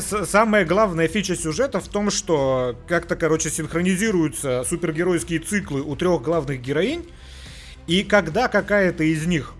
Самая 0.26 0.64
главная 0.64 1.08
фича 1.08 1.36
сюжета 1.36 1.80
в 1.80 1.88
том, 1.88 2.10
что 2.10 2.76
как-то, 2.88 3.14
короче, 3.14 3.50
синхронизируются 3.50 4.64
супергеройские 4.68 5.40
циклы 5.40 5.82
у 5.82 5.94
трех 5.96 6.22
главных 6.22 6.60
героинь, 6.60 7.06
и 7.86 8.02
когда 8.02 8.48
какая-то 8.48 9.04
из 9.04 9.26
них 9.26 9.54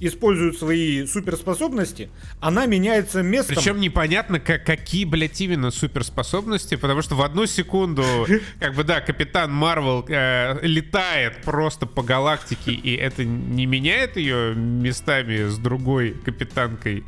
использует 0.00 0.58
свои 0.58 1.06
суперспособности, 1.06 2.10
она 2.40 2.66
меняется 2.66 3.22
местом. 3.22 3.56
Причем 3.56 3.80
непонятно, 3.80 4.40
как, 4.40 4.64
какие, 4.64 5.04
блядь, 5.04 5.40
именно 5.40 5.70
суперспособности, 5.70 6.76
потому 6.76 7.02
что 7.02 7.14
в 7.14 7.22
одну 7.22 7.46
секунду, 7.46 8.04
как 8.58 8.74
бы, 8.74 8.82
да, 8.82 9.00
Капитан 9.00 9.52
Марвел 9.52 10.04
э, 10.08 10.58
летает 10.62 11.42
просто 11.42 11.86
по 11.86 12.02
галактике, 12.02 12.72
и 12.72 12.96
это 12.96 13.24
не 13.24 13.66
меняет 13.66 14.16
ее 14.16 14.54
местами 14.54 15.48
с 15.48 15.58
другой 15.58 16.12
капитанкой 16.12 17.04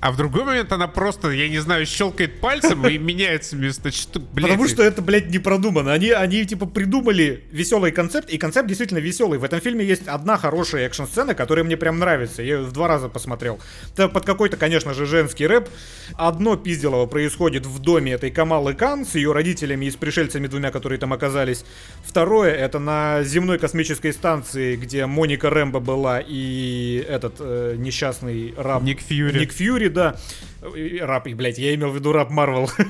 а 0.00 0.12
в 0.12 0.16
другой 0.16 0.44
момент 0.44 0.70
она 0.72 0.86
просто, 0.86 1.30
я 1.30 1.48
не 1.48 1.58
знаю, 1.58 1.84
щелкает 1.84 2.40
пальцем 2.40 2.86
и 2.86 2.98
меняется 3.08 3.56
вместо 3.56 3.90
что, 3.90 4.20
блядь. 4.20 4.50
Потому 4.50 4.68
что 4.68 4.82
это, 4.82 5.02
блядь, 5.02 5.28
не 5.30 5.38
продумано. 5.38 5.92
Они, 5.92 6.10
они, 6.10 6.44
типа, 6.44 6.66
придумали 6.66 7.44
веселый 7.50 7.90
концепт, 7.90 8.30
и 8.30 8.38
концепт 8.38 8.68
действительно 8.68 8.98
веселый. 8.98 9.38
В 9.38 9.44
этом 9.44 9.60
фильме 9.60 9.84
есть 9.84 10.06
одна 10.06 10.36
хорошая 10.36 10.86
экшн-сцена, 10.86 11.34
которая 11.34 11.64
мне 11.64 11.76
прям 11.76 11.98
нравится. 11.98 12.42
Я 12.42 12.58
ее 12.58 12.62
в 12.62 12.72
два 12.72 12.86
раза 12.86 13.08
посмотрел. 13.08 13.58
Это 13.94 14.08
под 14.08 14.24
какой-то, 14.24 14.56
конечно 14.56 14.94
же, 14.94 15.04
женский 15.04 15.46
рэп. 15.46 15.68
Одно 16.14 16.56
пизделово 16.56 17.06
происходит 17.06 17.66
в 17.66 17.78
доме 17.80 18.12
этой 18.12 18.30
Камалы 18.30 18.74
Кан 18.74 19.04
с 19.04 19.16
ее 19.16 19.32
родителями 19.32 19.86
и 19.86 19.90
с 19.90 19.96
пришельцами 19.96 20.46
двумя, 20.46 20.70
которые 20.70 20.98
там 21.00 21.12
оказались. 21.12 21.64
Второе, 22.04 22.52
это 22.54 22.78
на 22.78 23.24
земной 23.24 23.58
космической 23.58 24.12
станции, 24.12 24.76
где 24.76 25.06
Моника 25.06 25.50
Рэмбо 25.50 25.80
была 25.80 26.20
и 26.20 27.04
этот 27.08 27.36
э, 27.40 27.74
несчастный 27.76 28.54
раб... 28.56 28.82
Ник 28.82 29.00
Фьюри. 29.00 29.40
Ник 29.40 29.52
Фьюри, 29.52 29.87
да. 29.88 30.16
Раб, 30.62 31.28
блядь, 31.28 31.58
я 31.58 31.74
имел 31.74 31.90
в 31.90 31.94
виду 31.94 32.12
раб 32.12 32.30
Марвел. 32.30 32.70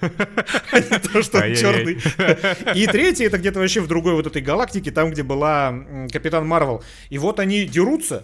А 0.00 0.78
не 0.78 0.98
то, 0.98 1.22
что 1.24 1.38
он 1.38 1.54
черный. 1.56 1.98
И 2.74 2.86
третий, 2.86 3.24
это 3.24 3.36
где-то 3.36 3.58
вообще 3.58 3.80
в 3.80 3.88
другой 3.88 4.12
вот 4.12 4.28
этой 4.28 4.40
галактике, 4.40 4.92
там, 4.92 5.10
где 5.10 5.24
была 5.24 5.74
Капитан 6.12 6.46
Марвел. 6.46 6.84
И 7.10 7.18
вот 7.18 7.40
они 7.40 7.64
дерутся, 7.64 8.22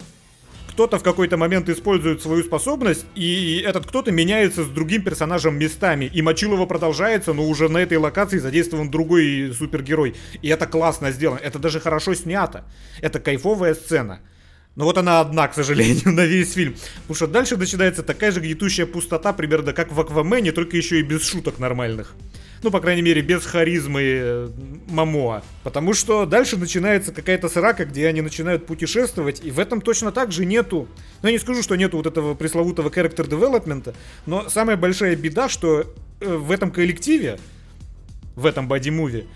кто-то 0.75 0.99
в 0.99 1.05
какой-то 1.05 1.37
момент 1.37 1.69
использует 1.69 2.21
свою 2.21 2.43
способность, 2.43 3.07
и 3.15 3.62
этот 3.65 3.87
кто-то 3.87 4.11
меняется 4.11 4.65
с 4.65 4.67
другим 4.67 5.03
персонажем 5.03 5.57
местами. 5.57 6.11
И 6.12 6.21
Мочилова 6.21 6.67
продолжается, 6.67 7.33
но 7.33 7.47
уже 7.47 7.69
на 7.69 7.79
этой 7.79 7.97
локации 7.97 8.39
задействован 8.39 8.91
другой 8.91 9.53
супергерой. 9.57 10.17
И 10.43 10.49
это 10.49 10.67
классно 10.67 11.12
сделано. 11.12 11.39
Это 11.39 11.61
даже 11.61 11.79
хорошо 11.79 12.15
снято. 12.15 12.65
Это 13.01 13.21
кайфовая 13.21 13.75
сцена. 13.75 14.21
Но 14.77 14.85
вот 14.85 14.99
она 14.99 15.20
одна, 15.20 15.47
к 15.49 15.55
сожалению, 15.55 16.12
на 16.12 16.25
весь 16.25 16.53
фильм. 16.53 16.75
Потому 17.03 17.14
что 17.14 17.27
дальше 17.27 17.57
начинается 17.57 18.03
такая 18.03 18.33
же 18.33 18.41
гнетущая 18.41 18.87
пустота, 18.87 19.33
примерно 19.33 19.72
как 19.72 19.93
в 19.93 20.01
Аквамене, 20.01 20.53
только 20.53 20.77
еще 20.77 20.99
и 20.99 21.03
без 21.03 21.27
шуток 21.27 21.59
нормальных. 21.59 22.14
Ну, 22.62 22.70
по 22.70 22.81
крайней 22.81 23.03
мере, 23.03 23.20
без 23.20 23.45
харизмы 23.45 24.03
э, 24.03 24.49
Мамоа. 24.89 25.45
Потому 25.64 25.93
что 25.93 26.25
дальше 26.25 26.57
начинается 26.57 27.12
какая-то 27.12 27.51
срака, 27.51 27.85
где 27.85 28.09
они 28.09 28.22
начинают 28.22 28.66
путешествовать, 28.66 29.45
и 29.45 29.51
в 29.51 29.61
этом 29.61 29.83
точно 29.83 30.12
так 30.12 30.33
же 30.33 30.47
нету... 30.47 30.89
Ну, 31.22 31.29
я 31.29 31.33
не 31.33 31.39
скажу, 31.39 31.62
что 31.62 31.77
нету 31.77 31.99
вот 31.99 32.07
этого 32.07 32.35
пресловутого 32.35 32.89
development, 32.89 33.95
но 34.25 34.49
самая 34.49 34.79
большая 34.79 35.14
беда, 35.14 35.51
что 35.51 35.93
э, 36.20 36.37
в 36.37 36.51
этом 36.51 36.70
коллективе, 36.70 37.39
в 38.35 38.47
этом 38.47 38.66
боди-муви, 38.66 39.27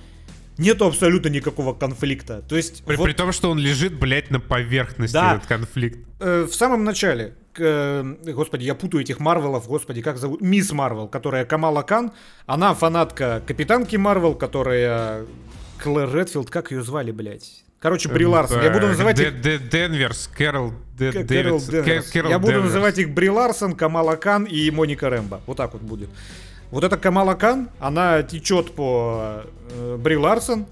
нету 0.59 0.87
абсолютно 0.87 1.29
никакого 1.29 1.73
конфликта. 1.73 2.43
То 2.43 2.57
есть... 2.57 2.85
При, 2.85 2.97
вот... 2.97 3.05
при 3.05 3.13
том, 3.13 3.33
что 3.33 3.51
он 3.51 3.59
лежит, 3.59 3.99
блядь, 3.99 4.31
на 4.31 4.41
поверхности, 4.41 5.15
да. 5.15 5.37
этот 5.37 5.47
конфликт. 5.47 5.99
Э, 6.21 6.47
в 6.49 6.55
самом 6.55 6.85
начале, 6.85 7.35
э, 7.57 8.15
господи, 8.25 8.65
я 8.65 8.75
путаю 8.75 9.03
этих 9.03 9.21
Марвелов, 9.21 9.67
господи, 9.67 10.03
как 10.03 10.19
зовут? 10.19 10.41
Мисс 10.41 10.73
Марвел, 10.73 11.09
которая 11.09 11.45
Камала 11.45 11.83
Кан, 11.83 12.13
она 12.47 12.75
фанатка 12.75 13.43
Капитанки 13.47 13.97
Марвел, 13.97 14.35
которая... 14.35 15.25
Клэр 15.83 16.13
Редфилд, 16.13 16.51
как 16.51 16.73
ее 16.73 16.83
звали, 16.83 17.13
блядь? 17.13 17.63
Короче, 17.81 18.09
Бри 18.09 18.27
Ларсон. 18.27 18.63
Я 18.63 18.71
буду 18.71 18.89
называть 18.89 19.21
их... 19.21 19.41
Денверс, 19.41 20.29
Кэрол 20.37 20.73
Денверс. 20.99 22.13
Я 22.15 22.39
буду 22.39 22.63
называть 22.63 22.99
их 22.99 23.11
Бри 23.15 23.31
Ларсон, 23.31 23.77
Камала 23.77 24.17
Кан 24.17 24.45
и 24.45 24.71
Моника 24.71 25.09
Рэмбо. 25.09 25.41
Вот 25.47 25.57
так 25.57 25.73
вот 25.75 25.83
будет. 25.83 26.09
Вот 26.71 26.85
эта 26.85 26.97
Камала 26.97 27.35
Кан, 27.35 27.71
она 27.79 28.23
течет 28.23 28.73
по 28.73 29.43
э, 29.71 29.97
Бри 29.97 30.16
Ларсон, 30.16 30.66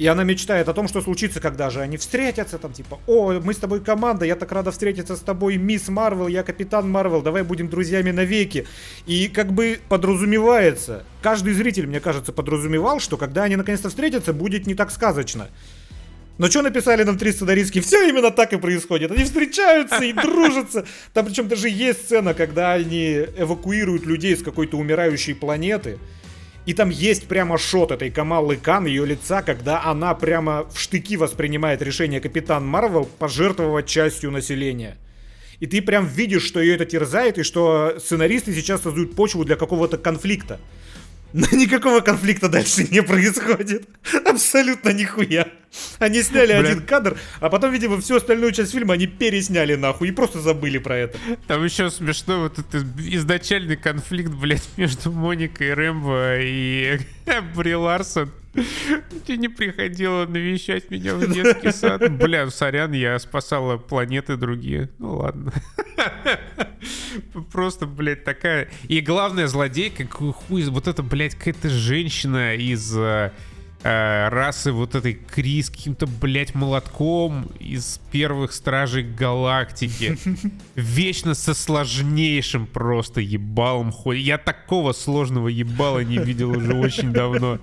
и 0.00 0.06
она 0.06 0.24
мечтает 0.24 0.68
о 0.68 0.72
том, 0.72 0.88
что 0.88 1.02
случится, 1.02 1.40
когда 1.40 1.68
же 1.68 1.80
они 1.82 1.98
встретятся, 1.98 2.58
там 2.58 2.72
типа, 2.72 2.98
о, 3.06 3.32
мы 3.32 3.52
с 3.52 3.58
тобой 3.58 3.80
команда, 3.80 4.24
я 4.24 4.34
так 4.34 4.50
рада 4.50 4.72
встретиться 4.72 5.14
с 5.14 5.20
тобой, 5.20 5.56
мисс 5.58 5.88
Марвел, 5.88 6.26
я 6.26 6.42
капитан 6.42 6.90
Марвел, 6.90 7.20
давай 7.20 7.42
будем 7.42 7.68
друзьями 7.68 8.10
навеки. 8.10 8.66
И 9.06 9.28
как 9.28 9.52
бы 9.52 9.78
подразумевается, 9.90 11.04
каждый 11.20 11.52
зритель, 11.52 11.86
мне 11.86 12.00
кажется, 12.00 12.32
подразумевал, 12.32 12.98
что 12.98 13.18
когда 13.18 13.44
они 13.44 13.56
наконец-то 13.56 13.90
встретятся, 13.90 14.32
будет 14.32 14.66
не 14.66 14.74
так 14.74 14.90
сказочно. 14.90 15.48
Но 16.40 16.48
что 16.48 16.62
написали 16.62 17.02
нам 17.02 17.18
три 17.18 17.32
сценаристки? 17.32 17.80
Все 17.80 18.08
именно 18.08 18.30
так 18.30 18.54
и 18.54 18.56
происходит. 18.56 19.10
Они 19.10 19.24
встречаются 19.24 20.02
и 20.02 20.14
дружатся. 20.14 20.86
Там 21.12 21.26
причем 21.26 21.48
даже 21.48 21.68
есть 21.68 22.06
сцена, 22.06 22.32
когда 22.32 22.72
они 22.72 23.26
эвакуируют 23.36 24.06
людей 24.06 24.34
с 24.34 24.42
какой-то 24.42 24.78
умирающей 24.78 25.34
планеты. 25.34 25.98
И 26.64 26.72
там 26.72 26.88
есть 26.88 27.28
прямо 27.28 27.58
шот 27.58 27.90
этой 27.90 28.10
Камалы 28.10 28.56
Кан, 28.56 28.86
ее 28.86 29.04
лица, 29.04 29.42
когда 29.42 29.84
она 29.84 30.14
прямо 30.14 30.66
в 30.72 30.80
штыки 30.80 31.18
воспринимает 31.18 31.82
решение 31.82 32.22
Капитан 32.22 32.66
Марвел 32.66 33.04
пожертвовать 33.04 33.84
частью 33.84 34.30
населения. 34.30 34.96
И 35.58 35.66
ты 35.66 35.82
прям 35.82 36.06
видишь, 36.06 36.44
что 36.44 36.58
ее 36.58 36.76
это 36.76 36.86
терзает, 36.86 37.36
и 37.36 37.42
что 37.42 37.98
сценаристы 37.98 38.54
сейчас 38.54 38.80
создают 38.80 39.14
почву 39.14 39.44
для 39.44 39.56
какого-то 39.56 39.98
конфликта. 39.98 40.58
Но 41.32 41.46
никакого 41.52 42.00
конфликта 42.00 42.48
дальше 42.48 42.86
не 42.90 43.02
происходит. 43.02 43.88
Абсолютно 44.26 44.90
нихуя. 44.90 45.46
Они 46.00 46.22
сняли 46.22 46.48
Бля. 46.48 46.70
один 46.70 46.82
кадр, 46.82 47.16
а 47.38 47.48
потом, 47.48 47.72
видимо, 47.72 48.00
всю 48.00 48.16
остальную 48.16 48.50
часть 48.52 48.72
фильма 48.72 48.94
они 48.94 49.06
пересняли 49.06 49.76
нахуй 49.76 50.08
и 50.08 50.12
просто 50.12 50.40
забыли 50.40 50.78
про 50.78 50.96
это. 50.96 51.18
Там 51.46 51.64
еще 51.64 51.90
смешно 51.90 52.40
вот 52.40 52.58
этот 52.58 52.84
изначальный 52.98 53.76
конфликт, 53.76 54.32
блядь, 54.32 54.68
между 54.76 55.12
Моникой 55.12 55.74
Рэмбо 55.74 56.40
и 56.40 56.98
Бри 57.54 57.76
Ларсон. 57.76 58.32
Ты 59.26 59.36
не 59.36 59.48
приходила 59.48 60.26
навещать 60.26 60.90
меня 60.90 61.14
в 61.14 61.32
детский 61.32 61.70
сад. 61.70 62.10
Бля, 62.12 62.50
сорян, 62.50 62.92
я 62.92 63.18
спасала 63.18 63.76
планеты 63.76 64.36
другие. 64.36 64.90
Ну 64.98 65.16
ладно. 65.18 65.52
Просто, 67.52 67.86
блядь, 67.86 68.24
такая... 68.24 68.68
И 68.88 69.00
главная 69.00 69.46
злодейка, 69.46 70.06
хуй, 70.08 70.64
вот 70.64 70.88
это, 70.88 71.02
блядь, 71.02 71.34
какая-то 71.34 71.68
женщина 71.68 72.54
из 72.54 72.96
э, 72.96 73.30
расы 73.82 74.72
вот 74.72 74.94
этой 74.94 75.14
Крис 75.14 75.70
каким-то, 75.70 76.06
блядь, 76.06 76.54
молотком 76.54 77.50
из 77.58 78.00
первых 78.10 78.52
Стражей 78.52 79.02
Галактики. 79.02 80.18
Вечно 80.74 81.34
со 81.34 81.54
сложнейшим 81.54 82.66
просто 82.66 83.20
ебалом 83.20 83.92
ходит. 83.92 84.24
Я 84.24 84.38
такого 84.38 84.92
сложного 84.92 85.48
ебала 85.48 86.00
не 86.00 86.18
видел 86.18 86.50
уже 86.50 86.74
очень 86.74 87.12
давно. 87.12 87.58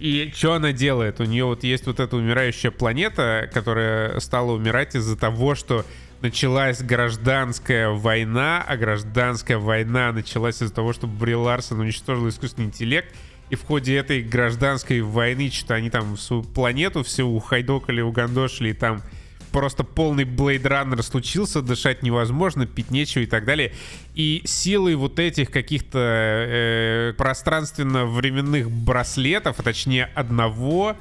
И 0.00 0.32
что 0.34 0.54
она 0.54 0.72
делает? 0.72 1.20
У 1.20 1.24
нее 1.24 1.44
вот 1.44 1.62
есть 1.62 1.86
вот 1.86 2.00
эта 2.00 2.16
умирающая 2.16 2.70
планета, 2.70 3.50
которая 3.52 4.18
стала 4.20 4.52
умирать 4.52 4.94
из-за 4.94 5.14
того, 5.14 5.54
что 5.54 5.84
началась 6.22 6.82
гражданская 6.82 7.90
война, 7.90 8.64
а 8.66 8.78
гражданская 8.78 9.58
война 9.58 10.10
началась 10.12 10.62
из-за 10.62 10.72
того, 10.72 10.94
что 10.94 11.06
Бри 11.06 11.34
Ларсон 11.34 11.80
уничтожил 11.80 12.26
искусственный 12.30 12.68
интеллект, 12.68 13.14
и 13.50 13.56
в 13.56 13.62
ходе 13.64 13.94
этой 13.96 14.22
гражданской 14.22 15.02
войны 15.02 15.50
что-то 15.50 15.74
они 15.74 15.90
там 15.90 16.16
свою 16.16 16.44
планету 16.44 17.02
все 17.02 17.24
ухайдокали, 17.24 18.00
угандошили, 18.00 18.70
и 18.70 18.74
там 18.74 19.02
просто 19.50 19.84
полный 19.84 20.24
Blade 20.24 20.62
Runner 20.62 21.02
случился, 21.02 21.62
дышать 21.62 22.02
невозможно, 22.02 22.66
пить 22.66 22.90
нечего 22.90 23.22
и 23.22 23.26
так 23.26 23.44
далее. 23.44 23.72
И 24.14 24.42
силой 24.44 24.94
вот 24.94 25.18
этих 25.18 25.50
каких-то 25.50 25.98
э, 25.98 27.14
пространственно-временных 27.16 28.70
браслетов, 28.70 29.58
а 29.58 29.62
точнее 29.62 30.10
одного, 30.14 30.96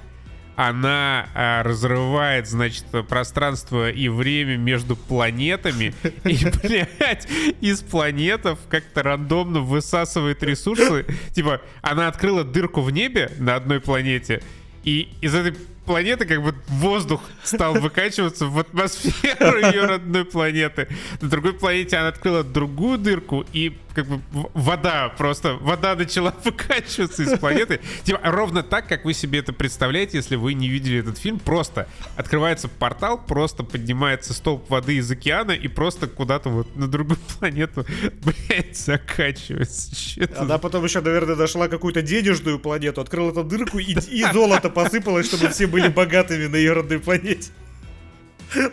она 0.60 1.30
а, 1.36 1.64
разрывает, 1.64 2.45
значит, 2.45 2.84
пространство 3.08 3.89
и 3.89 4.10
время 4.10 4.58
между 4.58 4.97
планетами. 4.97 5.93
И, 6.26 6.38
блядь, 6.64 7.30
из 7.62 7.80
планетов 7.80 8.60
как-то 8.70 9.02
рандомно 9.02 9.62
высасывает 9.62 10.43
ресурсы. 10.43 11.06
Типа, 11.34 11.62
она 11.82 12.10
открыла 12.10 12.43
дырку 12.43 12.82
в 12.82 12.91
небе 12.91 13.32
на 13.38 13.56
одной 13.56 13.80
планете, 13.80 14.41
и 14.84 15.08
из 15.22 15.34
этой 15.34 15.56
планеты 15.90 16.26
как 16.26 16.44
бы 16.44 16.54
воздух 16.68 17.20
стал 17.42 17.74
выкачиваться 17.74 18.46
в 18.46 18.60
атмосферу 18.60 19.58
ее 19.72 19.86
родной 19.86 20.24
планеты. 20.24 20.88
На 21.20 21.28
другой 21.28 21.54
планете 21.54 21.98
она 21.98 22.10
открыла 22.10 22.44
другую 22.44 23.00
дырку, 23.00 23.44
и 23.54 23.76
как 23.96 24.06
бы 24.06 24.22
вода 24.54 25.10
просто, 25.10 25.56
вода 25.56 25.96
начала 25.96 26.34
выкачиваться 26.44 27.24
из 27.24 27.38
планеты. 27.40 27.80
Типа 28.04 28.20
ровно 28.24 28.64
так, 28.64 28.88
как 28.88 29.06
вы 29.06 29.14
себе 29.14 29.40
это 29.40 29.52
представляете, 29.52 30.18
если 30.18 30.36
вы 30.36 30.54
не 30.54 30.70
видели 30.70 31.00
этот 31.00 31.18
фильм. 31.18 31.40
Просто 31.40 31.88
открывается 32.16 32.68
портал, 32.68 33.18
просто 33.18 33.64
поднимается 33.64 34.34
столб 34.34 34.70
воды 34.70 34.98
из 34.98 35.10
океана 35.10 35.52
и 35.52 35.68
просто 35.68 36.08
куда-то 36.08 36.50
вот 36.50 36.76
на 36.76 36.88
другую 36.88 37.18
планету, 37.40 37.86
блядь, 38.24 38.78
закачивается. 38.78 39.92
Она 40.38 40.58
потом 40.58 40.84
еще, 40.84 41.02
наверное, 41.02 41.36
дошла 41.36 41.68
какую-то 41.68 42.02
денежную 42.02 42.60
планету, 42.60 43.02
открыла 43.02 43.32
эту 43.32 43.44
дырку 43.44 43.80
и, 43.80 43.94
и 43.94 44.24
золото 44.32 44.70
посыпалось, 44.70 45.26
чтобы 45.28 45.50
все 45.50 45.68
были 45.68 45.79
богатыми 45.88 46.48
на 46.48 46.74
родной 46.74 47.00
планете. 47.00 47.52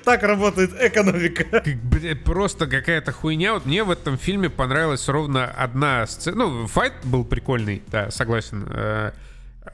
Так 0.05 0.23
работает 0.23 0.71
экономика. 0.81 1.63
Блядь, 1.83 2.25
просто 2.25 2.67
какая-то 2.67 3.13
хуйня. 3.13 3.55
Вот 3.55 3.67
мне 3.67 3.85
в 3.85 3.91
этом 3.91 4.17
фильме 4.17 4.49
понравилась 4.49 5.07
ровно 5.09 5.45
одна 5.47 6.07
сцена. 6.07 6.49
Ну, 6.49 6.67
файт 6.67 6.95
был 7.05 7.25
прикольный, 7.25 7.83
да, 7.89 8.11
согласен. 8.11 8.67
Э, 8.71 9.13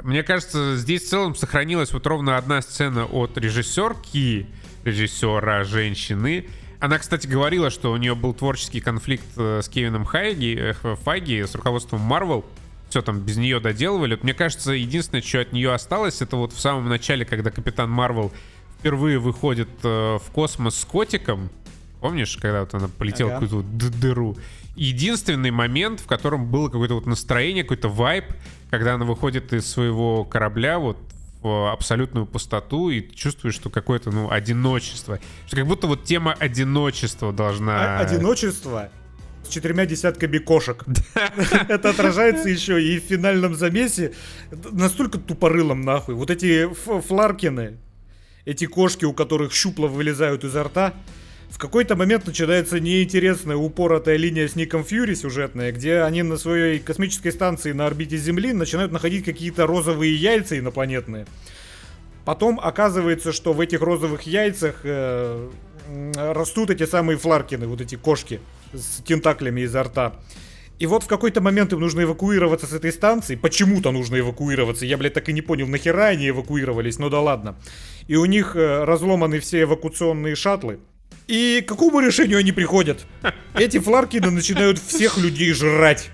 мне 0.03 0.23
кажется, 0.23 0.77
здесь 0.77 1.05
в 1.05 1.09
целом 1.09 1.35
сохранилась 1.37 1.93
вот 1.93 2.07
ровно 2.07 2.37
одна 2.37 2.63
сцена 2.63 3.05
от 3.05 3.39
режиссерки, 3.39 4.49
режиссера 4.85 5.65
женщины. 5.65 6.49
Она, 6.81 6.99
кстати, 6.99 7.29
говорила, 7.29 7.71
что 7.71 7.93
у 7.93 7.97
нее 7.97 8.17
был 8.17 8.35
творческий 8.35 8.81
конфликт 8.81 9.27
э, 9.37 9.61
с 9.63 9.69
Кевином 9.69 10.05
Хайги, 10.05 10.75
э, 10.83 10.97
Файги, 11.05 11.45
с 11.45 11.55
руководством 11.55 12.13
Marvel 12.13 12.45
все 12.93 13.01
там 13.01 13.21
без 13.21 13.39
нее 13.39 13.59
доделывали. 13.59 14.17
Вот 14.17 14.23
мне 14.23 14.35
кажется, 14.35 14.73
единственное, 14.73 15.23
что 15.23 15.41
от 15.41 15.53
нее 15.55 15.73
осталось, 15.73 16.21
это 16.21 16.37
вот 16.37 16.53
в 16.53 16.61
самом 16.61 16.91
начале, 16.91 17.25
когда 17.25 17.51
Капитан 17.51 17.91
Марвел 17.91 18.31
впервые 18.79 19.19
выходит 19.19 19.71
э, 19.83 20.19
в 20.19 20.31
космос 20.31 20.79
с 20.79 20.85
котиком. 20.85 21.49
Помнишь, 22.03 22.37
когда 22.37 22.61
вот 22.61 22.75
она 22.75 22.89
полетела 22.89 23.31
ага. 23.31 23.47
в 23.47 23.49
какую-то 23.49 23.91
дыру? 23.99 24.37
Единственный 24.77 25.51
момент, 25.51 26.01
в 26.01 26.07
котором 26.07 26.51
было 26.51 26.67
какое-то 26.67 26.95
вот 26.95 27.07
настроение, 27.07 27.63
какой-то 27.63 27.89
вайб, 27.89 28.27
когда 28.69 28.95
она 28.95 29.07
выходит 29.07 29.55
из 29.55 29.67
своего 29.71 30.27
корабля 30.27 30.79
вот 30.79 30.99
в 31.41 31.73
абсолютную 31.73 32.27
пустоту 32.27 32.91
и 32.91 33.01
чувствуешь, 33.15 33.55
что 33.55 33.71
какое-то, 33.71 34.11
ну, 34.11 34.31
одиночество. 34.31 35.19
Что 35.47 35.57
как 35.57 35.67
будто 35.67 35.87
вот 35.87 36.05
тема 36.05 36.35
одиночества 36.35 37.33
должна... 37.33 37.99
А 37.99 38.01
одиночество 38.01 38.91
с 39.45 39.49
четырьмя 39.49 39.87
десятками 39.87 40.39
кошек. 40.39 40.85
Это 41.69 41.91
отражается 41.91 42.49
еще 42.49 42.83
и 42.83 42.99
в 42.99 43.05
финальном 43.05 43.55
замесе. 43.55 44.13
Настолько 44.71 45.19
тупорылом 45.19 45.83
нахуй. 45.83 46.15
Вот 46.15 46.31
эти 46.31 46.69
фларкины, 46.73 47.79
эти 48.45 48.67
кошки, 48.67 49.05
у 49.05 49.13
которых 49.13 49.53
щупла 49.53 49.89
вылезают 49.89 50.45
изо 50.45 50.65
рта, 50.65 50.95
в 51.53 51.59
какой-то 51.59 51.97
момент 51.97 52.27
начинается 52.27 52.81
неинтересная 52.81 53.57
упоротая 53.57 54.17
линия 54.17 54.49
с 54.49 54.57
Ником 54.57 54.85
Фьюри 54.85 55.15
сюжетная, 55.15 55.71
где 55.71 56.01
они 56.01 56.23
на 56.23 56.39
своей 56.39 56.79
космической 56.79 57.31
станции 57.31 57.73
на 57.73 57.87
орбите 57.87 58.17
Земли 58.17 58.55
начинают 58.55 58.91
находить 58.91 59.25
какие-то 59.25 59.67
розовые 59.67 60.15
яйца 60.15 60.59
инопланетные. 60.59 61.27
Потом 62.25 62.59
оказывается, 62.59 63.33
что 63.33 63.53
в 63.53 63.61
этих 63.61 63.83
розовых 63.83 64.23
яйцах 64.23 64.81
э, 64.85 65.51
растут 66.17 66.71
эти 66.71 66.87
самые 66.87 67.19
фларкины, 67.19 67.67
вот 67.67 67.83
эти 67.83 67.97
кошки 67.97 68.41
с 68.73 69.03
тентаклями 69.03 69.63
изо 69.63 69.83
рта. 69.83 70.15
И 70.79 70.87
вот 70.87 71.05
в 71.05 71.07
какой-то 71.07 71.41
момент 71.41 71.73
им 71.73 71.81
нужно 71.81 72.03
эвакуироваться 72.03 72.67
с 72.67 72.73
этой 72.73 72.93
станции. 72.93 73.37
Почему-то 73.37 73.93
нужно 73.93 74.19
эвакуироваться. 74.19 74.85
Я, 74.85 74.97
блядь, 74.99 75.15
так 75.15 75.29
и 75.29 75.33
не 75.33 75.41
понял, 75.41 75.69
нахера 75.69 76.07
они 76.07 76.29
эвакуировались, 76.29 76.99
но 76.99 77.09
да 77.09 77.21
ладно. 77.21 77.57
И 78.09 78.17
у 78.17 78.25
них 78.25 78.57
э, 78.57 78.85
разломаны 78.85 79.39
все 79.39 79.63
эвакуационные 79.63 80.35
шаттлы. 80.35 80.81
И 81.29 81.63
к 81.65 81.69
какому 81.69 82.01
решению 82.01 82.39
они 82.39 82.53
приходят? 82.53 83.07
Эти 83.55 83.79
фларкины 83.79 84.31
начинают 84.31 84.79
всех 84.79 85.19
людей 85.19 85.53
жрать 85.53 86.11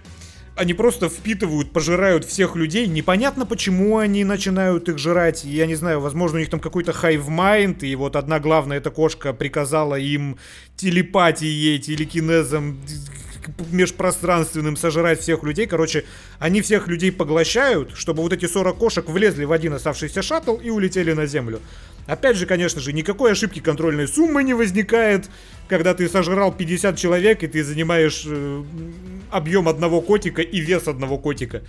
они 0.58 0.74
просто 0.74 1.08
впитывают, 1.08 1.72
пожирают 1.72 2.24
всех 2.24 2.56
людей. 2.56 2.86
Непонятно, 2.88 3.46
почему 3.46 3.98
они 3.98 4.24
начинают 4.24 4.88
их 4.88 4.98
жрать. 4.98 5.44
Я 5.44 5.66
не 5.66 5.76
знаю, 5.76 6.00
возможно, 6.00 6.38
у 6.38 6.40
них 6.40 6.50
там 6.50 6.60
какой-то 6.60 6.92
mind, 6.92 7.80
и 7.80 7.94
вот 7.94 8.16
одна 8.16 8.40
главная 8.40 8.78
эта 8.78 8.90
кошка 8.90 9.32
приказала 9.32 9.94
им 9.94 10.36
телепатией, 10.76 11.78
телекинезом 11.78 12.80
межпространственным 13.70 14.76
сожрать 14.76 15.20
всех 15.20 15.42
людей. 15.42 15.66
Короче, 15.66 16.04
они 16.38 16.60
всех 16.60 16.88
людей 16.88 17.12
поглощают, 17.12 17.92
чтобы 17.94 18.22
вот 18.22 18.32
эти 18.32 18.46
40 18.46 18.76
кошек 18.76 19.08
влезли 19.08 19.44
в 19.44 19.52
один 19.52 19.74
оставшийся 19.74 20.22
шаттл 20.22 20.56
и 20.56 20.70
улетели 20.70 21.12
на 21.12 21.26
землю. 21.26 21.60
Опять 22.08 22.38
же, 22.38 22.46
конечно 22.46 22.80
же, 22.80 22.94
никакой 22.94 23.32
ошибки 23.32 23.60
контрольной 23.60 24.08
суммы 24.08 24.42
не 24.42 24.54
возникает, 24.54 25.28
когда 25.68 25.92
ты 25.92 26.08
сожрал 26.08 26.50
50 26.56 26.96
человек 26.96 27.42
и 27.42 27.46
ты 27.46 27.62
занимаешь 27.62 28.24
э, 28.26 28.64
объем 29.30 29.68
одного 29.68 30.00
котика 30.00 30.40
и 30.40 30.58
вес 30.58 30.88
одного 30.88 31.18
котика. 31.18 31.62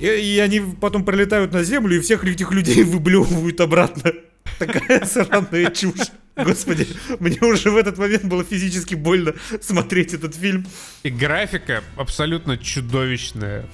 И, 0.00 0.06
и 0.06 0.38
они 0.40 0.60
потом 0.80 1.04
прилетают 1.04 1.52
на 1.52 1.62
землю 1.62 1.96
и 1.96 2.00
всех 2.00 2.24
этих 2.24 2.50
людей 2.50 2.82
выблевывают 2.82 3.60
обратно. 3.60 4.12
Такая 4.58 5.04
сраная 5.04 5.70
чушь. 5.70 6.10
Господи, 6.34 6.88
мне 7.20 7.38
уже 7.42 7.70
в 7.70 7.76
этот 7.76 7.98
момент 7.98 8.24
было 8.24 8.42
физически 8.42 8.96
больно 8.96 9.34
смотреть 9.60 10.12
этот 10.12 10.34
фильм. 10.34 10.66
И 11.04 11.10
графика 11.10 11.84
абсолютно 11.96 12.58
чудовищная. 12.58 13.66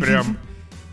Прям 0.00 0.38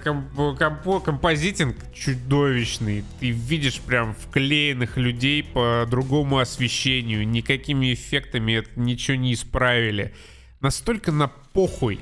комп 0.06 0.60
комп 0.60 1.04
композитинг 1.04 1.76
чудовищный. 1.92 3.04
Ты 3.20 3.32
видишь 3.32 3.82
прям 3.82 4.14
вклеенных 4.14 4.98
людей 4.98 5.44
по 5.44 5.86
другому 5.90 6.38
освещению. 6.38 7.28
Никакими 7.28 7.94
эффектами 7.94 8.54
это 8.54 8.70
ничего 8.76 9.18
не 9.18 9.34
исправили. 9.34 10.14
Настолько 10.62 11.12
на 11.12 11.28
похуй 11.28 12.00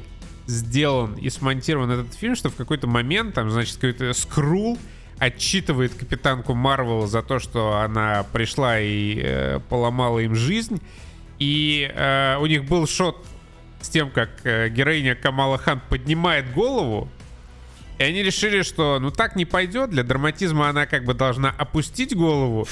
сделан 0.47 1.14
и 1.16 1.30
смонтирован 1.30 1.89
этот 1.91 2.14
фильм, 2.14 2.36
что 2.36 2.49
в 2.49 2.56
какой-то 2.56 2.88
момент 2.88 3.36
там, 3.36 3.49
значит, 3.49 3.76
какой-то 3.76 4.14
скрул 4.14 4.78
отчитывает 5.20 5.93
капитанку 5.93 6.54
Марвел 6.54 7.08
за 7.08 7.22
то, 7.22 7.39
что 7.39 7.78
она 7.78 8.26
пришла 8.34 8.80
и 8.82 9.22
э, 9.24 9.60
поломала 9.70 10.20
им 10.20 10.36
жизнь. 10.36 10.82
И 11.39 11.89
э, 11.93 12.38
у 12.41 12.45
них 12.47 12.66
был 12.66 12.86
шот 12.86 13.26
с 13.80 13.88
тем, 13.88 14.12
как 14.12 14.30
э, 14.43 14.68
героиня 14.68 15.16
Камала 15.16 15.58
Хан 15.58 15.82
поднимает 15.89 16.51
голову 16.54 17.10
и 18.04 18.06
они 18.06 18.22
решили, 18.22 18.64
что 18.64 18.99
ну 18.99 19.12
так 19.12 19.38
не 19.38 19.45
пойдет, 19.45 19.89
для 19.89 20.04
драматизма 20.04 20.68
она 20.68 20.86
как 20.86 21.06
бы 21.06 21.14
должна 21.14 21.49
опустить 21.58 22.14
голову. 22.16 22.68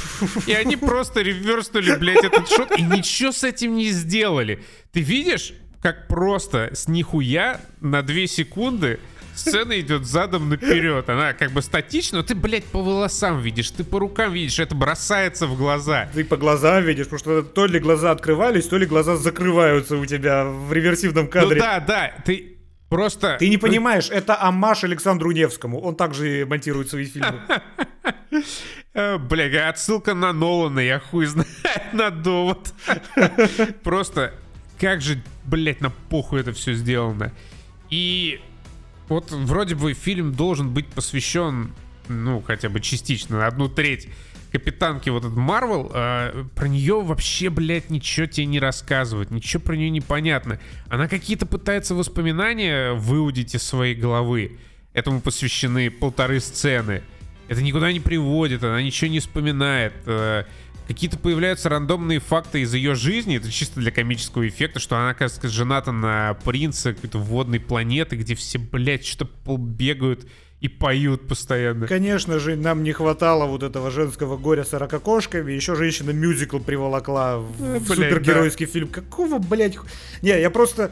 И 0.45 0.53
они 0.53 0.75
просто 0.75 1.21
реверснули, 1.21 1.95
блядь, 1.95 2.23
этот 2.25 2.49
шот 2.49 2.77
и 2.77 2.81
ничего 2.81 3.31
с 3.31 3.43
этим 3.43 3.75
не 3.75 3.91
сделали. 3.91 4.61
Ты 4.91 4.99
видишь, 4.99 5.53
как 5.81 6.07
просто 6.07 6.71
с 6.73 6.87
нихуя 6.87 7.61
на 7.79 8.01
2 8.01 8.27
секунды 8.27 8.99
сцена 9.33 9.79
идет 9.79 10.05
задом 10.05 10.49
наперед. 10.49 11.09
Она 11.09 11.33
как 11.33 11.51
бы 11.51 11.61
статична, 11.61 12.17
но 12.17 12.23
ты, 12.23 12.35
блядь, 12.35 12.65
по 12.65 12.81
волосам 12.81 13.39
видишь, 13.39 13.71
ты 13.71 13.85
по 13.85 13.99
рукам 13.99 14.33
видишь, 14.33 14.59
это 14.59 14.75
бросается 14.75 15.47
в 15.47 15.57
глаза. 15.57 16.09
Ты 16.13 16.25
по 16.25 16.35
глазам 16.35 16.83
видишь, 16.83 17.05
потому 17.07 17.19
что 17.19 17.41
то 17.41 17.65
ли 17.65 17.79
глаза 17.79 18.11
открывались, 18.11 18.67
то 18.67 18.77
ли 18.77 18.85
глаза 18.85 19.15
закрываются 19.15 19.95
у 19.95 20.05
тебя 20.05 20.43
в 20.43 20.73
реверсивном 20.73 21.29
кадре. 21.29 21.55
Ну 21.55 21.61
да, 21.61 21.79
да, 21.79 22.13
ты 22.25 22.57
просто... 22.91 23.37
Ты 23.39 23.49
не 23.49 23.57
понимаешь, 23.57 24.09
это 24.11 24.39
амаш 24.39 24.83
Александру 24.83 25.31
Невскому. 25.31 25.79
Он 25.79 25.95
также 25.95 26.45
монтирует 26.45 26.89
свои 26.89 27.05
фильмы. 27.05 27.41
Э, 28.93 29.17
Бля, 29.17 29.69
отсылка 29.69 30.13
на 30.13 30.33
Нолана, 30.33 30.81
я 30.81 30.99
хуй 30.99 31.25
знаю, 31.25 31.47
на 31.93 32.09
довод. 32.11 32.73
Просто 33.83 34.33
как 34.79 35.01
же, 35.01 35.21
блядь, 35.45 35.79
на 35.79 35.89
похуй 35.89 36.41
это 36.41 36.51
все 36.51 36.73
сделано. 36.73 37.31
И 37.89 38.41
вот 39.07 39.31
вроде 39.31 39.75
бы 39.75 39.93
фильм 39.93 40.33
должен 40.33 40.73
быть 40.73 40.87
посвящен, 40.87 41.73
ну, 42.09 42.41
хотя 42.41 42.67
бы 42.67 42.81
частично, 42.81 43.37
на 43.37 43.47
одну 43.47 43.69
треть 43.69 44.09
капитанке 44.51 45.11
вот 45.11 45.23
этот 45.23 45.37
Марвел, 45.37 45.91
э, 45.93 46.45
про 46.55 46.67
нее 46.67 47.01
вообще, 47.01 47.49
блядь, 47.49 47.89
ничего 47.89 48.25
тебе 48.25 48.45
не 48.45 48.59
рассказывают, 48.59 49.31
ничего 49.31 49.61
про 49.61 49.75
нее 49.75 49.89
не 49.89 50.01
понятно. 50.01 50.59
Она 50.89 51.07
какие-то 51.07 51.45
пытается 51.45 51.95
воспоминания 51.95 52.93
выудить 52.93 53.55
из 53.55 53.63
своей 53.63 53.95
головы. 53.95 54.59
Этому 54.93 55.21
посвящены 55.21 55.89
полторы 55.89 56.39
сцены. 56.39 57.01
Это 57.47 57.61
никуда 57.61 57.91
не 57.91 57.99
приводит, 57.99 58.63
она 58.63 58.81
ничего 58.81 59.09
не 59.09 59.19
вспоминает. 59.19 59.93
Э, 60.05 60.43
какие-то 60.87 61.17
появляются 61.17 61.69
рандомные 61.69 62.19
факты 62.19 62.61
из 62.61 62.73
ее 62.73 62.95
жизни, 62.95 63.37
это 63.37 63.49
чисто 63.49 63.79
для 63.79 63.91
комического 63.91 64.47
эффекта, 64.47 64.79
что 64.79 64.97
она, 64.97 65.11
оказывается, 65.11 65.47
жената 65.47 65.91
на 65.91 66.33
принце 66.43 66.93
какой-то 66.93 67.19
водной 67.19 67.59
планеты, 67.59 68.17
где 68.17 68.35
все, 68.35 68.59
блядь, 68.59 69.05
что-то 69.05 69.57
бегают 69.57 70.27
и 70.61 70.67
поют 70.67 71.27
постоянно. 71.27 71.87
Конечно 71.87 72.37
же, 72.39 72.55
нам 72.55 72.83
не 72.83 72.91
хватало 72.91 73.45
вот 73.47 73.63
этого 73.63 73.89
женского 73.89 74.37
горя 74.37 74.63
с 74.63 74.73
ракокошками. 74.73 75.51
Еще 75.51 75.75
женщина 75.75 76.11
мюзикл 76.11 76.59
приволокла 76.59 77.39
в, 77.39 77.63
Э, 77.63 77.79
в 77.79 77.87
блядь, 77.87 78.09
супергеройский 78.11 78.67
фильм. 78.67 78.87
Какого, 78.87 79.39
блядь? 79.39 79.77
Не, 80.21 80.39
я 80.39 80.51
просто, 80.51 80.91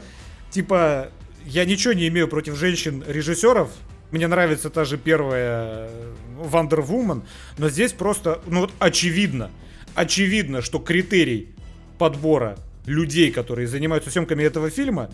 типа, 0.50 1.10
я 1.46 1.64
ничего 1.64 1.92
не 1.92 2.08
имею 2.08 2.26
против 2.26 2.56
женщин-режиссеров. 2.56 3.70
Мне 4.10 4.26
нравится 4.26 4.70
та 4.70 4.84
же 4.84 4.98
первая 4.98 5.88
э, 5.88 6.12
Wonder 6.40 6.84
Woman, 6.84 7.22
но 7.56 7.68
здесь 7.68 7.92
просто, 7.92 8.40
ну 8.48 8.62
вот 8.62 8.72
очевидно, 8.80 9.52
очевидно, 9.94 10.62
что 10.62 10.80
критерий 10.80 11.50
подбора 11.96 12.58
людей, 12.86 13.30
которые 13.30 13.68
занимаются 13.68 14.10
съемками 14.10 14.42
этого 14.42 14.68
фильма, 14.68 15.10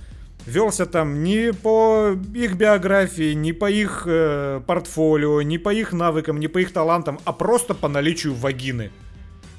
велся 0.46 0.86
там 0.86 1.22
не 1.22 1.52
по 1.52 2.16
их 2.34 2.54
биографии, 2.54 3.34
не 3.34 3.52
по 3.52 3.70
их 3.70 4.04
э, 4.06 4.60
портфолио, 4.66 5.42
не 5.42 5.58
по 5.58 5.74
их 5.74 5.92
навыкам, 5.92 6.40
не 6.40 6.48
по 6.48 6.58
их 6.58 6.72
талантам, 6.72 7.18
а 7.24 7.32
просто 7.32 7.74
по 7.74 7.88
наличию 7.88 8.34
вагины. 8.34 8.90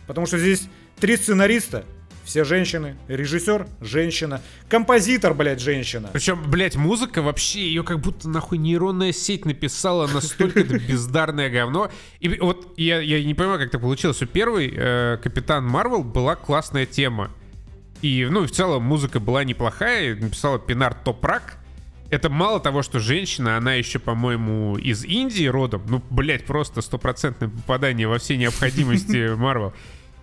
Потому 0.08 0.26
что 0.26 0.40
здесь 0.40 0.68
три 1.00 1.18
сценариста, 1.18 1.86
все 2.24 2.44
женщины, 2.44 2.98
режиссер– 3.08 3.68
женщина, 3.82 4.42
композитор, 4.70 5.34
блядь, 5.34 5.62
женщина. 5.62 6.10
Причем, 6.12 6.44
блядь, 6.50 6.76
музыка 6.76 7.22
вообще, 7.22 7.62
ее 7.62 7.84
как 7.84 8.00
будто 8.00 8.28
нахуй 8.28 8.58
нейронная 8.58 9.14
сеть 9.14 9.46
написала 9.46 10.08
настолько 10.08 10.60
это 10.60 10.78
бездарное 10.78 11.50
говно. 11.50 11.90
И 12.20 12.28
вот 12.40 12.74
я, 12.78 13.00
я 13.00 13.24
не 13.24 13.34
понимаю, 13.34 13.60
как 13.60 13.70
это 13.70 13.80
получилось. 13.80 14.22
У 14.22 14.26
первой 14.26 14.74
э, 14.76 15.18
Капитан 15.24 15.66
Марвел 15.66 16.04
была 16.04 16.36
классная 16.36 16.86
тема. 16.86 17.32
И, 18.02 18.28
ну, 18.30 18.46
в 18.46 18.52
целом 18.52 18.84
музыка 18.84 19.20
была 19.20 19.44
неплохая. 19.44 20.16
Написала 20.16 20.60
Пинар 20.60 20.94
Топрак. 20.94 21.58
Это 22.10 22.30
мало 22.30 22.60
того, 22.60 22.84
что 22.84 23.00
женщина, 23.00 23.58
она 23.58 23.74
еще, 23.74 24.00
по-моему, 24.00 24.78
из 24.78 25.04
Индии 25.04 25.46
родом. 25.46 25.84
Ну, 25.88 26.02
блядь, 26.10 26.46
просто 26.46 26.82
стопроцентное 26.82 27.50
попадание 27.50 28.08
во 28.08 28.18
все 28.18 28.38
необходимости 28.38 29.34
Марвел. 29.36 29.74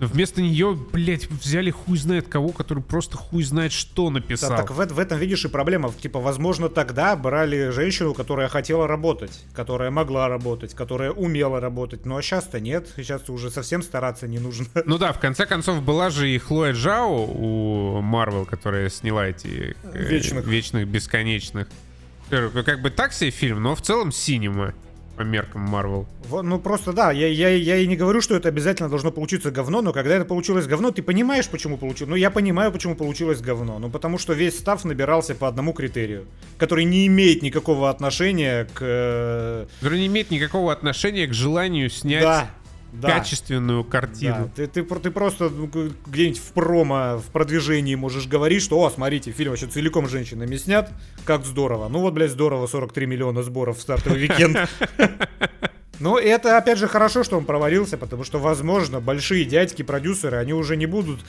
Вместо 0.01 0.43
нее, 0.43 0.77
блядь, 0.93 1.31
взяли 1.31 1.71
хуй 1.71 1.97
знает 1.97 2.27
кого, 2.29 2.49
который 2.49 2.83
просто 2.83 3.17
хуй 3.17 3.45
знает 3.45 3.73
что 3.73 4.11
написал. 4.11 4.51
Да, 4.51 4.57
так 4.59 4.71
в, 4.71 4.75
в 4.95 4.99
этом 4.99 5.19
видишь 5.19 5.45
и 5.45 5.49
проблема. 5.49 5.93
Типа, 5.93 6.19
возможно, 6.21 6.69
тогда 6.69 7.15
брали 7.15 7.71
женщину, 7.71 8.13
которая 8.13 8.49
хотела 8.49 8.89
работать, 8.89 9.45
которая 9.55 9.91
могла 9.93 10.29
работать, 10.29 10.75
которая 10.75 11.13
умела 11.13 11.61
работать. 11.61 12.07
Но 12.07 12.21
сейчас-то 12.21 12.59
нет. 12.59 12.89
Сейчас 12.97 13.31
уже 13.31 13.51
совсем 13.51 13.83
стараться 13.83 14.27
не 14.27 14.39
нужно. 14.39 14.67
Ну 14.85 14.99
да, 14.99 15.13
в 15.13 15.21
конце 15.21 15.47
концов 15.47 15.83
была 15.83 16.11
же 16.11 16.29
и 16.29 16.39
Хлоя 16.39 16.73
Джао 16.73 17.27
у 17.27 18.01
Марвел, 18.03 18.45
которая 18.47 18.91
сняла 18.91 19.27
эти 19.29 19.77
э, 19.83 19.99
Вечных. 19.99 20.47
вечных 20.47 20.89
бесконечных. 20.89 21.69
Э, 22.31 22.51
Как 22.65 22.83
бы 22.83 22.91
так 22.91 23.13
себе 23.13 23.31
фильм, 23.31 23.63
но 23.63 23.75
в 23.75 23.81
целом 23.83 24.11
синема 24.13 24.75
по 25.17 25.23
меркам 25.23 25.63
Марвел. 25.63 26.07
Вот, 26.29 26.43
ну 26.43 26.59
просто 26.59 26.93
да, 26.93 27.13
я, 27.13 27.29
я, 27.29 27.49
я 27.51 27.77
и 27.77 27.87
не 27.87 27.97
говорю, 27.97 28.21
что 28.21 28.35
это 28.37 28.49
обязательно 28.49 28.89
должно 28.89 29.11
получиться 29.11 29.51
говно, 29.51 29.83
но 29.83 29.93
когда 29.93 30.15
это 30.15 30.25
получилось 30.25 30.67
говно, 30.67 30.91
ты 30.91 31.03
понимаешь, 31.03 31.49
почему 31.49 31.77
получилось. 31.79 32.11
Ну 32.11 32.17
я 32.17 32.31
понимаю, 32.31 32.73
почему 32.73 32.95
получилось 32.97 33.41
говно. 33.41 33.79
Ну 33.79 33.91
потому 33.91 34.19
что 34.19 34.33
весь 34.33 34.59
став 34.59 34.85
набирался 34.85 35.35
по 35.35 35.49
одному 35.49 35.73
критерию, 35.73 36.27
который 36.59 36.85
не 36.85 37.07
имеет 37.07 37.43
никакого 37.43 37.91
отношения 37.91 38.65
к... 38.75 38.79
э, 38.81 39.67
Который 39.81 40.01
не 40.01 40.07
имеет 40.07 40.31
никакого 40.31 40.73
отношения 40.73 41.27
к 41.27 41.35
желанию 41.35 41.91
снять 41.91 42.23
Да, 42.23 42.51
да. 43.01 43.09
качественную 43.19 43.83
Да, 43.85 43.91
картину. 43.91 44.51
ты, 44.55 44.67
ты, 44.67 44.83
про- 44.83 44.99
ты 44.99 45.11
просто 45.11 45.49
ну, 45.51 45.69
где-нибудь 46.07 46.39
в 46.39 46.53
промо, 46.53 47.19
в 47.19 47.31
продвижении 47.33 47.95
можешь 47.95 48.27
говорить, 48.27 48.63
что, 48.63 48.79
о, 48.81 48.91
смотрите, 48.91 49.33
фильм 49.33 49.51
вообще 49.51 49.67
целиком 49.67 50.09
женщинами 50.09 50.57
снят, 50.57 50.91
как 51.25 51.45
здорово. 51.45 51.89
Ну 51.89 52.01
вот, 52.01 52.15
блядь, 52.15 52.31
здорово, 52.31 52.67
43 52.67 53.07
миллиона 53.07 53.43
сборов 53.43 53.79
в 53.79 53.83
стартовый 53.83 54.21
уикенд. 54.23 54.57
Ну, 56.01 56.19
это, 56.19 56.59
опять 56.59 56.79
же, 56.79 56.89
хорошо, 56.89 57.23
что 57.23 57.39
он 57.39 57.45
провалился, 57.45 57.97
потому 57.97 58.25
что, 58.25 58.39
возможно, 58.41 59.01
большие 59.01 59.45
дядьки-продюсеры, 59.45 60.37
они 60.39 60.53
уже 60.53 60.77
не 60.77 60.87
будут 60.87 61.21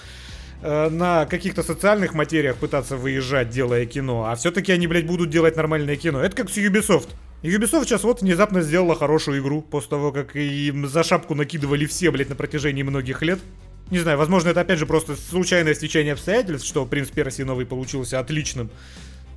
на 0.66 1.26
каких-то 1.26 1.62
социальных 1.64 2.14
материях 2.14 2.58
пытаться 2.58 2.98
выезжать, 2.98 3.50
делая 3.50 3.86
кино, 3.86 4.26
а 4.26 4.36
все-таки 4.36 4.72
они, 4.72 4.88
блядь, 4.88 5.06
будут 5.06 5.30
делать 5.30 5.56
нормальное 5.56 5.96
кино. 5.96 6.22
Это 6.22 6.36
как 6.36 6.50
с 6.50 6.58
Ubisoft. 6.58 7.10
Ubisoft 7.44 7.86
сейчас 7.86 8.04
вот 8.04 8.22
внезапно 8.22 8.62
сделала 8.62 8.96
хорошую 8.96 9.42
игру, 9.42 9.62
после 9.62 9.90
того, 9.92 10.12
как 10.12 10.36
им 10.36 10.88
за 10.88 11.04
шапку 11.04 11.36
накидывали 11.36 11.86
все, 11.86 12.10
блядь, 12.10 12.30
на 12.30 12.36
протяжении 12.36 12.84
многих 12.84 13.22
лет. 13.22 13.40
Не 13.92 14.00
знаю, 14.00 14.18
возможно, 14.18 14.50
это 14.50 14.62
опять 14.62 14.80
же 14.80 14.88
просто 14.88 15.16
случайное 15.16 15.76
стечение 15.76 16.14
обстоятельств, 16.14 16.68
что 16.68 16.86
«Принц 16.86 17.10
Персии» 17.10 17.44
новый 17.44 17.68
получился 17.68 18.20
отличным. 18.20 18.72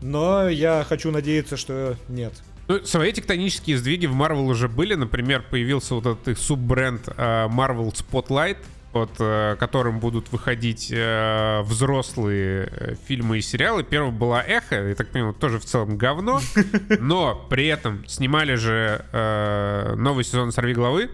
Но 0.00 0.48
я 0.48 0.86
хочу 0.88 1.10
надеяться, 1.10 1.58
что 1.58 1.96
нет. 2.08 2.32
Ну, 2.68 2.84
свои 2.84 3.12
тектонические 3.12 3.76
сдвиги 3.76 4.06
в 4.06 4.14
Marvel 4.14 4.46
уже 4.46 4.68
были. 4.68 4.94
Например, 4.94 5.42
появился 5.50 5.94
вот 5.94 6.06
этот 6.06 6.28
их 6.28 6.38
суббренд 6.38 7.08
э, 7.08 7.12
Marvel 7.48 7.92
Spotlight, 7.94 8.58
под 8.92 9.10
э, 9.18 9.56
которым 9.58 10.00
будут 10.00 10.32
выходить 10.32 10.90
э, 10.90 11.60
взрослые 11.62 12.68
э, 12.70 12.94
фильмы 13.06 13.38
и 13.38 13.40
сериалы. 13.40 13.84
Первым 13.84 14.16
была 14.16 14.42
Эхо, 14.42 14.88
я 14.88 14.94
так 14.94 15.08
понимаю, 15.10 15.34
тоже 15.34 15.58
в 15.58 15.64
целом 15.64 15.96
говно. 15.98 16.40
Но 17.00 17.34
при 17.50 17.66
этом 17.66 18.06
снимали 18.06 18.54
же 18.54 19.04
э, 19.12 19.94
новый 19.96 20.24
сезон 20.24 20.52
«Сорви 20.52 20.74
головы» 20.74 21.10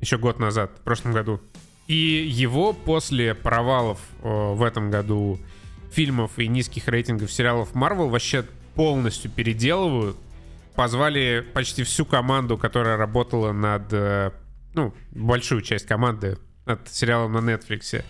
еще 0.00 0.18
год 0.18 0.38
назад, 0.38 0.72
в 0.78 0.82
прошлом 0.82 1.12
году. 1.12 1.40
И 1.86 1.94
его 1.94 2.72
после 2.72 3.34
провалов 3.34 3.98
э, 4.22 4.28
в 4.28 4.62
этом 4.62 4.90
году 4.90 5.38
фильмов 5.92 6.38
и 6.38 6.48
низких 6.48 6.88
рейтингов 6.88 7.30
сериалов 7.32 7.72
Marvel 7.74 8.08
вообще 8.08 8.44
полностью 8.74 9.30
переделывают. 9.30 10.16
Позвали 10.74 11.44
почти 11.52 11.82
всю 11.82 12.04
команду, 12.06 12.56
которая 12.56 12.96
работала 12.96 13.52
над... 13.52 13.92
э, 13.92 14.30
Ну, 14.74 14.94
большую 15.10 15.60
часть 15.62 15.86
команды 15.86 16.38
над 16.66 16.88
сериалом 16.88 17.32
на 17.32 17.38
Netflix. 17.38 18.04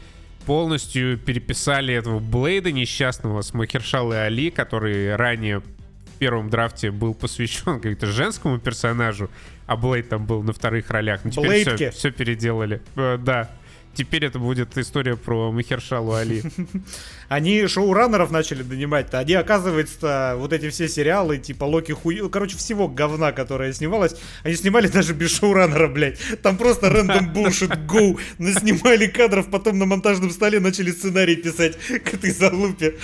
Полностью 0.47 1.19
переписали 1.19 1.95
этого 1.95 2.19
Блейда 2.19 2.73
несчастного 2.73 3.43
с 3.43 3.55
Махершалы 3.55 4.17
Али, 4.17 4.51
который 4.51 5.15
ранее 5.15 5.61
в 5.61 6.19
первом 6.19 6.51
драфте 6.51 6.91
был 6.91 7.15
посвящен 7.15 7.77
какому-то 7.77 8.07
женскому 8.07 8.59
персонажу, 8.59 9.31
а 9.67 9.77
Блейд 9.77 10.09
там 10.09 10.27
был 10.27 10.43
на 10.43 10.53
вторых 10.53 10.91
ролях. 10.91 11.21
Ну, 11.25 11.31
теперь 11.31 11.75
все, 11.75 11.91
все 11.91 12.11
переделали. 12.11 12.83
Э, 12.97 13.19
да. 13.19 13.51
Теперь 13.95 14.25
это 14.25 14.39
будет 14.39 14.79
история 14.79 15.17
про 15.17 15.53
Махершалу 15.53 16.15
Али. 16.15 16.43
Они 17.29 17.67
шоураннеров 17.67 18.31
начали 18.31 18.63
нанимать-то. 18.63 19.19
Они, 19.19 19.35
оказывается, 19.35 20.35
вот 20.39 20.53
эти 20.55 20.71
все 20.71 20.89
сериалы, 20.89 21.37
типа 21.39 21.65
Локи 21.65 21.93
Хуй... 21.93 22.21
ну, 22.21 22.31
Короче, 22.31 22.57
всего 22.57 22.89
говна, 22.89 23.33
которое 23.33 23.73
снималось, 23.73 24.17
они 24.45 24.55
снимали 24.55 24.89
даже 24.89 25.13
без 25.13 25.37
шоураннера, 25.37 25.89
блядь. 25.89 26.19
Там 26.43 26.57
просто 26.57 26.89
рандом 26.91 27.33
bullshit 27.33 27.87
go. 27.87 28.19
Наснимали 28.39 29.09
кадров, 29.09 29.51
потом 29.51 29.79
на 29.79 29.85
монтажном 29.85 30.31
столе 30.31 30.59
начали 30.59 30.91
сценарий 30.91 31.37
писать 31.37 31.77
к 32.05 32.15
этой 32.15 32.31
залупе. 32.31 32.97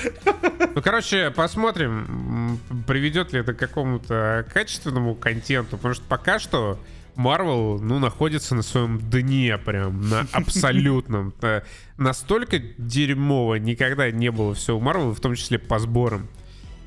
Ну, 0.74 0.82
короче, 0.82 1.30
посмотрим, 1.30 2.58
приведет 2.86 3.32
ли 3.34 3.40
это 3.40 3.52
к 3.52 3.58
какому-то 3.58 4.46
качественному 4.52 5.14
контенту, 5.14 5.76
потому 5.76 5.94
что 5.94 6.04
пока 6.08 6.38
что 6.38 6.78
Marvel, 7.18 7.80
ну, 7.80 7.98
находится 7.98 8.54
на 8.54 8.62
своем 8.62 8.98
дне 8.98 9.58
прям, 9.58 10.08
на 10.08 10.20
абсолютном. 10.32 11.34
Э, 11.42 11.62
Настолько 11.96 12.60
дерьмово 12.60 13.56
никогда 13.56 14.10
не 14.12 14.30
было 14.30 14.54
все 14.54 14.76
у 14.76 14.80
Marvel, 14.80 15.12
в 15.12 15.20
том 15.20 15.34
числе 15.34 15.58
по 15.58 15.80
сборам. 15.80 16.28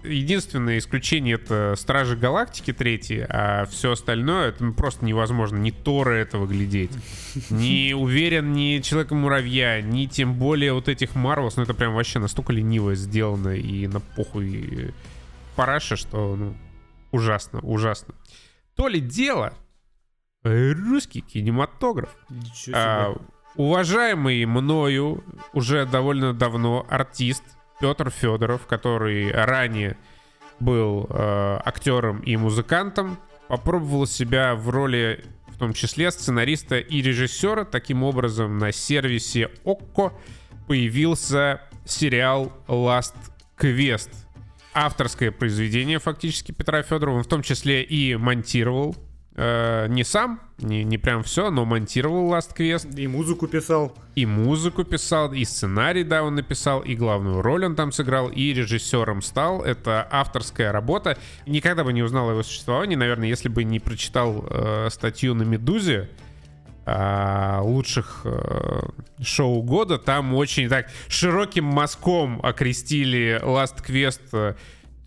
единственное 0.03 0.77
исключение 0.77 1.35
это 1.35 1.75
Стражи 1.77 2.15
Галактики 2.15 2.71
третьи, 2.71 3.25
а 3.27 3.65
все 3.65 3.91
остальное 3.91 4.49
это 4.49 4.63
ну, 4.63 4.73
просто 4.73 5.03
невозможно. 5.03 5.57
Ни 5.57 5.71
Тора 5.71 6.13
этого 6.13 6.47
глядеть, 6.47 6.91
не 7.49 7.93
уверен 7.93 8.53
ни 8.53 8.79
Человека-муравья, 8.79 9.81
ни 9.81 10.05
тем 10.05 10.35
более 10.35 10.71
вот 10.71 10.87
этих 10.87 11.13
Марвелс. 11.13 11.57
Ну 11.57 11.63
это 11.63 11.73
прям 11.73 11.93
вообще 11.93 12.19
настолько 12.19 12.53
лениво 12.53 12.95
сделано 12.95 13.49
и 13.49 13.85
на 13.87 13.99
похуй 13.99 14.93
параша, 15.57 15.97
что 15.97 16.37
ну, 16.37 16.55
ужасно, 17.11 17.59
ужасно. 17.59 18.15
То 18.75 18.87
ли 18.87 19.01
дело 19.01 19.53
русский 20.43 21.21
кинематограф. 21.21 22.09
А, 22.73 23.15
уважаемый 23.55 24.45
мною 24.45 25.23
уже 25.53 25.85
довольно 25.85 26.33
давно 26.33 26.85
артист 26.89 27.43
Петр 27.79 28.09
Федоров, 28.09 28.67
который 28.67 29.31
ранее 29.31 29.97
был 30.59 31.07
э, 31.09 31.59
актером 31.65 32.19
и 32.19 32.37
музыкантом, 32.37 33.17
попробовал 33.47 34.05
себя 34.05 34.55
в 34.55 34.69
роли 34.69 35.25
в 35.47 35.57
том 35.57 35.73
числе 35.73 36.11
сценариста 36.11 36.77
и 36.77 37.01
режиссера. 37.01 37.65
Таким 37.65 38.03
образом, 38.03 38.57
на 38.57 38.71
сервисе 38.71 39.49
ОККО 39.63 40.13
появился 40.67 41.61
сериал 41.85 42.53
Last 42.67 43.15
Quest. 43.57 44.09
Авторское 44.73 45.31
произведение 45.31 45.99
фактически 45.99 46.51
Петра 46.51 46.81
Федорова, 46.83 47.17
он 47.17 47.23
в 47.23 47.27
том 47.27 47.41
числе 47.41 47.83
и 47.83 48.15
монтировал 48.15 48.95
Э, 49.35 49.87
не 49.87 50.03
сам, 50.03 50.41
не, 50.57 50.83
не 50.83 50.97
прям 50.97 51.23
все, 51.23 51.49
но 51.51 51.63
монтировал 51.63 52.33
Last 52.33 52.55
Quest. 52.55 52.99
И 52.99 53.07
музыку 53.07 53.47
писал. 53.47 53.95
И 54.15 54.25
музыку 54.25 54.83
писал, 54.83 55.31
и 55.31 55.45
сценарий, 55.45 56.03
да, 56.03 56.23
он 56.23 56.35
написал, 56.35 56.81
и 56.81 56.95
главную 56.95 57.41
роль 57.41 57.65
он 57.65 57.75
там 57.75 57.93
сыграл, 57.93 58.27
и 58.27 58.53
режиссером 58.53 59.21
стал. 59.21 59.61
Это 59.61 60.05
авторская 60.11 60.71
работа. 60.71 61.17
Никогда 61.45 61.85
бы 61.85 61.93
не 61.93 62.03
узнал 62.03 62.29
о 62.29 62.31
его 62.31 62.43
существовании, 62.43 62.95
наверное, 62.95 63.29
если 63.29 63.47
бы 63.47 63.63
не 63.63 63.79
прочитал 63.79 64.45
э, 64.49 64.89
статью 64.91 65.33
на 65.33 65.43
«Медузе», 65.43 66.09
лучших 66.83 68.21
э, 68.25 68.81
шоу 69.21 69.61
года. 69.61 69.99
Там 69.99 70.33
очень 70.33 70.67
так 70.67 70.87
широким 71.07 71.63
мазком 71.63 72.43
окрестили 72.43 73.39
Last 73.43 73.85
Quest 73.87 74.21
э, 74.33 74.55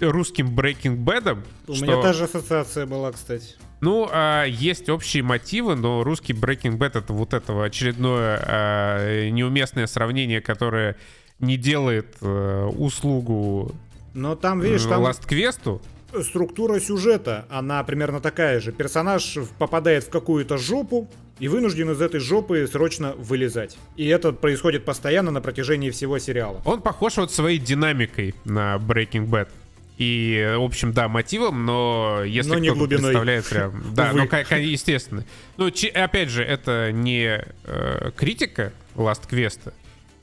русским 0.01 0.55
Breaking 0.55 0.97
Bad. 1.05 1.43
У 1.66 1.75
что... 1.75 1.85
меня 1.85 2.01
та 2.01 2.12
же 2.12 2.25
ассоциация 2.25 2.87
была, 2.87 3.11
кстати. 3.11 3.57
Ну, 3.81 4.09
а, 4.11 4.45
есть 4.45 4.89
общие 4.89 5.22
мотивы, 5.22 5.75
но 5.75 6.03
русский 6.05 6.33
Breaking 6.33 6.79
Bad 6.79 6.99
это 6.99 7.12
вот 7.12 7.35
этого 7.35 7.64
очередное 7.66 8.43
а, 8.47 9.29
неуместное 9.31 9.87
сравнение, 9.87 10.41
которое 10.41 10.97
не 11.41 11.57
делает 11.57 12.16
а, 12.22 12.68
услугу 12.68 13.75
но 14.14 14.37
там, 14.37 14.61
видишь, 14.61 14.85
там... 14.85 15.05
Last 15.05 15.29
Quest. 15.29 15.81
Структура 16.22 16.79
сюжета, 16.79 17.45
она 17.51 17.83
примерно 17.83 18.20
такая 18.20 18.61
же. 18.61 18.70
Персонаж 18.70 19.37
попадает 19.59 20.05
в 20.05 20.11
какую-то 20.11 20.57
жопу 20.57 21.09
и 21.41 21.49
вынужден 21.49 21.91
из 21.91 22.01
этой 22.01 22.20
жопы 22.20 22.68
срочно 22.68 23.14
вылезать. 23.18 23.77
И 23.97 24.07
это 24.07 24.33
происходит 24.33 24.85
постоянно 24.85 25.33
на 25.33 25.41
протяжении 25.41 25.91
всего 25.91 26.20
сериала. 26.20 26.62
Он 26.64 26.81
похож 26.81 27.16
вот 27.16 27.33
своей 27.33 27.59
динамикой 27.59 28.37
на 28.45 28.77
Breaking 28.77 29.29
Bad 29.29 29.49
и, 29.97 30.55
в 30.59 30.62
общем, 30.62 30.92
да, 30.92 31.09
мотивом, 31.09 31.64
но 31.64 32.22
если 32.24 32.51
но 32.51 32.74
кто-то 32.74 32.88
представляет 32.88 33.49
прям... 33.49 33.95
Да, 33.95 34.12
ну, 34.12 34.24
естественно. 34.24 35.24
Ну, 35.57 35.70
опять 35.95 36.30
же, 36.30 36.42
это 36.42 36.90
не 36.90 37.45
э, 37.64 38.11
критика 38.16 38.72
Last 38.97 39.28
Quest. 39.30 39.72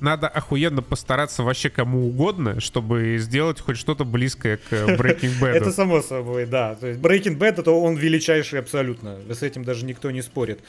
Надо 0.01 0.27
охуенно 0.27 0.81
постараться 0.81 1.43
вообще 1.43 1.69
кому 1.69 2.07
угодно, 2.07 2.59
чтобы 2.59 3.17
сделать 3.19 3.61
хоть 3.61 3.77
что-то 3.77 4.03
близкое 4.03 4.57
к 4.57 4.71
Breaking 4.71 5.39
Bad. 5.39 5.51
Это 5.51 5.71
само 5.71 6.01
собой, 6.01 6.47
да. 6.47 6.75
То 6.75 6.87
есть 6.87 6.99
Breaking 6.99 7.37
Bad 7.37 7.61
это 7.61 7.71
он 7.71 7.95
величайший 7.95 8.59
абсолютно. 8.59 9.19
С 9.29 9.41
этим 9.41 9.63
даже 9.63 9.85
никто 9.85 10.11
не 10.11 10.21
спорит. 10.21 10.59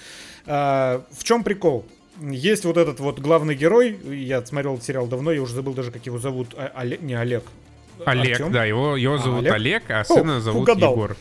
А, 0.46 1.04
в 1.10 1.24
чем 1.24 1.42
прикол? 1.42 1.86
Есть 2.20 2.64
вот 2.66 2.76
этот 2.76 3.00
вот 3.00 3.18
главный 3.20 3.54
герой, 3.54 3.98
я 4.04 4.44
смотрел 4.44 4.78
сериал 4.80 5.06
давно, 5.06 5.32
я 5.32 5.40
уже 5.40 5.54
забыл 5.54 5.72
даже, 5.72 5.90
как 5.90 6.04
его 6.04 6.18
зовут, 6.18 6.54
а, 6.54 6.70
Олег, 6.74 7.00
не 7.00 7.14
Олег, 7.14 7.42
Олег, 8.06 8.32
Артем? 8.32 8.52
да, 8.52 8.64
его, 8.64 8.96
его 8.96 9.14
а, 9.14 9.18
зовут 9.18 9.46
а, 9.46 9.54
Олег? 9.54 9.54
Олег, 9.54 9.90
а 9.90 10.04
сына 10.04 10.36
О, 10.36 10.40
зовут 10.40 10.62
угадал. 10.62 10.92
Егор. 10.92 11.16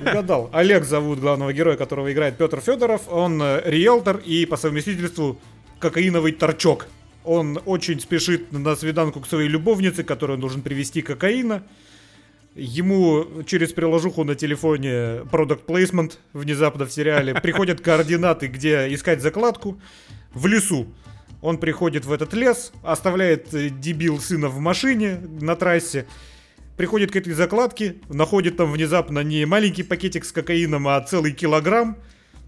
Угадал. 0.00 0.50
Олег 0.52 0.84
зовут 0.84 1.20
главного 1.20 1.52
героя, 1.52 1.76
которого 1.76 2.12
играет 2.12 2.36
Петр 2.36 2.60
Федоров. 2.60 3.02
Он 3.08 3.40
э, 3.42 3.62
риэлтор 3.64 4.18
и 4.18 4.44
по 4.46 4.56
совместительству 4.56 5.38
кокаиновый 5.78 6.32
торчок. 6.32 6.86
Он 7.24 7.60
очень 7.64 8.00
спешит 8.00 8.52
на 8.52 8.76
свиданку 8.76 9.20
к 9.20 9.26
своей 9.26 9.48
любовнице, 9.48 10.04
которой 10.04 10.32
он 10.32 10.40
должен 10.40 10.62
привезти 10.62 11.02
кокаина. 11.02 11.62
Ему 12.54 13.42
через 13.46 13.72
приложуху 13.72 14.24
на 14.24 14.34
телефоне 14.34 15.22
Product 15.30 15.66
Placement 15.66 16.12
внезапно 16.32 16.86
в 16.86 16.92
сериале 16.92 17.34
приходят 17.34 17.80
координаты, 17.82 18.46
где 18.46 18.92
искать 18.94 19.20
закладку 19.20 19.80
в 20.32 20.46
лесу. 20.46 20.86
Он 21.46 21.58
приходит 21.58 22.04
в 22.04 22.12
этот 22.12 22.34
лес, 22.34 22.72
оставляет 22.82 23.54
э, 23.54 23.68
дебил 23.68 24.18
сына 24.18 24.48
в 24.48 24.58
машине 24.58 25.20
на 25.40 25.54
трассе, 25.54 26.04
приходит 26.76 27.12
к 27.12 27.16
этой 27.16 27.34
закладке, 27.34 27.98
находит 28.08 28.56
там 28.56 28.72
внезапно 28.72 29.20
не 29.20 29.44
маленький 29.44 29.84
пакетик 29.84 30.24
с 30.24 30.32
кокаином, 30.32 30.88
а 30.88 31.00
целый 31.02 31.30
килограмм, 31.30 31.98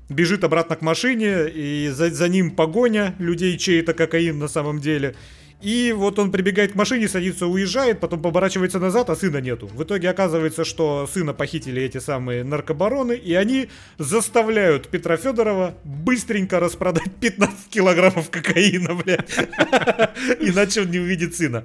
бежит 0.09 0.43
обратно 0.43 0.75
к 0.75 0.83
машине, 0.83 1.49
и 1.49 1.91
за, 1.95 2.11
за 2.11 2.27
ним 2.27 2.51
погоня 2.51 3.15
людей, 3.21 3.57
чей 3.57 3.83
это 3.83 3.95
кокаин 3.95 4.37
на 4.41 4.49
самом 4.49 4.81
деле. 4.81 5.15
И 5.61 5.93
вот 5.97 6.19
он 6.21 6.31
прибегает 6.31 6.73
к 6.73 6.75
машине, 6.77 7.09
садится, 7.09 7.49
уезжает, 7.49 7.99
потом 7.99 8.23
поворачивается 8.23 8.79
назад, 8.79 9.11
а 9.11 9.17
сына 9.17 9.39
нету. 9.39 9.67
В 9.67 9.83
итоге 9.83 10.09
оказывается, 10.09 10.65
что 10.65 11.09
сына 11.13 11.35
похитили 11.35 11.83
эти 11.83 11.99
самые 11.99 12.45
наркобароны, 12.45 13.15
и 13.15 13.35
они 13.35 13.69
заставляют 13.99 14.89
Петра 14.89 15.17
Федорова 15.17 15.75
быстренько 15.83 16.61
распродать 16.61 17.13
15 17.21 17.69
килограммов 17.71 18.31
кокаина, 18.31 18.95
блядь. 18.95 19.31
Иначе 20.41 20.83
он 20.83 20.93
не 20.93 21.01
увидит 21.01 21.35
сына. 21.35 21.65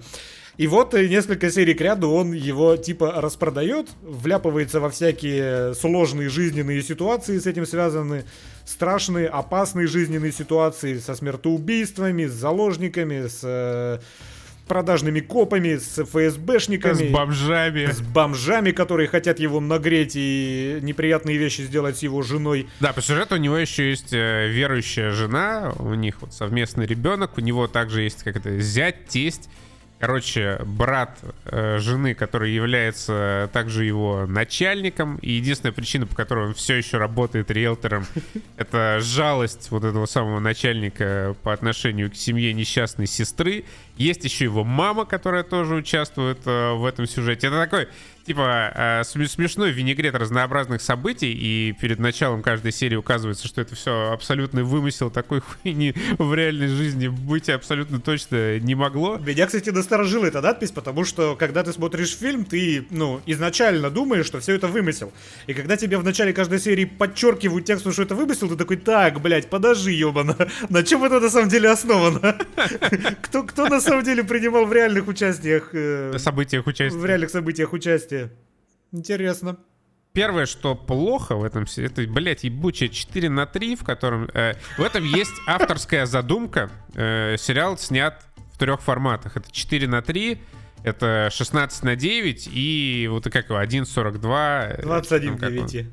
И 0.58 0.68
вот 0.68 0.94
э, 0.94 1.08
несколько 1.08 1.50
серий 1.50 1.74
к 1.74 1.82
ряду 1.82 2.12
он 2.12 2.32
его 2.32 2.78
типа 2.78 3.22
распродает, 3.22 3.90
вляпывается 4.02 4.80
во 4.80 4.90
всякие 4.90 5.74
сложные 5.74 6.30
жизненные 6.30 6.84
ситуации 6.84 7.40
с 7.40 7.48
этим 7.48 7.66
связаны, 7.66 8.26
страшные, 8.66 9.28
опасные 9.28 9.88
жизненные 9.88 10.32
ситуации 10.32 10.98
со 10.98 11.16
смертоубийствами, 11.16 12.26
с 12.26 12.34
заложниками, 12.34 13.28
с 13.28 13.42
э, 13.44 14.00
продажными 14.68 15.20
копами, 15.20 15.78
с 15.78 16.04
ФСБшниками. 16.04 17.10
С 17.10 17.12
бомжами. 17.12 17.92
С 17.92 18.02
бомжами, 18.02 18.72
которые 18.72 19.08
хотят 19.08 19.40
его 19.40 19.60
нагреть 19.60 20.14
и 20.16 20.80
неприятные 20.82 21.38
вещи 21.38 21.62
сделать 21.62 21.98
с 21.98 22.04
его 22.04 22.22
женой. 22.22 22.68
Да, 22.80 22.94
по 22.94 23.02
сюжету 23.02 23.36
у 23.36 23.38
него 23.38 23.58
еще 23.58 23.90
есть 23.90 24.14
э, 24.14 24.48
верующая 24.50 25.12
жена, 25.12 25.74
у 25.80 25.94
них 25.94 26.22
вот 26.22 26.34
совместный 26.34 26.86
ребенок, 26.86 27.38
у 27.38 27.42
него 27.42 27.68
также 27.68 28.02
есть 28.04 28.24
как 28.24 28.38
это 28.38 28.60
зять, 28.60 29.08
тесть. 29.08 29.50
Короче, 30.06 30.60
брат 30.66 31.18
э, 31.46 31.78
жены, 31.80 32.14
который 32.14 32.52
является 32.52 33.50
также 33.54 33.86
его 33.86 34.26
начальником, 34.28 35.16
и 35.22 35.32
единственная 35.32 35.72
причина, 35.72 36.06
по 36.06 36.14
которой 36.14 36.48
он 36.48 36.54
все 36.56 36.76
еще 36.76 36.98
работает 36.98 37.50
риэлтором, 37.50 38.06
это 38.58 39.00
жалость 39.00 39.72
вот 39.72 39.86
этого 39.86 40.06
самого 40.06 40.42
начальника 40.42 41.38
по 41.42 41.54
отношению 41.54 42.12
к 42.12 42.16
семье 42.16 42.52
несчастной 42.52 43.08
сестры. 43.08 43.64
Есть 43.98 44.24
еще 44.24 44.46
его 44.46 44.64
мама, 44.64 45.06
которая 45.06 45.44
тоже 45.44 45.76
участвует 45.76 46.40
э, 46.46 46.74
в 46.74 46.86
этом 46.86 47.06
сюжете. 47.06 47.48
Это 47.48 47.60
такой 47.60 47.88
типа 48.26 48.72
э, 48.76 49.04
смешной 49.04 49.72
винегрет 49.72 50.16
разнообразных 50.16 50.82
событий, 50.82 51.32
и 51.32 51.74
перед 51.74 52.00
началом 52.00 52.42
каждой 52.42 52.72
серии 52.72 52.96
указывается, 52.96 53.48
что 53.48 53.62
это 53.62 53.76
все 53.76 54.12
абсолютный 54.12 54.64
вымысел 54.64 55.10
такой 55.10 55.42
хуйни 55.42 55.94
в 56.18 56.34
реальной 56.34 56.68
жизни 56.68 57.08
быть 57.08 57.50
абсолютно 57.50 58.00
точно 58.00 58.60
не 58.60 58.76
могло. 58.76 59.18
Меня, 59.18 59.46
кстати, 59.46 59.70
насторожила 59.70 60.26
эта 60.26 60.42
надпись, 60.42 60.72
потому 60.72 61.04
что, 61.06 61.36
когда 61.36 61.64
ты 61.64 61.74
смотришь 61.74 62.16
фильм, 62.16 62.46
ты, 62.46 62.86
ну, 62.90 63.22
изначально 63.26 63.90
думаешь, 63.90 64.26
что 64.26 64.40
все 64.40 64.56
это 64.56 64.68
вымысел. 64.68 65.12
И 65.48 65.54
когда 65.54 65.78
тебе 65.78 65.98
в 65.98 66.04
начале 66.04 66.34
каждой 66.34 66.60
серии 66.60 66.86
подчеркивают 66.86 67.66
текст, 67.66 67.92
что 67.92 68.02
это 68.02 68.16
вымысел, 68.16 68.50
ты 68.50 68.56
такой, 68.56 68.78
так, 68.78 69.22
блядь, 69.22 69.50
подожди, 69.50 69.92
ебана, 69.92 70.38
на 70.70 70.84
чем 70.84 71.04
это 71.04 71.20
на 71.20 71.30
самом 71.30 71.50
деле 71.50 71.70
основано? 71.70 72.38
Кто, 73.22 73.44
кто 73.44 73.68
на 73.68 73.82
самом 73.84 74.04
деле 74.04 74.24
принимал 74.24 74.66
в 74.66 74.74
реальных 74.74 75.08
участиях... 75.08 75.70
Э, 75.74 76.18
событиях 76.18 76.66
участия. 76.68 76.98
В 76.98 77.06
реальных 77.06 77.30
событиях 77.30 77.74
участия. 77.74 78.32
Интересно. 78.92 79.58
Первое, 80.14 80.46
что 80.46 80.76
плохо 80.76 81.36
в 81.36 81.44
этом, 81.44 81.66
это, 81.78 82.04
блядь, 82.04 82.44
ебучая 82.44 82.90
4 82.90 83.30
на 83.30 83.46
3, 83.46 83.76
в 83.76 83.84
котором... 83.84 84.30
Э, 84.34 84.54
в 84.78 84.82
этом 84.84 85.04
есть 85.04 85.34
авторская 85.48 86.06
задумка. 86.06 86.70
Э, 86.94 87.36
сериал 87.38 87.78
снят 87.78 88.24
в 88.54 88.60
трех 88.60 88.82
форматах. 88.82 89.38
Это 89.38 89.52
4 89.52 89.88
на 89.88 90.02
3, 90.02 90.40
это 90.84 91.30
16 91.32 91.84
на 91.84 91.96
9 91.96 92.50
и 92.52 93.08
вот 93.10 93.24
как 93.24 93.50
его, 93.50 93.60
1.42. 93.60 94.82
21 94.84 95.38
к 95.38 95.50
9. 95.50 95.88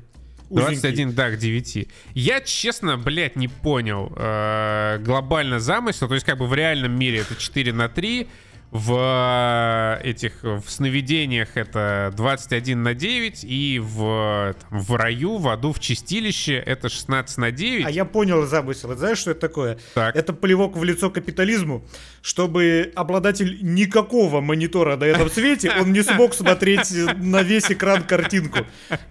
21, 0.51 1.13
да, 1.13 1.31
к 1.31 1.37
9. 1.37 1.87
Я, 2.13 2.41
честно, 2.41 2.97
блядь, 2.97 3.35
не 3.35 3.47
понял 3.47 4.11
э, 4.15 4.99
глобально 4.99 5.59
замысел. 5.59 6.07
То 6.07 6.15
есть, 6.15 6.25
как 6.25 6.37
бы 6.37 6.47
в 6.47 6.53
реальном 6.53 6.97
мире 6.97 7.19
это 7.19 7.35
4 7.35 7.73
на 7.73 7.89
3, 7.89 8.27
в 8.71 9.99
э, 10.01 10.01
этих 10.07 10.43
в 10.43 10.63
сновидениях 10.67 11.49
это 11.55 12.13
21 12.15 12.81
на 12.81 12.93
9, 12.93 13.43
и 13.43 13.79
в, 13.83 14.55
там, 14.69 14.79
в 14.79 14.95
раю, 14.95 15.37
в 15.37 15.49
аду, 15.49 15.73
в 15.73 15.79
чистилище 15.81 16.55
это 16.55 16.87
16 16.87 17.37
на 17.37 17.51
9. 17.51 17.85
А 17.85 17.91
я 17.91 18.05
понял 18.05 18.45
замысел. 18.45 18.95
Знаешь, 18.95 19.17
что 19.17 19.31
это 19.31 19.41
такое? 19.41 19.77
Так. 19.93 20.15
Это 20.15 20.31
плевок 20.31 20.77
в 20.77 20.83
лицо 20.85 21.09
капитализму, 21.09 21.83
чтобы 22.21 22.93
обладатель 22.95 23.59
никакого 23.61 24.39
монитора 24.39 24.95
на 24.95 25.03
этом 25.03 25.29
свете, 25.29 25.71
он 25.77 25.91
не 25.91 26.01
смог 26.01 26.33
смотреть 26.33 26.91
на 27.17 27.43
весь 27.43 27.69
экран 27.69 28.03
картинку. 28.03 28.59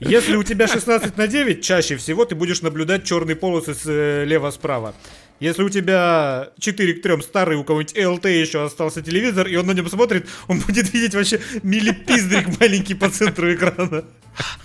Если 0.01 0.37
у 0.37 0.43
тебя 0.43 0.69
16 0.69 1.19
на 1.19 1.27
9, 1.27 1.63
чаще 1.63 1.97
всего 1.97 2.25
ты 2.25 2.35
будешь 2.35 2.63
наблюдать 2.63 3.05
черные 3.05 3.37
полосы 3.37 3.75
слева-справа. 3.75 4.95
Если 5.41 5.63
у 5.63 5.71
тебя 5.71 6.51
4 6.59 6.95
к 6.95 7.03
3 7.03 7.23
старый, 7.23 7.57
у 7.57 7.65
кого-нибудь 7.65 7.97
LT 7.97 8.29
еще 8.29 8.63
остался 8.63 9.01
телевизор, 9.01 9.49
и 9.49 9.57
он 9.57 9.67
на 9.67 9.73
нем 9.73 9.89
смотрит, 9.89 10.29
он 10.49 10.61
будет 10.61 10.93
видеть 10.95 11.15
вообще 11.15 11.41
миллипиздрик 11.63 12.61
маленький 12.61 12.95
по 12.95 13.09
центру 13.09 13.53
экрана. 13.53 14.05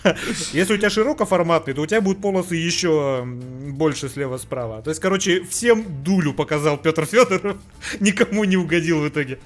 Если 0.53 0.73
у 0.73 0.77
тебя 0.77 0.89
широкоформатный, 0.89 1.73
то 1.73 1.81
у 1.81 1.85
тебя 1.85 2.01
будут 2.01 2.21
полосы 2.21 2.55
еще 2.55 3.23
больше 3.25 4.09
слева-справа. 4.09 4.81
То 4.81 4.89
есть, 4.89 5.01
короче, 5.01 5.43
всем 5.43 6.03
дулю 6.03 6.33
показал 6.33 6.77
Петр 6.77 7.05
Федоров, 7.05 7.57
никому 7.99 8.43
не 8.43 8.57
угодил 8.57 8.99
в 8.99 9.07
итоге. 9.07 9.39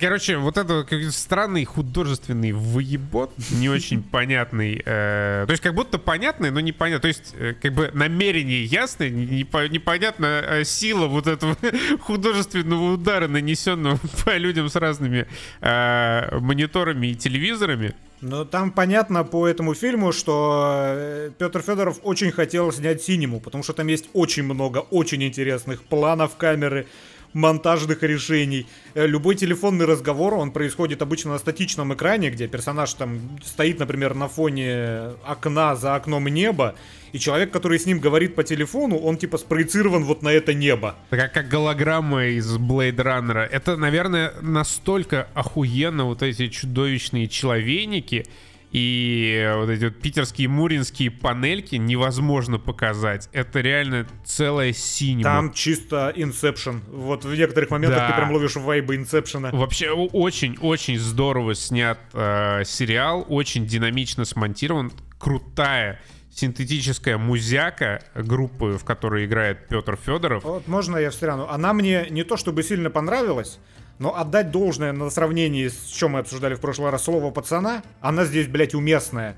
Короче, 0.00 0.36
вот 0.36 0.56
это 0.56 0.86
странный 1.10 1.64
художественный 1.64 2.52
выебот, 2.52 3.32
не 3.50 3.68
очень 3.68 4.02
понятный. 4.10 4.82
Э, 4.84 5.44
то 5.46 5.50
есть 5.50 5.62
как 5.62 5.74
будто 5.74 5.98
понятный, 5.98 6.50
но 6.50 6.60
непонятно. 6.60 7.00
То 7.02 7.08
есть 7.08 7.34
э, 7.36 7.54
как 7.54 7.74
бы 7.74 7.90
намерение 7.94 8.64
ясное, 8.64 9.10
непонятна 9.10 10.42
э, 10.46 10.64
сила 10.64 11.06
вот 11.06 11.26
этого 11.26 11.56
художественного 12.00 12.92
удара, 12.92 13.28
нанесенного 13.28 13.98
по 14.24 14.36
людям 14.36 14.68
с 14.68 14.76
разными 14.76 15.26
э, 15.60 16.38
мониторами 16.38 17.08
и 17.08 17.14
телевизорами. 17.14 17.94
Ну, 18.20 18.44
там 18.44 18.72
понятно 18.72 19.22
по 19.24 19.46
этому 19.46 19.74
фильму, 19.74 20.12
что 20.12 20.92
э, 20.92 21.30
Петр 21.38 21.62
Федоров 21.62 22.00
очень 22.02 22.32
хотел 22.32 22.72
снять 22.72 23.02
синему, 23.02 23.40
потому 23.40 23.62
что 23.62 23.72
там 23.74 23.86
есть 23.86 24.08
очень 24.12 24.42
много 24.42 24.78
очень 24.78 25.22
интересных 25.22 25.82
планов 25.84 26.36
камеры, 26.36 26.86
монтажных 27.32 28.02
решений. 28.02 28.66
Э, 28.94 29.06
любой 29.06 29.34
телефонный 29.34 29.86
разговор, 29.86 30.34
он 30.34 30.50
происходит 30.50 31.02
обычно 31.02 31.32
на 31.32 31.38
статичном 31.38 31.94
экране, 31.94 32.30
где 32.30 32.48
персонаж 32.48 32.92
там 32.94 33.38
стоит, 33.44 33.78
например, 33.78 34.14
на 34.14 34.28
фоне 34.28 35.12
окна 35.24 35.76
за 35.76 35.94
окном 35.94 36.28
неба, 36.28 36.74
и 37.12 37.18
человек, 37.18 37.50
который 37.50 37.78
с 37.78 37.86
ним 37.86 38.00
говорит 38.00 38.34
по 38.34 38.44
телефону, 38.44 38.96
он 38.96 39.16
типа 39.16 39.38
спроецирован 39.38 40.04
вот 40.04 40.22
на 40.22 40.28
это 40.28 40.54
небо. 40.54 40.94
Как, 41.10 41.32
как 41.32 41.48
голограмма 41.48 42.26
из 42.26 42.56
Blade 42.56 42.96
Runner. 42.96 43.38
Это, 43.38 43.76
наверное, 43.76 44.32
настолько 44.40 45.28
охуенно 45.34 46.04
вот 46.04 46.22
эти 46.22 46.48
чудовищные 46.48 47.28
человейники, 47.28 48.26
и 48.70 49.50
вот 49.56 49.70
эти 49.70 49.84
вот 49.84 49.96
питерские 49.96 50.48
муринские 50.48 51.10
панельки 51.10 51.76
невозможно 51.76 52.58
показать. 52.58 53.28
Это 53.32 53.60
реально 53.60 54.06
целая 54.24 54.72
синема. 54.72 55.24
Там 55.24 55.52
чисто 55.52 56.12
Inception. 56.14 56.80
Вот 56.90 57.24
в 57.24 57.34
некоторых 57.34 57.70
моментах 57.70 58.00
да. 58.00 58.08
ты 58.08 58.14
прям 58.14 58.32
ловишь 58.32 58.56
вайбы 58.56 58.96
Inception. 58.96 59.56
Вообще 59.56 59.90
очень-очень 59.90 60.98
здорово 60.98 61.54
снят 61.54 61.98
э, 62.12 62.62
сериал, 62.64 63.24
очень 63.28 63.66
динамично 63.66 64.24
смонтирован, 64.24 64.92
крутая 65.18 66.00
синтетическая 66.30 67.18
музяка 67.18 68.04
группы, 68.14 68.78
в 68.78 68.84
которой 68.84 69.24
играет 69.26 69.68
Петр 69.68 69.96
Федоров. 69.96 70.44
Вот 70.44 70.68
можно 70.68 70.96
я 70.96 71.10
встряну? 71.10 71.48
Она 71.48 71.72
мне 71.72 72.06
не 72.10 72.22
то 72.22 72.36
чтобы 72.36 72.62
сильно 72.62 72.90
понравилась, 72.90 73.58
но 73.98 74.16
отдать 74.16 74.50
должное 74.50 74.92
на 74.92 75.10
сравнении 75.10 75.68
с 75.68 75.86
чем 75.86 76.12
мы 76.12 76.20
обсуждали 76.20 76.54
в 76.54 76.60
прошлый 76.60 76.90
раз 76.90 77.04
слово 77.04 77.30
пацана, 77.30 77.82
она 78.00 78.24
здесь, 78.24 78.46
блядь, 78.46 78.74
уместная. 78.74 79.36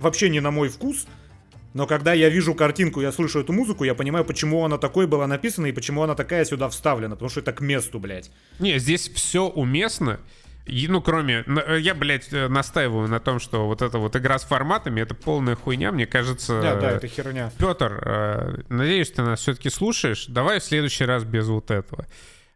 Вообще 0.00 0.28
не 0.28 0.40
на 0.40 0.50
мой 0.50 0.68
вкус. 0.68 1.06
Но 1.74 1.86
когда 1.86 2.14
я 2.14 2.30
вижу 2.30 2.54
картинку, 2.54 3.00
я 3.00 3.12
слышу 3.12 3.40
эту 3.40 3.52
музыку, 3.52 3.84
я 3.84 3.94
понимаю, 3.94 4.24
почему 4.24 4.64
она 4.64 4.78
такой 4.78 5.06
была 5.06 5.26
написана 5.26 5.66
и 5.66 5.72
почему 5.72 6.02
она 6.02 6.14
такая 6.14 6.44
сюда 6.44 6.68
вставлена. 6.68 7.14
Потому 7.14 7.28
что 7.28 7.40
это 7.40 7.52
к 7.52 7.60
месту, 7.60 8.00
блядь. 8.00 8.30
Не, 8.58 8.78
здесь 8.78 9.08
все 9.08 9.46
уместно. 9.46 10.18
И, 10.64 10.86
ну, 10.88 11.00
кроме... 11.00 11.44
Э, 11.46 11.78
я, 11.80 11.94
блядь, 11.94 12.32
э, 12.32 12.48
настаиваю 12.48 13.08
на 13.08 13.20
том, 13.20 13.38
что 13.38 13.66
вот 13.66 13.82
эта 13.82 13.98
вот 13.98 14.16
игра 14.16 14.38
с 14.38 14.44
форматами, 14.44 15.00
это 15.00 15.14
полная 15.14 15.56
хуйня, 15.56 15.92
мне 15.92 16.06
кажется... 16.06 16.60
Да, 16.60 16.74
да, 16.76 16.90
это 16.92 17.06
херня. 17.06 17.50
Петр, 17.58 18.02
э, 18.04 18.60
надеюсь, 18.68 19.10
ты 19.10 19.22
нас 19.22 19.40
все-таки 19.40 19.70
слушаешь. 19.70 20.26
Давай 20.26 20.60
в 20.60 20.64
следующий 20.64 21.04
раз 21.04 21.24
без 21.24 21.48
вот 21.48 21.70
этого. 21.70 22.06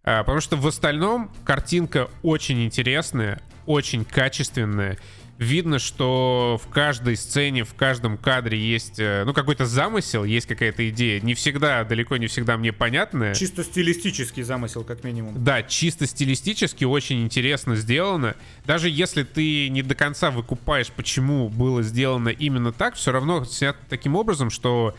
А, 0.05 0.22
потому 0.22 0.40
что 0.40 0.57
в 0.57 0.66
остальном 0.66 1.30
картинка 1.44 2.09
очень 2.22 2.64
интересная, 2.64 3.40
очень 3.66 4.05
качественная. 4.05 4.98
Видно, 5.38 5.78
что 5.78 6.61
в 6.62 6.68
каждой 6.68 7.16
сцене, 7.16 7.64
в 7.64 7.74
каждом 7.74 8.16
кадре 8.16 8.59
есть, 8.59 9.00
э, 9.00 9.24
ну, 9.24 9.32
какой-то 9.32 9.66
замысел, 9.66 10.22
есть 10.22 10.46
какая-то 10.46 10.88
идея. 10.90 11.20
Не 11.20 11.34
всегда, 11.34 11.82
далеко 11.82 12.16
не 12.16 12.28
всегда 12.28 12.57
мне 12.57 12.72
понятная. 12.72 13.34
Чисто 13.34 13.64
стилистический 13.64 14.42
замысел, 14.44 14.84
как 14.84 15.03
минимум. 15.03 15.42
Да, 15.42 15.62
чисто 15.64 16.07
стилистически 16.07 16.84
очень 16.84 17.24
интересно 17.24 17.74
сделано. 17.74 18.36
Даже 18.66 18.88
если 18.88 19.24
ты 19.24 19.68
не 19.68 19.82
до 19.82 19.96
конца 19.96 20.30
выкупаешь, 20.30 20.92
почему 20.92 21.48
было 21.48 21.82
сделано 21.82 22.28
именно 22.28 22.70
так, 22.70 22.94
все 22.94 23.11
равно 23.11 23.44
снято 23.44 23.78
таким 23.88 24.14
образом, 24.14 24.50
что 24.50 24.94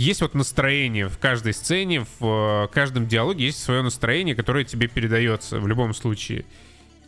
есть 0.00 0.22
вот 0.22 0.34
настроение 0.34 1.08
в 1.08 1.18
каждой 1.18 1.52
сцене, 1.52 2.06
в 2.18 2.64
э, 2.64 2.68
каждом 2.72 3.06
диалоге 3.06 3.44
есть 3.44 3.62
свое 3.62 3.82
настроение, 3.82 4.34
которое 4.34 4.64
тебе 4.64 4.88
передается 4.88 5.60
в 5.60 5.68
любом 5.68 5.92
случае. 5.92 6.46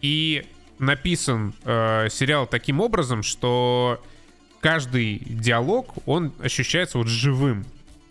И 0.03 0.45
написан 0.78 1.55
э, 1.64 2.09
сериал 2.11 2.47
таким 2.47 2.80
образом, 2.80 3.22
что 3.22 3.99
каждый 4.61 5.22
диалог, 5.24 5.95
он 6.05 6.34
ощущается 6.43 6.99
вот 6.99 7.07
живым. 7.07 7.64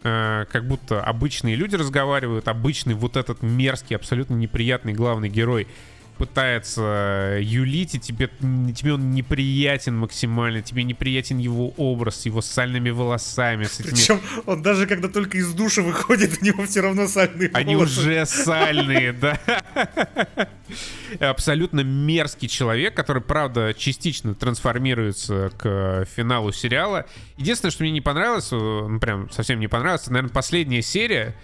Э, 0.03 0.45
как 0.51 0.67
будто 0.67 1.03
обычные 1.03 1.55
люди 1.55 1.75
разговаривают, 1.75 2.47
обычный 2.47 2.95
вот 2.95 3.17
этот 3.17 3.43
мерзкий, 3.43 3.95
абсолютно 3.95 4.33
неприятный 4.33 4.93
главный 4.93 5.29
герой 5.29 5.67
пытается 6.21 7.39
юлить, 7.41 7.95
и 7.95 7.99
тебе, 7.99 8.29
тебе 8.75 8.93
он 8.93 9.09
неприятен 9.09 9.97
максимально, 9.97 10.61
тебе 10.61 10.83
неприятен 10.83 11.39
его 11.39 11.73
образ, 11.77 12.27
его 12.27 12.41
сальными 12.41 12.91
волосами. 12.91 13.63
С 13.63 13.79
этими... 13.79 13.89
Причем 13.89 14.21
он 14.45 14.61
даже 14.61 14.85
когда 14.85 15.07
только 15.07 15.39
из 15.39 15.51
душа 15.53 15.81
выходит, 15.81 16.37
у 16.39 16.45
него 16.45 16.63
все 16.67 16.81
равно 16.81 17.07
сальные 17.07 17.49
Они 17.55 17.75
волосы. 17.75 18.01
уже 18.01 18.25
сальные, 18.27 19.13
да. 19.21 19.39
Абсолютно 21.19 21.79
мерзкий 21.79 22.47
человек, 22.47 22.93
который, 22.93 23.23
правда, 23.23 23.73
частично 23.75 24.35
трансформируется 24.35 25.49
к 25.57 26.05
финалу 26.15 26.51
сериала. 26.51 27.07
Единственное, 27.37 27.71
что 27.71 27.81
мне 27.81 27.91
не 27.91 28.01
понравилось, 28.01 28.49
э, 28.51 28.55
ну 28.55 28.99
прям 28.99 29.27
совсем 29.31 29.59
не 29.59 29.67
понравилось, 29.67 30.03
это, 30.03 30.13
наверное, 30.13 30.33
последняя 30.33 30.83
серия, 30.83 31.35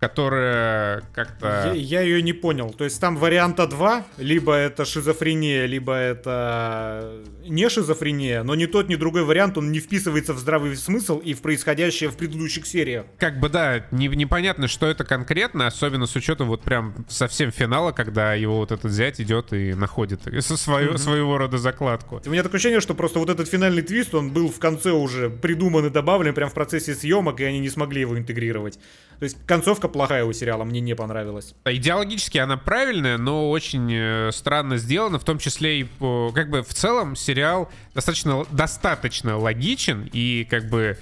которая 0.00 1.02
как-то... 1.14 1.72
Я, 1.74 2.00
я 2.00 2.00
ее 2.00 2.22
не 2.22 2.32
понял. 2.32 2.70
То 2.70 2.84
есть 2.84 2.98
там 2.98 3.18
варианта 3.18 3.66
два, 3.66 4.06
либо 4.16 4.54
это 4.54 4.86
шизофрения, 4.86 5.66
либо 5.66 5.92
это 5.94 7.22
не 7.46 7.68
шизофрения, 7.68 8.42
но 8.42 8.54
ни 8.54 8.64
тот, 8.64 8.88
ни 8.88 8.94
другой 8.94 9.24
вариант, 9.24 9.58
он 9.58 9.70
не 9.70 9.78
вписывается 9.78 10.32
в 10.32 10.38
здравый 10.38 10.74
смысл 10.76 11.18
и 11.18 11.34
в 11.34 11.42
происходящее 11.42 12.08
в 12.08 12.16
предыдущих 12.16 12.66
сериях. 12.66 13.04
Как 13.18 13.38
бы 13.38 13.50
да, 13.50 13.86
не, 13.90 14.08
непонятно, 14.08 14.68
что 14.68 14.86
это 14.86 15.04
конкретно, 15.04 15.66
особенно 15.66 16.06
с 16.06 16.16
учетом 16.16 16.48
вот 16.48 16.62
прям 16.62 17.04
совсем 17.08 17.52
финала, 17.52 17.92
когда 17.92 18.32
его 18.32 18.56
вот 18.56 18.72
этот 18.72 18.90
зять 18.90 19.20
идет 19.20 19.52
и 19.52 19.74
находит 19.74 20.22
свою, 20.42 20.92
mm-hmm. 20.92 20.98
своего 20.98 21.36
рода 21.36 21.58
закладку. 21.58 22.22
У 22.24 22.30
меня 22.30 22.42
такое 22.42 22.56
ощущение, 22.56 22.80
что 22.80 22.94
просто 22.94 23.18
вот 23.18 23.28
этот 23.28 23.48
финальный 23.48 23.82
твист, 23.82 24.14
он 24.14 24.30
был 24.32 24.48
в 24.48 24.58
конце 24.58 24.92
уже 24.92 25.28
придуман 25.28 25.86
и 25.86 25.90
добавлен 25.90 26.32
прям 26.32 26.48
в 26.48 26.54
процессе 26.54 26.94
съемок, 26.94 27.40
и 27.40 27.44
они 27.44 27.58
не 27.58 27.68
смогли 27.68 28.00
его 28.00 28.16
интегрировать. 28.16 28.78
То 29.20 29.24
есть 29.24 29.36
концовка 29.44 29.86
плохая 29.86 30.24
у 30.24 30.32
сериала, 30.32 30.64
мне 30.64 30.80
не 30.80 30.96
понравилась. 30.96 31.54
Идеологически 31.66 32.38
она 32.38 32.56
правильная, 32.56 33.18
но 33.18 33.50
очень 33.50 33.92
э, 33.92 34.30
странно 34.32 34.78
сделана, 34.78 35.18
в 35.18 35.24
том 35.24 35.38
числе 35.38 35.80
и 35.80 35.84
по, 35.84 36.32
как 36.34 36.48
бы 36.48 36.62
в 36.62 36.72
целом 36.72 37.14
сериал 37.14 37.70
достаточно, 37.92 38.46
достаточно 38.50 39.36
логичен 39.36 40.08
и 40.10 40.46
как 40.48 40.70
бы 40.70 40.96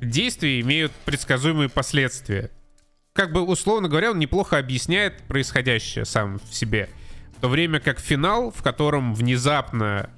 действия 0.00 0.60
имеют 0.62 0.90
предсказуемые 1.04 1.68
последствия. 1.68 2.50
Как 3.12 3.32
бы, 3.32 3.42
условно 3.42 3.88
говоря, 3.88 4.10
он 4.10 4.18
неплохо 4.18 4.58
объясняет 4.58 5.22
происходящее 5.28 6.04
сам 6.04 6.40
в 6.40 6.52
себе. 6.52 6.88
В 7.38 7.40
то 7.40 7.48
время 7.48 7.78
как 7.78 8.00
финал, 8.00 8.50
в 8.50 8.64
котором 8.64 9.14
внезапно 9.14 10.10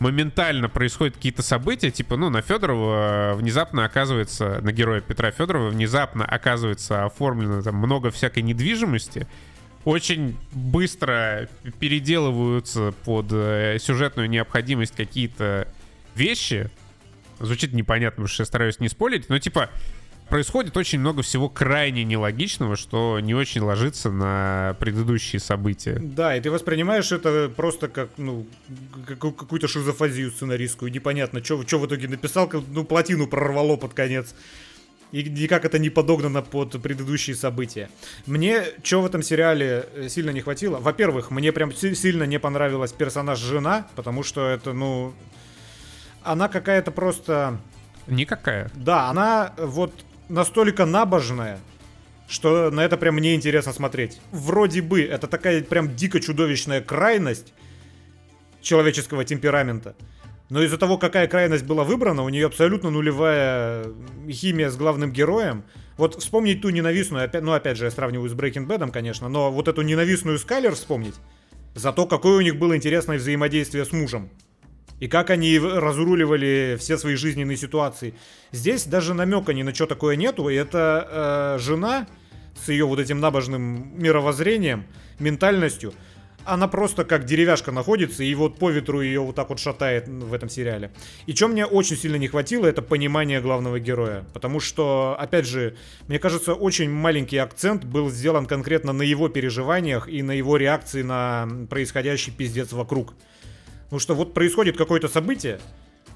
моментально 0.00 0.68
происходят 0.68 1.14
какие-то 1.14 1.42
события, 1.42 1.90
типа, 1.90 2.16
ну, 2.16 2.30
на 2.30 2.40
Федорова 2.42 3.34
внезапно 3.36 3.84
оказывается, 3.84 4.60
на 4.62 4.72
героя 4.72 5.00
Петра 5.00 5.30
Федорова 5.30 5.68
внезапно 5.68 6.24
оказывается 6.24 7.04
оформлено 7.04 7.62
там 7.62 7.76
много 7.76 8.10
всякой 8.10 8.42
недвижимости, 8.42 9.28
очень 9.84 10.36
быстро 10.52 11.48
переделываются 11.78 12.92
под 13.04 13.26
э, 13.30 13.78
сюжетную 13.78 14.28
необходимость 14.28 14.96
какие-то 14.96 15.68
вещи. 16.14 16.70
Звучит 17.38 17.72
непонятно, 17.72 18.16
потому 18.16 18.28
что 18.28 18.42
я 18.42 18.46
стараюсь 18.46 18.80
не 18.80 18.88
спорить, 18.88 19.28
но 19.28 19.38
типа 19.38 19.70
происходит 20.30 20.76
очень 20.76 21.00
много 21.00 21.22
всего 21.22 21.48
крайне 21.48 22.04
нелогичного, 22.04 22.76
что 22.76 23.20
не 23.20 23.34
очень 23.34 23.60
ложится 23.60 24.10
на 24.10 24.76
предыдущие 24.78 25.40
события. 25.40 25.98
Да, 26.00 26.34
и 26.36 26.40
ты 26.40 26.50
воспринимаешь 26.50 27.12
это 27.12 27.52
просто 27.54 27.88
как, 27.88 28.08
ну, 28.16 28.46
какую-то 29.06 29.68
шизофазию 29.68 30.30
сценаристскую. 30.30 30.90
Непонятно, 30.90 31.44
что 31.44 31.56
в 31.56 31.86
итоге 31.86 32.08
написал, 32.08 32.50
ну, 32.68 32.84
плотину 32.84 33.26
прорвало 33.26 33.76
под 33.76 33.92
конец. 33.92 34.34
И 35.12 35.24
никак 35.24 35.64
это 35.64 35.78
не 35.80 35.90
подогнано 35.90 36.40
под 36.40 36.80
предыдущие 36.80 37.34
события. 37.34 37.90
Мне 38.26 38.64
что 38.84 39.02
в 39.02 39.06
этом 39.06 39.22
сериале 39.22 39.88
э, 39.92 40.08
сильно 40.08 40.30
не 40.30 40.40
хватило? 40.40 40.78
Во-первых, 40.78 41.32
мне 41.32 41.50
прям 41.50 41.72
сильно 41.72 42.22
не 42.22 42.38
понравилась 42.38 42.92
персонаж 42.92 43.40
жена, 43.40 43.88
потому 43.96 44.22
что 44.22 44.48
это, 44.48 44.72
ну... 44.72 45.12
Она 46.22 46.48
какая-то 46.48 46.92
просто... 46.92 47.58
Никакая. 48.06 48.70
Да, 48.74 49.08
она 49.08 49.52
вот 49.56 49.92
настолько 50.30 50.86
набожная, 50.86 51.58
что 52.28 52.70
на 52.70 52.80
это 52.80 52.96
прям 52.96 53.16
мне 53.16 53.34
интересно 53.34 53.72
смотреть. 53.72 54.20
Вроде 54.30 54.80
бы 54.80 55.02
это 55.02 55.26
такая 55.26 55.62
прям 55.62 55.94
дико 55.94 56.20
чудовищная 56.20 56.80
крайность 56.80 57.52
человеческого 58.62 59.24
темперамента. 59.24 59.94
Но 60.48 60.62
из-за 60.62 60.78
того, 60.78 60.98
какая 60.98 61.28
крайность 61.28 61.64
была 61.64 61.84
выбрана, 61.84 62.22
у 62.22 62.28
нее 62.28 62.46
абсолютно 62.46 62.90
нулевая 62.90 63.86
химия 64.28 64.70
с 64.70 64.76
главным 64.76 65.12
героем. 65.12 65.64
Вот 65.96 66.20
вспомнить 66.20 66.60
ту 66.60 66.70
ненавистную, 66.70 67.24
опять, 67.24 67.42
ну 67.42 67.52
опять 67.52 67.76
же, 67.76 67.84
я 67.84 67.90
сравниваю 67.90 68.28
с 68.28 68.32
Breaking 68.32 68.66
Bad, 68.66 68.90
конечно, 68.90 69.28
но 69.28 69.52
вот 69.52 69.68
эту 69.68 69.82
ненавистную 69.82 70.38
Скайлер 70.38 70.74
вспомнить, 70.74 71.14
за 71.74 71.92
то, 71.92 72.06
какое 72.06 72.38
у 72.38 72.40
них 72.40 72.58
было 72.58 72.76
интересное 72.76 73.18
взаимодействие 73.18 73.84
с 73.84 73.92
мужем. 73.92 74.30
И 75.00 75.08
как 75.08 75.30
они 75.30 75.58
разруливали 75.58 76.76
все 76.78 76.96
свои 76.96 77.16
жизненные 77.16 77.56
ситуации. 77.56 78.14
Здесь 78.52 78.84
даже 78.84 79.14
намека 79.14 79.52
ни 79.52 79.62
на 79.62 79.74
что 79.74 79.86
такое 79.86 80.16
нету. 80.16 80.48
И 80.48 80.54
это 80.54 81.56
э, 81.56 81.58
жена 81.58 82.06
с 82.64 82.68
ее 82.68 82.84
вот 82.84 83.00
этим 83.00 83.20
набожным 83.20 83.92
мировоззрением, 84.00 84.84
ментальностью– 85.18 85.92
она 86.44 86.68
просто 86.68 87.04
как 87.04 87.24
деревяшка 87.24 87.72
находится, 87.72 88.24
и 88.24 88.34
вот 88.34 88.58
по 88.58 88.70
ветру 88.70 89.00
ее 89.00 89.20
вот 89.20 89.34
так 89.34 89.48
вот 89.50 89.58
шатает 89.58 90.08
в 90.08 90.32
этом 90.32 90.48
сериале. 90.48 90.90
И 91.26 91.34
что 91.34 91.48
мне 91.48 91.66
очень 91.66 91.96
сильно 91.96 92.16
не 92.16 92.28
хватило, 92.28 92.66
это 92.66 92.82
понимание 92.82 93.40
главного 93.40 93.78
героя. 93.78 94.24
Потому 94.32 94.60
что, 94.60 95.16
опять 95.18 95.46
же, 95.46 95.76
мне 96.08 96.18
кажется, 96.18 96.54
очень 96.54 96.90
маленький 96.90 97.38
акцент 97.38 97.84
был 97.84 98.10
сделан 98.10 98.46
конкретно 98.46 98.92
на 98.92 99.02
его 99.02 99.28
переживаниях 99.28 100.08
и 100.08 100.22
на 100.22 100.32
его 100.32 100.56
реакции 100.56 101.02
на 101.02 101.48
происходящий 101.68 102.32
пиздец 102.32 102.72
вокруг. 102.72 103.14
Потому 103.90 104.00
что 104.00 104.14
вот 104.14 104.34
происходит 104.34 104.76
какое-то 104.76 105.08
событие, 105.08 105.58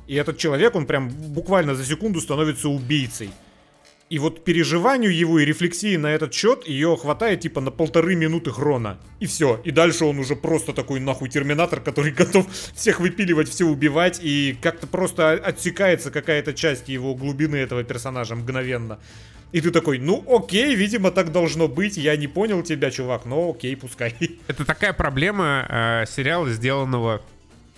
и 0.07 0.15
этот 0.15 0.39
человек, 0.39 0.77
он 0.77 0.87
прям 0.87 1.09
буквально 1.09 1.75
за 1.75 1.85
секунду 1.85 2.21
становится 2.21 2.69
убийцей. 2.69 3.31
И 4.11 4.21
вот 4.21 4.45
переживанию 4.45 5.13
его 5.13 5.41
и 5.41 5.45
рефлексии 5.45 5.97
на 5.97 6.13
этот 6.13 6.33
счет 6.33 6.69
ее 6.69 6.97
хватает 6.97 7.41
типа 7.41 7.61
на 7.61 7.73
полторы 7.73 8.15
минуты 8.15 8.53
хрона. 8.53 9.01
И 9.19 9.27
все. 9.27 9.61
И 9.65 9.73
дальше 9.73 10.05
он 10.05 10.21
уже 10.21 10.37
просто 10.37 10.73
такой 10.73 11.01
нахуй 11.01 11.29
терминатор, 11.29 11.81
который 11.81 12.13
готов 12.23 12.47
всех 12.75 13.01
выпиливать, 13.01 13.49
все 13.49 13.65
убивать. 13.65 14.21
И 14.23 14.57
как-то 14.63 14.87
просто 14.87 15.33
отсекается 15.33 16.13
какая-то 16.13 16.55
часть 16.55 16.89
его 16.89 17.17
глубины 17.17 17.57
этого 17.57 17.83
персонажа 17.83 18.37
мгновенно. 18.37 19.01
И 19.51 19.61
ты 19.61 19.73
такой, 19.73 19.99
ну 19.99 20.25
окей, 20.29 20.77
видимо 20.77 21.11
так 21.11 21.33
должно 21.33 21.67
быть, 21.67 21.97
я 21.97 22.17
не 22.17 22.29
понял 22.29 22.63
тебя, 22.63 22.91
чувак, 22.91 23.25
но 23.25 23.51
окей, 23.51 23.77
пускай. 23.77 24.15
Это 24.49 24.65
такая 24.65 24.93
проблема 24.93 25.67
э, 25.69 26.05
сериала, 26.09 26.51
сделанного 26.51 27.23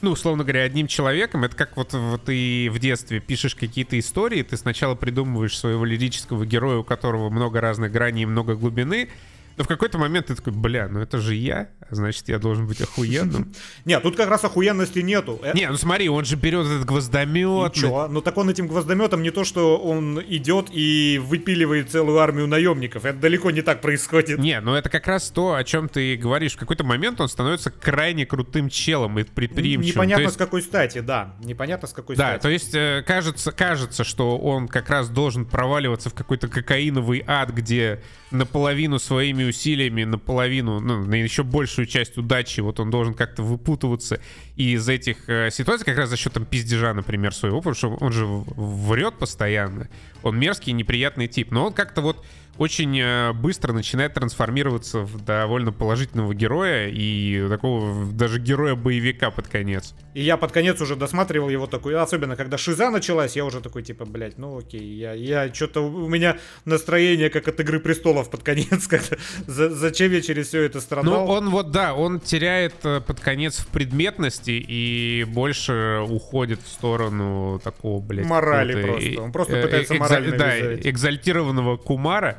ну, 0.03 0.11
условно 0.11 0.45
говоря, 0.45 0.63
одним 0.63 0.87
человеком. 0.87 1.45
Это 1.45 1.57
как 1.57 1.77
вот, 1.77 1.93
вот 1.93 2.25
ты 2.25 2.69
в 2.71 2.79
детстве 2.79 3.21
пишешь 3.21 3.55
какие-то 3.55 3.99
истории, 3.99 4.43
ты 4.43 4.57
сначала 4.57 4.95
придумываешь 4.95 5.57
своего 5.57 5.85
лирического 5.85 6.45
героя, 6.45 6.79
у 6.79 6.85
которого 6.85 7.31
много 7.31 7.61
разных 7.61 7.93
граней 7.93 8.25
и 8.25 8.27
много 8.27 8.57
глубины, 8.57 9.09
но 9.57 9.65
в 9.65 9.69
какой-то 9.69 9.99
момент 9.99 10.27
ты 10.27 10.35
такой, 10.35 10.53
бля, 10.53 10.89
ну 10.89 11.01
это 11.01 11.19
же 11.19 11.35
я, 11.35 11.71
значит, 11.91 12.29
я 12.29 12.39
должен 12.39 12.67
быть 12.67 12.81
охуенным. 12.81 13.53
Нет, 13.85 14.03
тут 14.03 14.17
как 14.17 14.29
раз 14.29 14.45
охуенности 14.45 14.99
нету. 14.99 15.41
Э, 15.43 15.53
не, 15.55 15.69
ну 15.69 15.77
смотри, 15.77 16.09
он 16.09 16.25
же 16.25 16.37
берет 16.37 16.67
этот 16.67 16.85
гвоздомет. 16.85 17.73
Чё? 17.73 18.09
Ну 18.09 18.21
так 18.21 18.37
он 18.37 18.51
этим 18.51 18.69
гвоздометом 18.69 19.23
не 19.23 19.31
то, 19.31 19.45
что 19.45 19.79
он 19.79 20.21
идет 20.29 20.67
и 20.71 21.21
выпиливает 21.25 21.91
целую 21.91 22.19
армию 22.19 22.47
наемников. 22.47 23.05
Это 23.05 23.19
далеко 23.19 23.51
не 23.51 23.63
так 23.63 23.81
происходит. 23.81 24.39
Не, 24.39 24.61
ну 24.61 24.75
это 24.75 24.91
как 24.91 25.07
раз 25.07 25.31
то, 25.31 25.55
о 25.55 25.65
чем 25.65 25.89
ты 25.89 26.17
говоришь. 26.17 26.55
В 26.55 26.59
какой-то 26.59 26.85
момент 26.85 27.21
он 27.21 27.29
становится 27.29 27.71
крайне 27.71 28.27
крутым 28.27 28.69
челом 28.69 29.19
и 29.19 29.25
предприимчивым. 29.25 29.87
Непонятно 29.87 30.23
есть... 30.25 30.35
с 30.35 30.39
какой 30.39 30.63
стати, 30.63 31.01
да. 31.01 31.35
Непонятно 31.43 31.89
с 31.89 31.93
какой 31.93 32.17
да, 32.17 32.25
стати. 32.25 32.37
Да, 32.37 32.43
то 32.43 32.49
есть 32.51 32.75
э, 32.75 33.05
кажется, 33.07 33.53
кажется, 33.53 34.05
что 34.05 34.39
он 34.39 34.69
как 34.69 34.91
раз 34.91 35.09
должен 35.09 35.47
проваливаться 35.47 36.11
в 36.11 36.15
какой-то 36.15 36.49
кокаиновый 36.49 37.25
ад, 37.27 37.51
где 37.51 38.03
наполовину 38.31 38.99
своими 38.99 39.46
усилиями, 39.47 40.05
наполовину, 40.05 40.81
ну, 40.81 41.05
на 41.05 41.15
еще 41.15 41.43
большую 41.43 41.87
часть 41.87 42.17
удачи, 42.19 42.61
вот 42.61 42.81
он 42.81 42.91
должен 42.91 43.15
как-то 43.15 43.43
выпутываться 43.43 44.21
из 44.57 44.89
этих 44.89 45.29
э, 45.29 45.51
ситуаций, 45.51 45.85
как 45.85 45.97
раз 45.97 46.09
за 46.09 46.17
счет 46.17 46.33
там 46.33 46.45
пиздежа, 46.45 46.95
например, 46.95 47.35
своего, 47.35 47.59
потому 47.59 47.75
что 47.75 47.95
он 47.95 48.13
же 48.13 48.27
врет 48.27 49.19
постоянно, 49.19 49.89
он 50.23 50.39
мерзкий, 50.39 50.73
неприятный 50.73 51.29
тип, 51.29 51.51
но 51.51 51.67
он 51.67 51.73
как-то 51.73 52.01
вот 52.01 52.25
очень 52.59 52.99
э, 52.99 53.33
быстро 53.33 53.73
начинает 53.73 54.15
трансформироваться 54.15 55.01
в 55.01 55.25
довольно 55.25 55.73
положительного 55.73 56.35
героя 56.35 56.89
и 56.89 57.47
такого 57.49 58.13
даже 58.13 58.41
героя-боевика 58.41 59.31
под 59.31 59.49
конец. 59.49 59.95
И 60.17 60.23
я 60.23 60.39
под 60.39 60.51
конец 60.51 60.81
уже 60.81 60.97
досматривал 60.97 61.51
его 61.51 61.67
такой, 61.67 61.95
особенно 61.95 62.37
когда 62.37 62.57
Шиза 62.57 62.89
началась, 62.89 63.37
я 63.37 63.45
уже 63.45 63.61
такой, 63.61 63.83
типа, 63.83 64.07
блядь, 64.07 64.39
ну 64.39 64.57
окей, 64.57 64.81
я, 64.81 65.13
я 65.13 65.53
что-то, 65.53 65.83
у 65.83 66.09
меня 66.09 66.39
настроение 66.65 67.29
как 67.29 67.49
от 67.49 67.61
Игры 67.61 67.81
Престолов 67.81 68.31
под 68.31 68.43
конец, 68.43 68.87
как 68.89 69.03
за, 69.47 69.69
зачем 69.69 70.13
я 70.13 70.23
через 70.23 70.49
все 70.49 70.63
это 70.63 70.81
страдал? 70.81 71.27
Ну, 71.27 71.31
он 71.31 71.51
вот, 71.51 71.71
да, 71.71 71.93
он 71.93 72.21
теряет 72.21 72.77
э, 72.85 73.03
под 73.03 73.21
конец 73.21 73.59
в 73.59 73.67
предметности 73.67 74.53
и 74.53 75.27
больше 75.29 76.03
уходит 76.09 76.63
в 76.63 76.69
сторону 76.69 77.61
такого, 77.63 78.01
блядь... 78.01 78.25
Морали 78.25 78.83
просто, 78.83 79.21
он 79.21 79.33
просто 79.33 79.61
пытается 79.61 79.95
э, 79.97 79.99
морально 79.99 80.39
Да, 80.39 80.75
экзальтированного 80.77 81.77
кумара, 81.77 82.39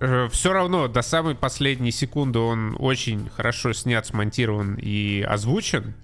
Э, 0.00 0.28
все 0.32 0.52
равно 0.52 0.88
до 0.88 1.02
самой 1.02 1.34
последней 1.34 1.92
секунды 1.92 2.38
он 2.38 2.74
очень 2.78 3.28
хорошо 3.28 3.74
снят, 3.74 4.04
смонтирован 4.06 4.78
и 4.80 5.24
озвучен. 5.28 5.94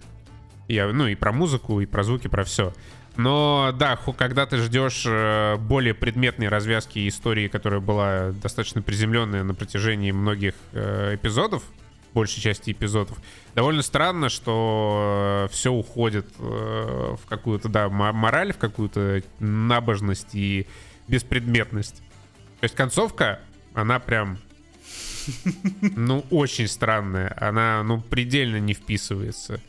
Я, 0.68 0.88
ну 0.88 1.06
и 1.06 1.14
про 1.14 1.32
музыку, 1.32 1.80
и 1.80 1.86
про 1.86 2.02
звуки, 2.02 2.28
про 2.28 2.44
все. 2.44 2.72
Но 3.16 3.72
да, 3.78 3.98
когда 4.18 4.46
ты 4.46 4.58
ждешь 4.58 5.04
э, 5.06 5.56
более 5.56 5.94
предметной 5.94 6.48
развязки 6.48 7.08
истории, 7.08 7.48
которая 7.48 7.80
была 7.80 8.32
достаточно 8.32 8.82
приземленная 8.82 9.42
на 9.42 9.54
протяжении 9.54 10.10
многих 10.10 10.54
э, 10.72 11.14
эпизодов, 11.14 11.62
большей 12.12 12.42
части 12.42 12.72
эпизодов, 12.72 13.18
довольно 13.54 13.82
странно, 13.82 14.28
что 14.28 15.48
все 15.50 15.70
уходит 15.70 16.26
в 16.38 17.20
какую-то, 17.28 17.68
да, 17.68 17.90
мораль, 17.90 18.54
в 18.54 18.58
какую-то 18.58 19.22
набожность 19.38 20.34
и 20.34 20.66
беспредметность. 21.08 21.96
То 22.60 22.64
есть 22.64 22.74
концовка 22.74 23.40
она 23.74 23.98
прям, 23.98 24.38
ну, 25.82 26.24
очень 26.30 26.68
странная. 26.68 27.36
Она, 27.38 27.82
ну, 27.82 28.00
предельно 28.00 28.58
не 28.58 28.72
вписывается. 28.72 29.60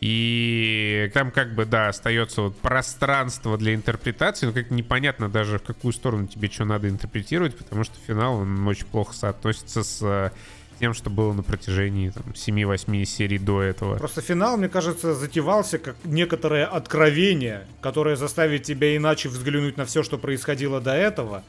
И 0.00 1.10
там 1.14 1.30
как 1.30 1.54
бы, 1.54 1.64
да, 1.64 1.88
остается 1.88 2.42
вот 2.42 2.56
пространство 2.58 3.56
для 3.56 3.74
интерпретации, 3.74 4.46
но 4.46 4.52
как 4.52 4.70
непонятно 4.70 5.28
даже 5.30 5.58
в 5.58 5.62
какую 5.62 5.92
сторону 5.92 6.26
тебе 6.26 6.50
что 6.50 6.64
надо 6.64 6.88
интерпретировать, 6.88 7.56
потому 7.56 7.84
что 7.84 7.94
финал, 8.06 8.36
он 8.36 8.66
очень 8.68 8.86
плохо 8.86 9.14
соотносится 9.14 9.82
с 9.82 10.02
э, 10.02 10.30
тем, 10.78 10.94
что 10.94 11.10
было 11.10 11.32
на 11.32 11.42
протяжении 11.42 12.10
там, 12.10 12.24
7-8 12.34 13.04
серий 13.04 13.38
до 13.38 13.62
этого. 13.62 13.96
Просто 13.96 14.20
финал, 14.20 14.56
мне 14.56 14.68
кажется, 14.68 15.14
затевался 15.14 15.78
как 15.78 15.96
некоторое 16.04 16.66
откровение, 16.66 17.66
которое 17.80 18.16
заставит 18.16 18.64
тебя 18.64 18.96
иначе 18.96 19.28
взглянуть 19.28 19.76
на 19.76 19.86
все, 19.86 20.02
что 20.02 20.18
происходило 20.18 20.80
до 20.80 20.92
этого. 20.94 21.42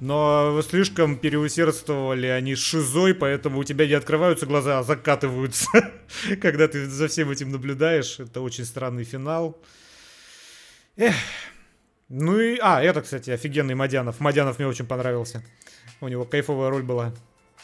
Но 0.00 0.60
слишком 0.62 1.16
переусердствовали 1.16 2.26
они 2.26 2.54
шизой, 2.54 3.14
поэтому 3.14 3.60
у 3.60 3.64
тебя 3.64 3.86
не 3.86 3.94
открываются 3.94 4.46
глаза, 4.46 4.80
а 4.80 4.82
закатываются, 4.82 5.68
когда 6.40 6.68
ты 6.68 6.86
за 6.86 7.08
всем 7.08 7.30
этим 7.30 7.50
наблюдаешь. 7.50 8.18
Это 8.18 8.40
очень 8.40 8.64
странный 8.64 9.04
финал. 9.04 9.60
Эх. 10.96 11.14
Ну 12.08 12.38
и... 12.38 12.58
А, 12.60 12.82
это, 12.82 13.00
кстати, 13.00 13.30
офигенный 13.30 13.74
Мадянов. 13.74 14.20
Мадянов 14.20 14.58
мне 14.58 14.68
очень 14.68 14.86
понравился. 14.86 15.42
У 16.00 16.08
него 16.08 16.24
кайфовая 16.24 16.68
роль 16.68 16.82
была. 16.82 17.14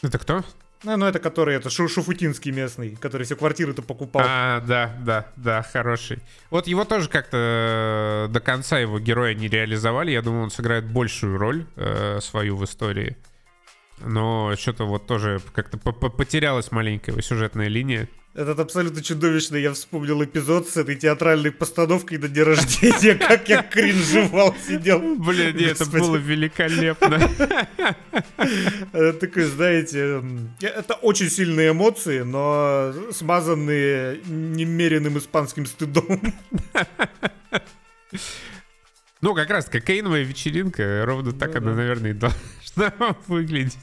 Это 0.01 0.17
кто? 0.17 0.43
Ну, 0.83 0.95
ну 0.95 1.05
это 1.05 1.19
который, 1.19 1.55
это 1.55 1.69
Шу 1.69 1.89
Шуфутинский 1.89 2.51
местный, 2.51 2.95
который 2.95 3.23
все 3.23 3.35
квартиры-то 3.35 3.81
покупал. 3.81 4.23
А, 4.25 4.61
да, 4.61 4.95
да, 5.01 5.27
да, 5.35 5.61
хороший. 5.61 6.19
Вот 6.49 6.67
его 6.67 6.85
тоже 6.85 7.09
как-то 7.09 8.27
э, 8.27 8.31
до 8.31 8.39
конца 8.39 8.79
его 8.79 8.97
героя 8.99 9.33
не 9.33 9.49
реализовали. 9.49 10.11
Я 10.11 10.21
думаю, 10.21 10.43
он 10.43 10.51
сыграет 10.51 10.85
большую 10.85 11.37
роль 11.37 11.65
э, 11.75 12.19
свою 12.21 12.55
в 12.55 12.63
истории. 12.63 13.17
Но 13.99 14.55
что-то 14.57 14.85
вот 14.85 15.05
тоже 15.05 15.41
как-то 15.53 15.77
потерялась 15.77 16.71
маленькая 16.71 17.11
его 17.11 17.21
сюжетная 17.21 17.67
линия. 17.67 18.07
Этот 18.35 18.59
абсолютно 18.59 19.01
чудовищный, 19.01 19.63
я 19.63 19.73
вспомнил 19.73 20.23
эпизод 20.23 20.69
с 20.69 20.77
этой 20.77 20.95
театральной 20.95 21.51
постановкой 21.51 22.19
на 22.19 22.27
день 22.27 22.43
рождения, 22.43 23.15
как 23.27 23.49
я 23.49 23.63
кринжевал, 23.63 24.55
сидел. 24.67 24.99
Блин, 25.15 25.57
нет, 25.57 25.81
это 25.81 25.89
было 25.89 26.15
великолепно. 26.15 27.27
Это 28.93 29.13
такой, 29.13 29.43
знаете, 29.45 30.23
это 30.61 30.93
очень 30.93 31.27
сильные 31.27 31.71
эмоции, 31.71 32.19
но 32.19 32.93
смазанные 33.11 34.19
немеренным 34.27 35.17
испанским 35.17 35.65
стыдом. 35.65 36.21
Ну, 39.21 39.33
как 39.33 39.49
раз 39.49 39.65
кокаиновая 39.65 40.21
вечеринка, 40.21 41.03
ровно 41.05 41.33
так 41.33 41.55
она, 41.55 41.73
наверное, 41.73 42.13
должна 42.13 43.15
выглядеть. 43.27 43.77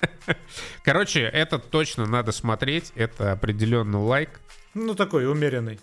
Короче, 0.84 1.20
это 1.22 1.58
точно 1.58 2.06
надо 2.06 2.32
смотреть. 2.32 2.92
Это 2.94 3.32
определенно 3.32 4.02
лайк. 4.02 4.40
Ну, 4.74 4.94
такой 4.94 5.26
умеренный. 5.26 5.80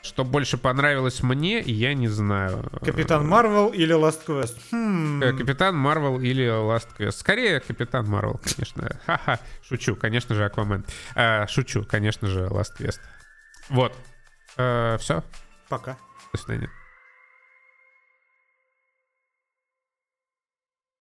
Что 0.00 0.24
больше 0.24 0.58
понравилось 0.58 1.22
мне, 1.22 1.60
я 1.60 1.92
не 1.92 2.08
знаю. 2.08 2.70
Капитан 2.84 3.26
Марвел 3.26 3.68
или 3.68 3.94
Last 3.94 4.20
Quest? 4.26 4.56
Хм. 4.70 5.22
Э, 5.22 5.32
Капитан 5.32 5.76
Марвел 5.76 6.20
или 6.20 6.46
Last 6.46 6.88
Quest. 6.96 7.12
Скорее 7.12 7.60
Капитан 7.60 8.06
Марвел, 8.06 8.40
конечно. 8.42 8.88
Ха-ха. 9.06 9.40
Шучу, 9.62 9.96
конечно 9.96 10.34
же, 10.34 10.44
Аквамен. 10.44 10.84
А, 11.14 11.46
шучу, 11.48 11.84
конечно 11.84 12.28
же, 12.28 12.44
Last 12.46 12.78
Quest. 12.78 13.00
Вот. 13.70 13.92
А, 14.56 14.94
э, 14.94 14.98
все. 14.98 15.24
Пока. 15.68 15.98
До 16.32 16.38
свидания. 16.38 16.70